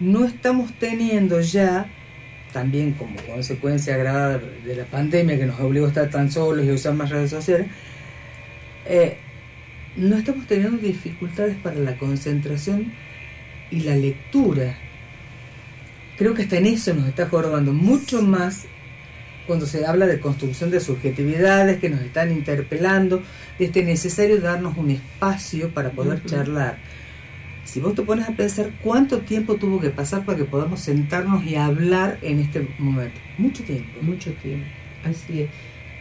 no 0.00 0.24
estamos 0.24 0.72
teniendo 0.78 1.40
ya, 1.42 1.90
también 2.52 2.92
como 2.92 3.16
consecuencia 3.22 3.96
agravada 3.96 4.40
de 4.64 4.76
la 4.76 4.84
pandemia 4.84 5.38
que 5.38 5.44
nos 5.44 5.60
obligó 5.60 5.84
a 5.84 5.88
estar 5.88 6.08
tan 6.08 6.30
solos 6.32 6.64
y 6.64 6.70
a 6.70 6.74
usar 6.74 6.94
más 6.94 7.10
redes 7.10 7.30
sociales, 7.30 7.66
eh, 8.86 9.18
no 9.96 10.16
estamos 10.16 10.46
teniendo 10.46 10.78
dificultades 10.78 11.56
para 11.56 11.76
la 11.76 11.98
concentración 11.98 12.92
y 13.70 13.80
la 13.80 13.94
lectura. 13.94 14.78
Creo 16.18 16.34
que 16.34 16.42
hasta 16.42 16.58
en 16.58 16.66
eso 16.66 16.92
nos 16.94 17.06
está 17.06 17.28
jorobando 17.28 17.72
mucho 17.72 18.22
más 18.22 18.66
cuando 19.46 19.66
se 19.66 19.86
habla 19.86 20.06
de 20.06 20.20
construcción 20.20 20.70
de 20.70 20.80
subjetividades 20.80 21.78
que 21.78 21.88
nos 21.88 22.00
están 22.02 22.32
interpelando, 22.32 23.22
de 23.58 23.64
este 23.64 23.84
necesario 23.84 24.40
darnos 24.40 24.76
un 24.76 24.90
espacio 24.90 25.70
para 25.70 25.90
poder 25.90 26.22
charlar. 26.24 26.78
Si 27.64 27.80
vos 27.80 27.94
te 27.94 28.02
pones 28.02 28.28
a 28.28 28.32
pensar 28.32 28.70
cuánto 28.82 29.20
tiempo 29.20 29.56
tuvo 29.56 29.80
que 29.80 29.90
pasar 29.90 30.24
para 30.24 30.38
que 30.38 30.44
podamos 30.44 30.80
sentarnos 30.80 31.44
y 31.44 31.54
hablar 31.54 32.18
en 32.22 32.40
este 32.40 32.66
momento. 32.78 33.18
Mucho 33.38 33.62
tiempo. 33.62 33.90
Mucho 34.02 34.32
tiempo. 34.34 34.66
Así 35.04 35.42
es. 35.42 35.50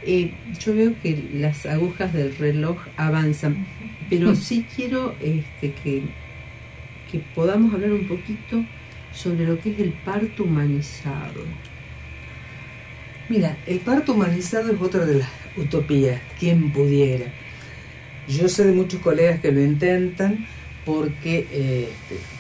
Eh, 0.04 0.34
yo 0.60 0.74
veo 0.74 0.94
que 1.02 1.30
las 1.34 1.66
agujas 1.66 2.14
del 2.14 2.36
reloj 2.38 2.78
avanzan, 2.98 3.66
pero 4.10 4.36
sí 4.36 4.66
quiero 4.76 5.16
este, 5.22 5.74
que, 5.74 6.04
que 7.12 7.20
podamos 7.36 7.74
hablar 7.74 7.92
un 7.92 8.08
poquito 8.08 8.64
sobre 9.18 9.46
lo 9.46 9.60
que 9.60 9.72
es 9.72 9.80
el 9.80 9.94
parto 9.94 10.44
humanizado. 10.44 11.42
Mira, 13.30 13.58
el 13.66 13.80
parto 13.80 14.14
humanizado 14.14 14.72
es 14.72 14.80
otra 14.80 15.06
de 15.06 15.16
las 15.20 15.30
utopías. 15.58 16.22
¿Quién 16.40 16.72
pudiera? 16.72 17.26
Yo 18.28 18.48
sé 18.48 18.66
de 18.66 18.74
muchos 18.74 19.02
colegas 19.02 19.40
que 19.42 19.52
lo 19.52 19.62
intentan 19.62 20.46
porque 20.86 21.48
eh, 21.52 21.90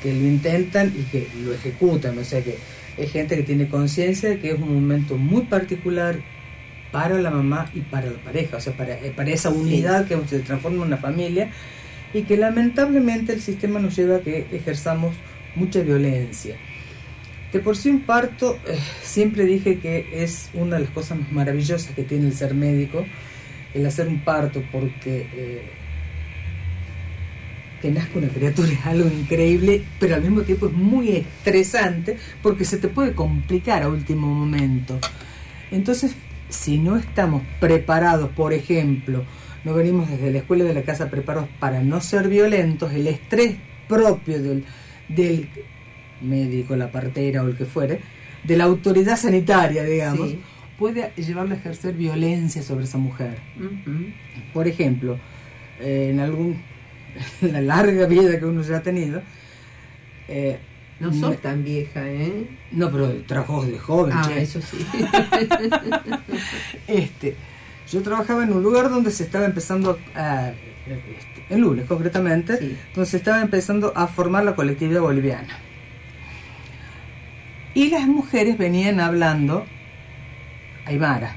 que 0.02 0.14
lo 0.14 0.26
intentan 0.26 0.94
y 0.98 1.04
que 1.04 1.28
lo 1.44 1.54
ejecutan. 1.54 2.18
O 2.20 2.24
sea 2.24 2.44
que 2.44 2.58
es 2.98 3.12
gente 3.12 3.36
que 3.36 3.44
tiene 3.44 3.68
conciencia 3.68 4.30
de 4.30 4.40
que 4.40 4.52
es 4.52 4.60
un 4.60 4.74
momento 4.74 5.18
muy 5.18 5.44
particular 5.44 6.20
para 6.92 7.20
la 7.20 7.32
mamá 7.32 7.70
y 7.74 7.82
para 7.82 8.06
la 8.06 8.20
pareja, 8.20 8.58
o 8.58 8.62
sea, 8.62 8.74
para, 8.78 8.94
eh, 8.94 9.12
para 9.16 9.32
esa 9.32 9.50
unidad 9.50 10.08
que 10.08 10.18
se 10.28 10.40
transforma 10.40 10.78
en 10.78 10.84
una 10.84 10.98
familia 10.98 11.50
y 12.14 12.22
que 12.22 12.38
lamentablemente 12.38 13.34
el 13.34 13.42
sistema 13.42 13.80
nos 13.80 13.96
lleva 13.96 14.18
a 14.18 14.20
que 14.22 14.48
ejerzamos 14.52 15.14
mucha 15.58 15.82
violencia. 15.82 16.56
De 17.52 17.60
por 17.60 17.78
sí 17.78 17.90
un 17.90 18.02
parto, 18.02 18.58
eh, 18.68 18.78
siempre 19.02 19.46
dije 19.46 19.80
que 19.80 20.24
es 20.24 20.50
una 20.54 20.76
de 20.76 20.84
las 20.84 20.92
cosas 20.92 21.20
más 21.20 21.32
maravillosas 21.32 21.96
que 21.96 22.04
tiene 22.04 22.28
el 22.28 22.34
ser 22.34 22.54
médico, 22.54 23.06
el 23.74 23.86
hacer 23.86 24.08
un 24.08 24.20
parto, 24.20 24.64
porque 24.72 25.28
eh, 25.34 25.62
que 27.82 27.92
nazca 27.92 28.20
una 28.20 28.28
criatura 28.30 28.72
es 28.72 28.86
algo 28.86 29.08
increíble, 29.08 29.84
pero 30.00 30.16
al 30.16 30.22
mismo 30.22 30.42
tiempo 30.42 30.68
es 30.68 30.74
muy 30.74 31.12
estresante 31.12 32.18
porque 32.42 32.66
se 32.66 32.78
te 32.78 32.88
puede 32.90 33.14
complicar 33.14 33.84
a 33.84 33.90
último 33.90 34.28
momento. 34.28 35.00
Entonces, 35.72 36.16
si 36.50 36.80
no 36.80 36.98
estamos 36.98 37.44
preparados, 37.60 38.30
por 38.32 38.54
ejemplo, 38.54 39.24
no 39.64 39.74
venimos 39.74 40.10
desde 40.10 40.32
la 40.32 40.40
escuela 40.40 40.64
de 40.64 40.74
la 40.74 40.84
casa 40.84 41.10
preparados 41.10 41.50
para 41.60 41.82
no 41.82 42.02
ser 42.02 42.28
violentos, 42.28 42.94
el 42.94 43.08
estrés 43.08 43.56
propio 43.88 44.42
del, 44.42 44.66
del 45.08 45.50
médico, 46.22 46.76
la 46.76 46.92
partera 46.92 47.44
o 47.44 47.48
el 47.48 47.56
que 47.56 47.66
fuere, 47.66 48.00
de 48.44 48.58
la 48.58 48.66
autoridad 48.66 49.18
sanitaria, 49.18 49.84
digamos, 49.84 50.36
puede 50.78 51.12
llevarle 51.16 51.56
a 51.56 51.58
ejercer 51.58 51.96
violencia 51.96 52.62
sobre 52.62 52.86
esa 52.86 52.98
mujer. 52.98 53.38
Por 54.54 54.68
ejemplo, 54.68 55.18
eh, 55.80 56.10
en 56.12 56.20
algún 56.20 56.62
la 57.42 57.62
larga 57.62 58.06
vida 58.06 58.40
que 58.40 58.46
uno 58.46 58.62
ya 58.62 58.78
ha 58.78 58.82
tenido. 58.82 59.22
Eh, 60.28 60.58
no 61.00 61.14
sos 61.14 61.40
tan 61.42 61.64
vieja, 61.64 62.08
¿eh? 62.08 62.48
No, 62.72 62.92
pero 62.92 63.12
trabajó 63.28 63.64
de 63.64 63.78
joven. 63.78 64.14
Ah, 64.16 64.32
eso 64.36 64.60
sí. 64.62 64.78
este, 66.88 67.36
yo 67.92 68.02
trabajaba 68.02 68.44
en 68.44 68.52
un 68.52 68.64
lugar 68.64 68.90
donde 68.90 69.12
se 69.12 69.24
estaba 69.24 69.46
empezando 69.46 70.00
a, 70.16 70.54
en 71.50 71.62
Lules 71.62 71.86
concretamente, 71.86 72.78
donde 72.94 73.10
se 73.10 73.18
estaba 73.18 73.42
empezando 73.42 73.94
a 73.96 74.08
formar 74.08 74.44
la 74.44 74.56
colectividad 74.56 75.02
boliviana. 75.02 75.58
Y 77.74 77.90
las 77.90 78.08
mujeres 78.08 78.58
venían 78.58 79.00
hablando 79.00 79.66
aymara. 80.86 81.36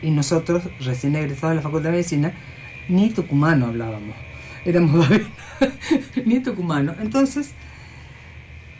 Y 0.00 0.10
nosotros, 0.10 0.62
recién 0.80 1.16
egresados 1.16 1.50
de 1.50 1.56
la 1.56 1.62
Facultad 1.62 1.90
de 1.90 1.96
Medicina, 1.96 2.32
ni 2.88 3.10
tucumano 3.10 3.66
hablábamos. 3.66 4.16
Éramos 4.64 5.08
ni 6.24 6.40
tucumano. 6.40 6.94
Entonces, 7.00 7.52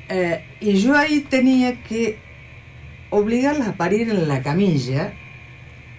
eh, 0.09 0.45
y 0.61 0.75
yo 0.75 0.97
ahí 0.97 1.21
tenía 1.21 1.83
que 1.83 2.19
obligarlas 3.11 3.69
a 3.69 3.77
parir 3.77 4.09
en 4.11 4.29
la 4.29 4.43
camilla, 4.43 5.13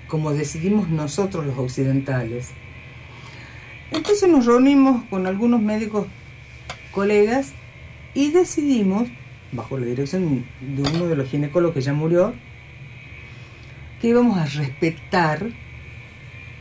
como 0.07 0.32
decidimos 0.34 0.89
nosotros 0.89 1.45
los 1.45 1.57
occidentales. 1.57 2.51
Entonces 3.92 4.30
nos 4.30 4.46
reunimos 4.46 5.04
con 5.10 5.26
algunos 5.26 5.62
médicos 5.62 6.08
colegas 6.92 7.54
y 8.14 8.32
decidimos, 8.32 9.08
bajo 9.52 9.78
la 9.78 9.86
dirección 9.86 10.46
de 10.62 10.82
uno 10.82 11.08
de 11.08 11.16
los 11.16 11.30
ginecólogos 11.30 11.76
que 11.76 11.82
ya 11.82 11.94
murió, 11.94 12.34
que 14.02 14.10
íbamos 14.10 14.38
a 14.38 14.46
respetar 14.46 15.48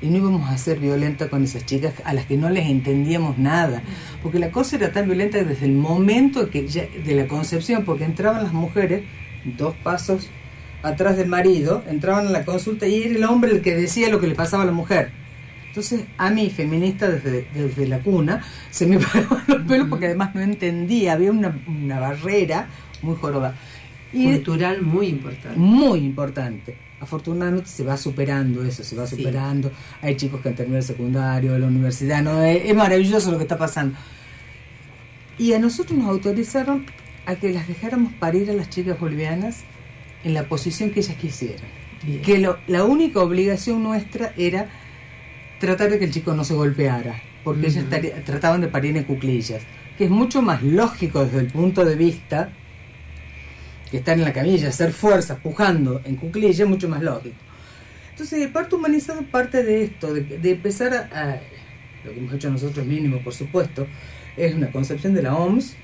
y 0.00 0.06
no 0.06 0.16
íbamos 0.16 0.48
a 0.48 0.56
ser 0.58 0.78
violenta 0.78 1.28
con 1.28 1.42
esas 1.42 1.66
chicas 1.66 1.94
a 2.04 2.14
las 2.14 2.26
que 2.26 2.36
no 2.36 2.50
les 2.50 2.68
entendíamos 2.68 3.38
nada, 3.38 3.82
porque 4.22 4.38
la 4.38 4.50
cosa 4.50 4.76
era 4.76 4.92
tan 4.92 5.06
violenta 5.06 5.42
desde 5.42 5.66
el 5.66 5.72
momento 5.72 6.46
de 6.46 7.14
la 7.14 7.26
concepción, 7.26 7.84
porque 7.84 8.04
entraban 8.04 8.44
las 8.44 8.52
mujeres 8.52 9.04
dos 9.44 9.74
pasos 9.82 10.28
atrás 10.82 11.16
del 11.16 11.28
marido, 11.28 11.82
entraban 11.88 12.28
a 12.28 12.30
la 12.30 12.44
consulta 12.44 12.86
y 12.86 13.02
era 13.02 13.14
el 13.16 13.24
hombre 13.24 13.50
el 13.50 13.60
que 13.60 13.74
decía 13.74 14.08
lo 14.08 14.20
que 14.20 14.28
le 14.28 14.34
pasaba 14.34 14.62
a 14.62 14.66
la 14.66 14.72
mujer. 14.72 15.10
Entonces, 15.68 16.04
a 16.16 16.30
mí, 16.30 16.50
feminista 16.50 17.08
desde, 17.08 17.46
desde 17.54 17.86
la 17.86 18.00
cuna, 18.00 18.42
se 18.70 18.86
me 18.86 18.98
paraban 19.12 19.44
los 19.46 19.62
pelos 19.62 19.88
porque 19.88 20.06
además 20.06 20.34
no 20.34 20.40
entendía, 20.40 21.12
había 21.12 21.30
una, 21.30 21.60
una 21.66 22.00
barrera 22.00 22.68
muy 23.02 23.16
joroba. 23.16 23.54
Cultural 24.12 24.82
muy 24.82 25.06
importante. 25.08 25.58
Muy 25.58 26.00
importante 26.00 26.88
afortunadamente 27.00 27.68
se 27.68 27.84
va 27.84 27.96
superando 27.96 28.64
eso, 28.64 28.82
se 28.82 28.96
va 28.96 29.06
superando. 29.06 29.70
Hay 30.02 30.16
chicos 30.16 30.40
que 30.40 30.48
han 30.48 30.54
terminado 30.54 30.80
el 30.80 30.86
secundario, 30.86 31.58
la 31.58 31.66
universidad, 31.66 32.22
no 32.22 32.42
es, 32.42 32.74
maravilloso 32.74 33.30
lo 33.30 33.38
que 33.38 33.44
está 33.44 33.58
pasando. 33.58 33.96
Y 35.38 35.52
a 35.52 35.58
nosotros 35.58 35.96
nos 35.98 36.08
autorizaron 36.08 36.86
a 37.26 37.36
que 37.36 37.52
las 37.52 37.68
dejáramos 37.68 38.12
parir 38.14 38.50
a 38.50 38.54
las 38.54 38.70
chicas 38.70 38.98
bolivianas 38.98 39.62
en 40.24 40.34
la 40.34 40.48
posición 40.48 40.90
que 40.90 41.00
ellas 41.00 41.16
quisieran. 41.16 41.66
Que 42.24 42.38
lo, 42.38 42.58
la 42.66 42.84
única 42.84 43.20
obligación 43.20 43.82
nuestra 43.82 44.32
era 44.36 44.68
tratar 45.58 45.90
de 45.90 45.98
que 45.98 46.04
el 46.04 46.12
chico 46.12 46.34
no 46.34 46.44
se 46.44 46.54
golpeara, 46.54 47.20
porque 47.44 47.66
ellas 47.66 47.84
trataban 48.24 48.60
de 48.60 48.68
parir 48.68 48.96
en 48.96 49.04
cuclillas, 49.04 49.62
que 49.96 50.04
es 50.04 50.10
mucho 50.10 50.42
más 50.42 50.62
lógico 50.62 51.24
desde 51.24 51.40
el 51.40 51.48
punto 51.48 51.84
de 51.84 51.96
vista 51.96 52.50
que 53.90 53.98
estar 53.98 54.18
en 54.18 54.24
la 54.24 54.32
camilla, 54.32 54.68
hacer 54.68 54.92
fuerza, 54.92 55.36
pujando 55.38 56.00
en 56.04 56.16
cuclilla, 56.16 56.64
es 56.64 56.68
mucho 56.68 56.88
más 56.88 57.02
lógico. 57.02 57.36
Entonces, 58.10 58.42
el 58.42 58.50
parto 58.50 58.76
humanizado 58.76 59.22
parte 59.22 59.62
de 59.62 59.84
esto, 59.84 60.12
de, 60.12 60.50
empezar 60.50 60.92
a, 60.92 61.40
Lo 62.04 62.12
que 62.12 62.18
hemos 62.18 62.34
hecho 62.34 62.50
nosotros 62.50 62.84
mínimo, 62.84 63.18
por 63.20 63.32
supuesto, 63.32 63.86
es 64.36 64.54
una 64.54 64.70
concepción 64.70 65.14
de 65.14 65.22
la 65.22 65.36
OMS, 65.36 65.74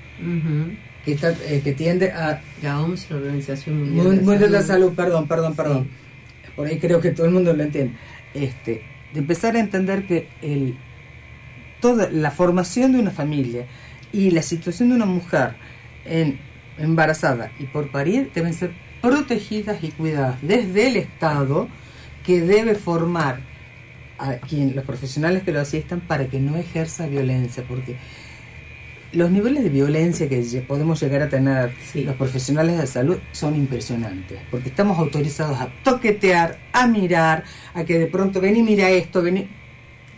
que, 1.03 1.13
está, 1.13 1.31
eh, 1.31 1.61
que 1.63 1.73
tiende 1.73 2.11
a... 2.11 2.41
La 2.61 2.81
OMS, 2.81 3.09
la 3.09 3.17
Organización 3.17 3.79
Mundial, 3.79 4.39
de, 4.39 4.49
la 4.49 4.61
Salud. 4.61 4.93
perdón, 4.93 5.27
perdón, 5.27 5.55
perdón. 5.55 5.87
Por 6.55 6.67
ahí 6.67 6.79
creo 6.79 7.01
que 7.01 7.11
todo 7.11 7.25
el 7.25 7.33
mundo 7.33 7.53
lo 7.53 7.63
entiende. 7.63 7.93
Este, 8.33 8.83
de 9.15 9.21
empezar 9.21 9.55
a 9.55 9.59
entender 9.59 10.05
que 10.05 10.29
el, 10.43 10.77
toda 11.81 12.11
la 12.11 12.29
formación 12.29 12.91
de 12.91 12.99
una 12.99 13.11
familia 13.11 13.65
y 14.13 14.29
la 14.29 14.43
situación 14.43 14.89
de 14.89 14.95
una 14.95 15.05
mujer 15.05 15.55
en 16.05 16.39
embarazada 16.77 17.51
y 17.59 17.63
por 17.63 17.89
parir 17.89 18.31
deben 18.35 18.53
ser 18.53 18.73
protegidas 19.01 19.83
y 19.83 19.91
cuidadas 19.91 20.41
desde 20.41 20.87
el 20.87 20.97
Estado 20.97 21.67
que 22.25 22.41
debe 22.41 22.75
formar 22.75 23.39
a 24.17 24.35
quien, 24.35 24.75
los 24.75 24.85
profesionales 24.85 25.43
que 25.43 25.51
lo 25.51 25.61
asistan 25.61 26.01
para 26.01 26.27
que 26.27 26.39
no 26.39 26.57
ejerza 26.57 27.07
violencia, 27.07 27.63
porque 27.67 27.97
los 29.13 29.31
niveles 29.31 29.63
de 29.63 29.69
violencia 29.69 30.27
que 30.27 30.41
podemos 30.67 31.01
llegar 31.01 31.21
a 31.21 31.29
tener 31.29 31.71
los 31.93 32.15
profesionales 32.15 32.79
de 32.79 32.87
salud 32.87 33.17
son 33.31 33.55
impresionantes, 33.55 34.39
porque 34.51 34.69
estamos 34.69 34.97
autorizados 34.99 35.59
a 35.59 35.69
toquetear, 35.83 36.57
a 36.73 36.87
mirar, 36.87 37.43
a 37.73 37.83
que 37.83 37.97
de 37.99 38.07
pronto 38.07 38.41
ven 38.41 38.57
y 38.57 38.63
mira 38.63 38.89
esto, 38.89 39.21
ven 39.21 39.47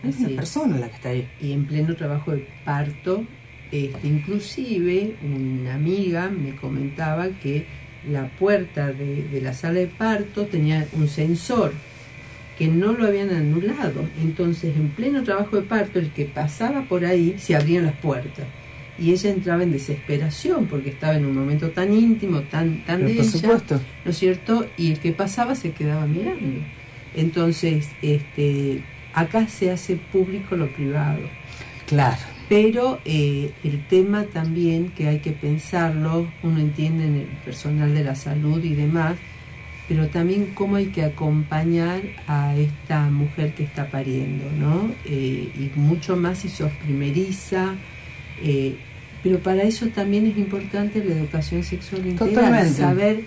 Es 0.02 0.18
una 0.18 0.28
persona 0.30 0.78
la 0.78 0.88
que 0.88 0.94
está 0.94 1.08
ahí. 1.10 1.28
Y 1.40 1.52
en 1.52 1.66
pleno 1.66 1.94
trabajo 1.94 2.32
de 2.32 2.46
parto, 2.64 3.24
este, 3.70 4.08
inclusive 4.08 5.16
una 5.22 5.74
amiga 5.74 6.30
me 6.30 6.56
comentaba 6.56 7.28
que 7.42 7.66
la 8.10 8.28
puerta 8.28 8.92
de, 8.92 9.40
la 9.42 9.52
sala 9.52 9.80
de 9.80 9.86
parto 9.86 10.46
tenía 10.46 10.86
un 10.92 11.08
sensor 11.08 11.72
que 12.56 12.66
no 12.68 12.92
lo 12.92 13.06
habían 13.06 13.30
anulado. 13.30 14.04
Entonces, 14.20 14.74
en 14.76 14.88
pleno 14.88 15.22
trabajo 15.22 15.56
de 15.56 15.62
parto, 15.62 15.98
el 15.98 16.10
que 16.12 16.24
pasaba 16.24 16.82
por 16.82 17.04
ahí 17.04 17.36
se 17.38 17.54
abrían 17.54 17.84
las 17.84 17.94
puertas. 17.96 18.46
Y 18.98 19.12
ella 19.12 19.30
entraba 19.30 19.62
en 19.62 19.72
desesperación 19.72 20.66
porque 20.66 20.90
estaba 20.90 21.16
en 21.16 21.26
un 21.26 21.34
momento 21.34 21.70
tan 21.70 21.92
íntimo, 21.92 22.40
tan, 22.42 22.84
tan 22.84 23.04
de 23.04 23.12
ella, 23.12 23.60
¿no 24.04 24.10
es 24.10 24.18
cierto? 24.18 24.66
Y 24.76 24.92
el 24.92 24.98
que 24.98 25.12
pasaba 25.12 25.54
se 25.54 25.72
quedaba 25.72 26.06
mirando. 26.06 26.64
Entonces, 27.14 27.88
este, 28.02 28.82
acá 29.14 29.46
se 29.48 29.70
hace 29.70 29.96
público 29.96 30.56
lo 30.56 30.68
privado. 30.68 31.20
Claro 31.86 32.38
pero 32.48 32.98
eh, 33.04 33.52
el 33.62 33.86
tema 33.86 34.24
también 34.24 34.90
que 34.90 35.06
hay 35.06 35.18
que 35.18 35.32
pensarlo, 35.32 36.26
uno 36.42 36.58
entiende 36.58 37.04
en 37.04 37.14
el 37.16 37.26
personal 37.44 37.94
de 37.94 38.04
la 38.04 38.14
salud 38.14 38.64
y 38.64 38.74
demás, 38.74 39.16
pero 39.86 40.08
también 40.08 40.52
cómo 40.54 40.76
hay 40.76 40.86
que 40.86 41.04
acompañar 41.04 42.00
a 42.26 42.56
esta 42.56 43.08
mujer 43.10 43.54
que 43.54 43.64
está 43.64 43.90
pariendo, 43.90 44.50
¿no? 44.58 44.90
Eh, 45.04 45.50
y 45.54 45.78
mucho 45.78 46.16
más 46.16 46.38
si 46.38 46.48
sos 46.48 46.72
primeriza, 46.84 47.74
eh, 48.42 48.76
pero 49.22 49.38
para 49.38 49.62
eso 49.62 49.86
también 49.88 50.26
es 50.26 50.36
importante 50.36 51.04
la 51.04 51.14
educación 51.14 51.62
sexual 51.62 52.06
integral, 52.06 52.70
saber 52.70 53.20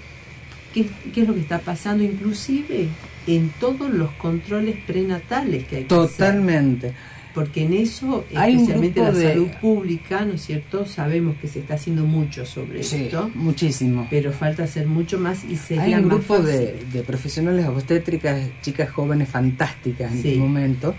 qué, 0.74 0.86
qué, 1.14 1.22
es 1.22 1.28
lo 1.28 1.34
que 1.34 1.42
está 1.42 1.60
pasando, 1.60 2.04
inclusive 2.04 2.88
en 3.28 3.50
todos 3.60 3.90
los 3.92 4.12
controles 4.14 4.78
prenatales 4.86 5.66
que 5.68 5.78
hay 5.78 5.84
que 5.84 5.90
Totalmente 5.90 6.94
porque 7.34 7.64
en 7.64 7.74
eso, 7.74 8.26
especialmente 8.30 9.02
la 9.02 9.14
salud 9.14 9.48
pública, 9.62 10.26
¿no 10.26 10.34
es 10.34 10.42
cierto? 10.42 10.86
Sabemos 10.86 11.38
que 11.40 11.48
se 11.48 11.60
está 11.60 11.76
haciendo 11.76 12.04
mucho 12.04 12.46
sobre 12.46 12.82
esto. 12.82 13.32
Muchísimo. 13.36 14.08
Pero 14.10 14.32
falta 14.32 14.64
hacer 14.64 14.88
mucho 14.88 15.18
más 15.18 15.44
y 15.46 15.56
sería 15.56 15.84
Hay 15.84 15.94
un 15.96 16.10
grupo 16.10 16.40
de, 16.40 17.04
profesionales 17.06 17.66
obstétricas, 17.68 18.50
chicas 18.62 18.90
jóvenes 18.90 19.30
fantásticas 19.30 20.12
en 20.12 20.18
este 20.18 20.36
momento, 20.36 20.94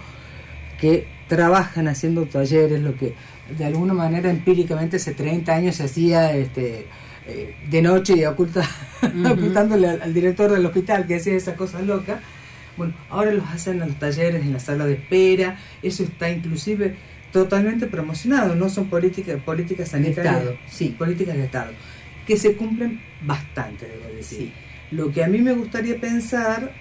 que 0.81 1.07
trabajan 1.29 1.89
haciendo 1.89 2.25
talleres, 2.25 2.81
lo 2.81 2.97
que 2.97 3.15
de 3.51 3.65
alguna 3.65 3.93
manera 3.93 4.31
empíricamente 4.31 4.97
hace 4.97 5.15
30 5.15 5.55
años 5.55 5.77
se 5.77 5.85
hacía 5.85 6.35
este, 6.35 6.87
eh, 7.27 7.55
de 7.69 7.83
noche 7.83 8.15
y 8.17 8.25
oculta, 8.25 8.69
ocultándole 9.31 9.89
al, 9.89 10.15
director 10.15 10.51
del 10.51 10.65
hospital 10.65 11.07
que 11.07 11.17
hacía 11.17 11.35
esa 11.35 11.55
cosa 11.55 11.83
loca. 11.83 12.21
Bueno, 12.77 12.95
ahora 13.11 13.33
los 13.33 13.47
hacen 13.49 13.83
en 13.83 13.89
los 13.89 13.99
talleres, 13.99 14.43
en 14.43 14.53
la 14.53 14.61
sala 14.61 14.87
de 14.87 14.95
espera, 14.95 15.59
eso 15.83 16.03
está 16.05 16.31
inclusive 16.31 16.97
totalmente 17.31 17.87
promocionado, 17.87 18.55
no 18.55 18.69
son 18.69 18.89
políticas, 18.89 19.41
políticas 19.43 19.91
sanitarias, 19.91 20.37
Estado. 20.37 20.59
sí, 20.69 20.95
políticas 20.99 21.37
de 21.37 21.45
Estado, 21.45 21.73
que 22.27 22.37
se 22.37 22.57
cumplen 22.57 23.01
bastante, 23.23 23.87
debo 23.87 24.15
decir. 24.15 24.53
Lo 24.91 25.11
que 25.11 25.25
a 25.25 25.29
mí 25.29 25.39
me 25.39 25.53
gustaría 25.53 25.99
pensar, 25.99 26.73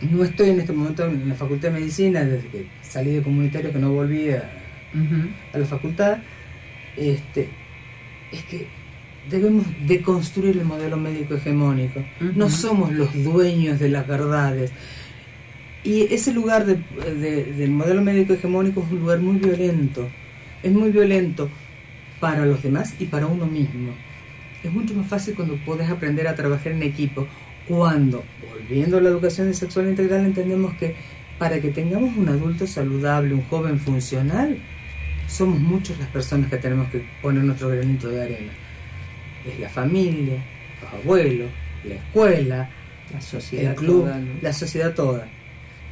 no 0.00 0.22
estoy 0.24 0.50
en 0.50 0.60
este 0.60 0.72
momento 0.72 1.04
en 1.06 1.28
la 1.28 1.34
Facultad 1.34 1.68
de 1.68 1.80
Medicina, 1.80 2.24
desde 2.24 2.48
que 2.48 2.66
salí 2.82 3.12
de 3.14 3.22
comunitario 3.22 3.72
que 3.72 3.78
no 3.78 3.92
volví 3.92 4.30
a, 4.30 4.61
a 5.52 5.58
la 5.58 5.64
facultad, 5.66 6.18
este, 6.96 7.48
es 8.30 8.42
que 8.44 8.66
debemos 9.30 9.64
deconstruir 9.86 10.58
el 10.58 10.64
modelo 10.64 10.96
médico 10.96 11.34
hegemónico. 11.34 12.02
No 12.34 12.50
somos 12.50 12.92
los 12.92 13.12
dueños 13.22 13.78
de 13.78 13.88
las 13.88 14.06
verdades. 14.06 14.72
Y 15.84 16.02
ese 16.14 16.32
lugar 16.32 16.64
del 16.64 17.70
modelo 17.70 18.02
médico 18.02 18.34
hegemónico 18.34 18.82
es 18.82 18.92
un 18.92 19.00
lugar 19.00 19.20
muy 19.20 19.38
violento. 19.38 20.08
Es 20.62 20.72
muy 20.72 20.90
violento 20.90 21.48
para 22.20 22.46
los 22.46 22.62
demás 22.62 22.94
y 23.00 23.06
para 23.06 23.26
uno 23.26 23.46
mismo. 23.46 23.92
Es 24.62 24.72
mucho 24.72 24.94
más 24.94 25.06
fácil 25.08 25.34
cuando 25.34 25.56
puedes 25.64 25.88
aprender 25.90 26.28
a 26.28 26.36
trabajar 26.36 26.72
en 26.72 26.82
equipo. 26.84 27.26
Cuando, 27.66 28.22
volviendo 28.48 28.98
a 28.98 29.00
la 29.00 29.08
educación 29.08 29.52
sexual 29.54 29.88
integral, 29.88 30.24
entendemos 30.24 30.74
que 30.74 30.94
para 31.38 31.60
que 31.60 31.70
tengamos 31.70 32.16
un 32.16 32.28
adulto 32.28 32.66
saludable, 32.66 33.34
un 33.34 33.42
joven 33.42 33.80
funcional, 33.80 34.58
somos 35.32 35.58
muchas 35.58 35.98
las 35.98 36.08
personas 36.08 36.50
que 36.50 36.58
tenemos 36.58 36.88
que 36.90 37.04
poner 37.20 37.42
nuestro 37.42 37.68
granito 37.68 38.08
de 38.08 38.22
arena. 38.22 38.52
Es 39.46 39.58
la 39.58 39.68
familia, 39.68 40.44
los 40.82 40.92
abuelos, 40.92 41.50
la 41.84 41.94
escuela, 41.94 42.70
la 43.12 43.20
sociedad 43.20 43.72
el 43.72 43.76
club, 43.76 44.10
la 44.40 44.52
sociedad 44.52 44.94
toda. 44.94 45.26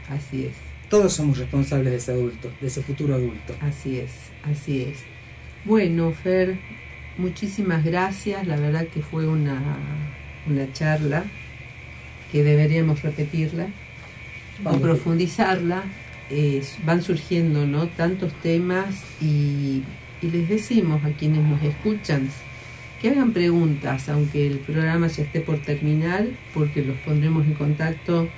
Así 0.08 0.46
es. 0.46 0.52
Todos 0.88 1.12
somos 1.12 1.38
responsables 1.38 1.90
de 1.90 1.98
ese 1.98 2.12
adulto, 2.12 2.52
de 2.60 2.66
ese 2.66 2.82
futuro 2.82 3.14
adulto. 3.14 3.54
Así 3.60 3.98
es, 3.98 4.10
así 4.42 4.82
es. 4.82 4.98
Bueno, 5.64 6.12
Fer, 6.12 6.58
muchísimas 7.16 7.84
gracias. 7.84 8.46
La 8.46 8.56
verdad 8.56 8.86
que 8.88 9.00
fue 9.00 9.26
una, 9.26 9.60
una 10.46 10.72
charla 10.72 11.24
que 12.30 12.42
deberíamos 12.42 13.02
repetirla 13.02 13.68
o 14.64 14.78
profundizarla 14.78 15.84
van 16.84 17.02
surgiendo 17.02 17.66
¿no? 17.66 17.88
tantos 17.88 18.32
temas 18.34 19.04
y, 19.20 19.82
les 20.22 20.50
decimos 20.50 21.02
a 21.02 21.12
quienes 21.12 21.42
nos 21.42 21.62
escuchan 21.62 22.28
que 23.00 23.08
hagan 23.08 23.32
preguntas, 23.32 24.10
aunque 24.10 24.46
el 24.46 24.58
programa 24.58 25.06
ya 25.06 25.22
esté 25.22 25.40
por 25.40 25.58
terminar, 25.60 26.26
porque 26.52 26.84
los 26.84 26.98
pondremos 26.98 27.46
en 27.46 27.54
contacto 27.54 28.28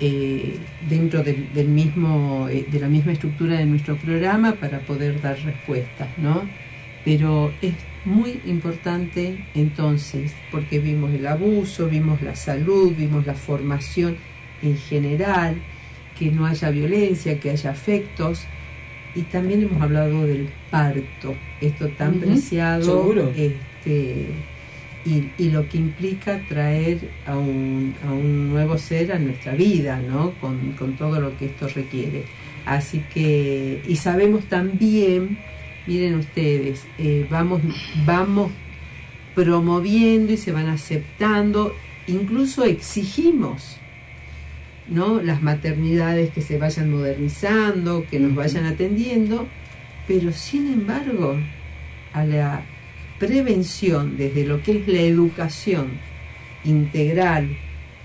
eh, 0.00 0.58
dentro 0.88 1.22
del, 1.22 1.68
mismo, 1.68 2.48
eh, 2.50 2.66
de 2.68 2.80
la 2.80 2.88
misma 2.88 3.12
estructura 3.12 3.56
de 3.56 3.66
nuestro 3.66 3.96
programa 3.96 4.54
para 4.54 4.80
poder 4.80 5.20
dar 5.20 5.38
respuestas, 5.38 6.08
¿no? 6.18 6.42
Pero 7.04 7.52
es 7.62 7.74
muy 8.04 8.40
importante 8.44 9.44
entonces, 9.54 10.34
porque 10.50 10.80
vimos 10.80 11.14
el 11.14 11.26
abuso, 11.28 11.88
vimos 11.88 12.20
la 12.22 12.34
salud, 12.34 12.92
vimos 12.96 13.24
la 13.24 13.34
formación 13.34 14.16
en 14.62 14.76
general, 14.76 15.56
que 16.18 16.30
no 16.30 16.46
haya 16.46 16.70
violencia, 16.70 17.38
que 17.38 17.50
haya 17.50 17.70
afectos. 17.70 18.44
Y 19.14 19.22
también 19.22 19.62
hemos 19.62 19.80
hablado 19.80 20.26
del 20.26 20.48
parto, 20.70 21.34
esto 21.60 21.88
tan 21.88 22.14
preciado, 22.14 23.32
este, 23.36 24.26
y, 25.04 25.50
lo 25.50 25.68
que 25.68 25.78
implica 25.78 26.40
traer 26.48 26.98
a 27.26 27.36
un, 27.36 27.94
a 28.04 28.12
un, 28.12 28.50
nuevo 28.50 28.76
ser 28.76 29.12
a 29.12 29.18
nuestra 29.18 29.54
vida, 29.54 30.00
¿no? 30.00 30.32
Con, 30.40 30.72
con 30.72 30.96
todo 30.96 31.20
lo 31.20 31.36
que 31.38 31.46
esto 31.46 31.68
requiere. 31.68 32.24
Así 32.66 33.04
que, 33.12 33.82
y 33.86 33.96
sabemos 33.96 34.44
también, 34.46 35.38
miren 35.86 36.14
ustedes, 36.14 36.84
eh, 36.98 37.26
vamos, 37.30 37.60
vamos 38.06 38.50
promoviendo 39.34 40.32
y 40.32 40.36
se 40.36 40.52
van 40.52 40.68
aceptando, 40.68 41.74
incluso 42.06 42.64
exigimos 42.64 43.78
¿no? 44.88 45.20
las 45.22 45.42
maternidades 45.42 46.30
que 46.30 46.42
se 46.42 46.58
vayan 46.58 46.90
modernizando, 46.90 48.04
que 48.10 48.20
nos 48.20 48.34
vayan 48.34 48.66
atendiendo, 48.66 49.46
pero 50.06 50.32
sin 50.32 50.72
embargo 50.72 51.36
a 52.12 52.24
la 52.24 52.62
prevención 53.18 54.16
desde 54.16 54.44
lo 54.44 54.62
que 54.62 54.78
es 54.78 54.88
la 54.88 55.00
educación 55.00 55.98
integral, 56.64 57.56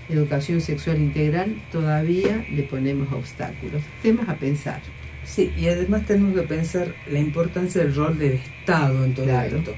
educación 0.08 0.60
sexual 0.60 0.98
integral, 0.98 1.54
todavía 1.70 2.44
le 2.50 2.62
ponemos 2.64 3.12
obstáculos. 3.12 3.82
Temas 4.02 4.28
a 4.28 4.36
pensar. 4.36 4.80
Sí, 5.24 5.52
y 5.56 5.68
además 5.68 6.06
tenemos 6.06 6.34
que 6.34 6.46
pensar 6.46 6.94
la 7.10 7.18
importancia 7.18 7.82
del 7.82 7.94
rol 7.94 8.18
del 8.18 8.32
Estado 8.32 9.04
en 9.04 9.14
todo 9.14 9.40
esto. 9.40 9.74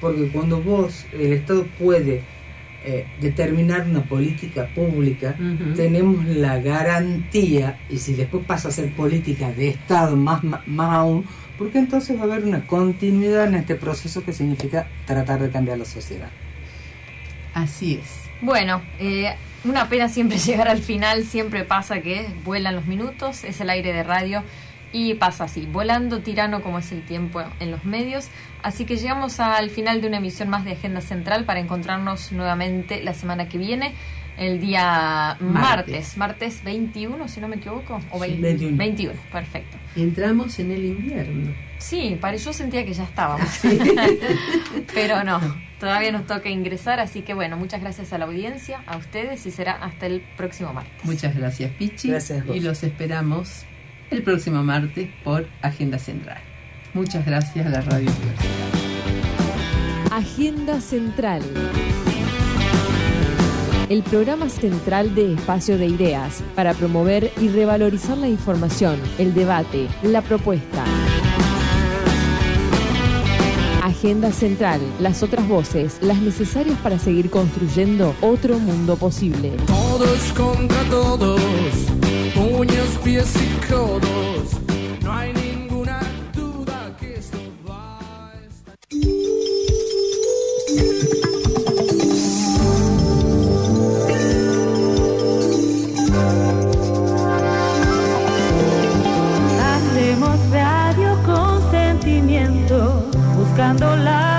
Porque 0.00 0.28
cuando 0.28 0.62
vos, 0.62 1.06
el 1.12 1.32
Estado 1.32 1.66
puede 1.78 2.22
eh, 2.84 3.06
determinar 3.20 3.86
una 3.88 4.04
política 4.04 4.68
pública, 4.74 5.34
tenemos 5.74 6.24
la 6.26 6.58
garantía, 6.58 7.80
y 7.90 7.98
si 7.98 8.14
después 8.14 8.44
pasa 8.46 8.68
a 8.68 8.70
ser 8.70 8.92
política 8.92 9.50
de 9.50 9.68
Estado 9.68 10.16
más, 10.16 10.44
más, 10.44 10.62
aún, 10.78 11.24
porque 11.58 11.78
entonces 11.78 12.16
va 12.16 12.20
a 12.20 12.24
haber 12.24 12.44
una 12.44 12.66
continuidad 12.66 13.48
en 13.48 13.56
este 13.56 13.74
proceso 13.74 14.24
que 14.24 14.32
significa 14.32 14.86
tratar 15.06 15.40
de 15.40 15.50
cambiar 15.50 15.78
la 15.78 15.84
sociedad. 15.84 16.30
Así 17.52 17.94
es. 17.94 18.22
Bueno, 18.40 18.80
eh, 19.00 19.34
una 19.64 19.88
pena 19.88 20.08
siempre 20.08 20.38
llegar 20.46 20.68
al 20.68 20.80
final, 20.80 21.24
siempre 21.24 21.64
pasa 21.64 22.00
que 22.00 22.28
vuelan 22.44 22.76
los 22.76 22.86
minutos, 22.86 23.44
es 23.44 23.60
el 23.60 23.70
aire 23.70 23.92
de 23.92 24.04
radio 24.04 24.44
y 24.92 25.14
pasa 25.14 25.44
así, 25.44 25.66
volando 25.70 26.20
tirano 26.20 26.62
como 26.62 26.78
es 26.78 26.92
el 26.92 27.02
tiempo 27.02 27.42
en 27.60 27.70
los 27.70 27.84
medios. 27.84 28.28
Así 28.62 28.84
que 28.84 28.96
llegamos 28.96 29.40
al 29.40 29.70
final 29.70 30.00
de 30.00 30.08
una 30.08 30.18
emisión 30.18 30.48
más 30.48 30.64
de 30.64 30.72
Agenda 30.72 31.00
Central 31.00 31.44
para 31.44 31.60
encontrarnos 31.60 32.32
nuevamente 32.32 33.02
la 33.02 33.14
semana 33.14 33.48
que 33.48 33.58
viene, 33.58 33.94
el 34.38 34.60
día 34.60 35.36
martes, 35.40 36.16
martes, 36.16 36.62
21, 36.64 37.28
si 37.28 37.40
no 37.40 37.48
me 37.48 37.56
equivoco, 37.56 38.00
o 38.10 38.18
21. 38.18 38.76
21, 38.76 39.14
perfecto. 39.32 39.76
entramos 39.96 40.58
en 40.58 40.70
el 40.70 40.84
invierno. 40.84 41.52
Sí, 41.78 42.16
para 42.20 42.36
yo 42.36 42.52
sentía 42.52 42.84
que 42.84 42.92
ya 42.92 43.04
estábamos, 43.04 43.48
pero 44.94 45.22
no, 45.22 45.40
todavía 45.78 46.10
nos 46.10 46.26
toca 46.26 46.48
ingresar, 46.48 46.98
así 46.98 47.22
que 47.22 47.34
bueno, 47.34 47.56
muchas 47.56 47.80
gracias 47.80 48.12
a 48.12 48.18
la 48.18 48.24
audiencia, 48.24 48.82
a 48.86 48.96
ustedes 48.96 49.46
y 49.46 49.52
será 49.52 49.72
hasta 49.72 50.06
el 50.06 50.20
próximo 50.36 50.72
martes. 50.72 51.04
Muchas 51.04 51.36
gracias, 51.36 51.70
Pichi. 51.72 52.08
Gracias 52.08 52.44
y 52.52 52.60
los 52.60 52.82
esperamos 52.82 53.64
el 54.10 54.22
próximo 54.22 54.62
martes 54.62 55.10
por 55.24 55.46
Agenda 55.62 55.98
Central. 55.98 56.38
Muchas 56.94 57.24
gracias 57.26 57.66
a 57.66 57.68
la 57.68 57.80
Radio 57.82 58.10
Universidad. 58.10 58.68
Agenda 60.10 60.80
Central. 60.80 61.42
El 63.88 64.02
programa 64.02 64.48
central 64.48 65.14
de 65.14 65.34
Espacio 65.34 65.78
de 65.78 65.86
Ideas 65.86 66.42
para 66.54 66.74
promover 66.74 67.30
y 67.40 67.48
revalorizar 67.48 68.18
la 68.18 68.28
información, 68.28 69.00
el 69.18 69.32
debate, 69.32 69.88
la 70.02 70.20
propuesta. 70.20 70.84
Agenda 73.82 74.30
Central, 74.30 74.80
las 75.00 75.22
otras 75.22 75.48
voces, 75.48 75.98
las 76.02 76.18
necesarias 76.18 76.78
para 76.80 76.98
seguir 76.98 77.30
construyendo 77.30 78.14
otro 78.20 78.58
mundo 78.58 78.96
posible. 78.96 79.52
Todos 79.66 80.32
contra 80.34 80.82
todos 80.84 81.97
uñas, 82.38 82.98
pies 83.04 83.32
y 83.36 83.66
codos. 83.66 84.60
No 85.02 85.12
hay 85.12 85.32
ninguna 85.32 86.00
duda 86.32 86.96
que 86.98 87.14
esto 87.14 87.38
va 87.68 87.98
a 87.98 88.32
estar. 88.48 88.76
Hacemos 99.60 100.50
radio 100.50 101.18
con 101.24 101.70
sentimiento, 101.70 103.04
buscando 103.36 103.96
la 103.96 104.37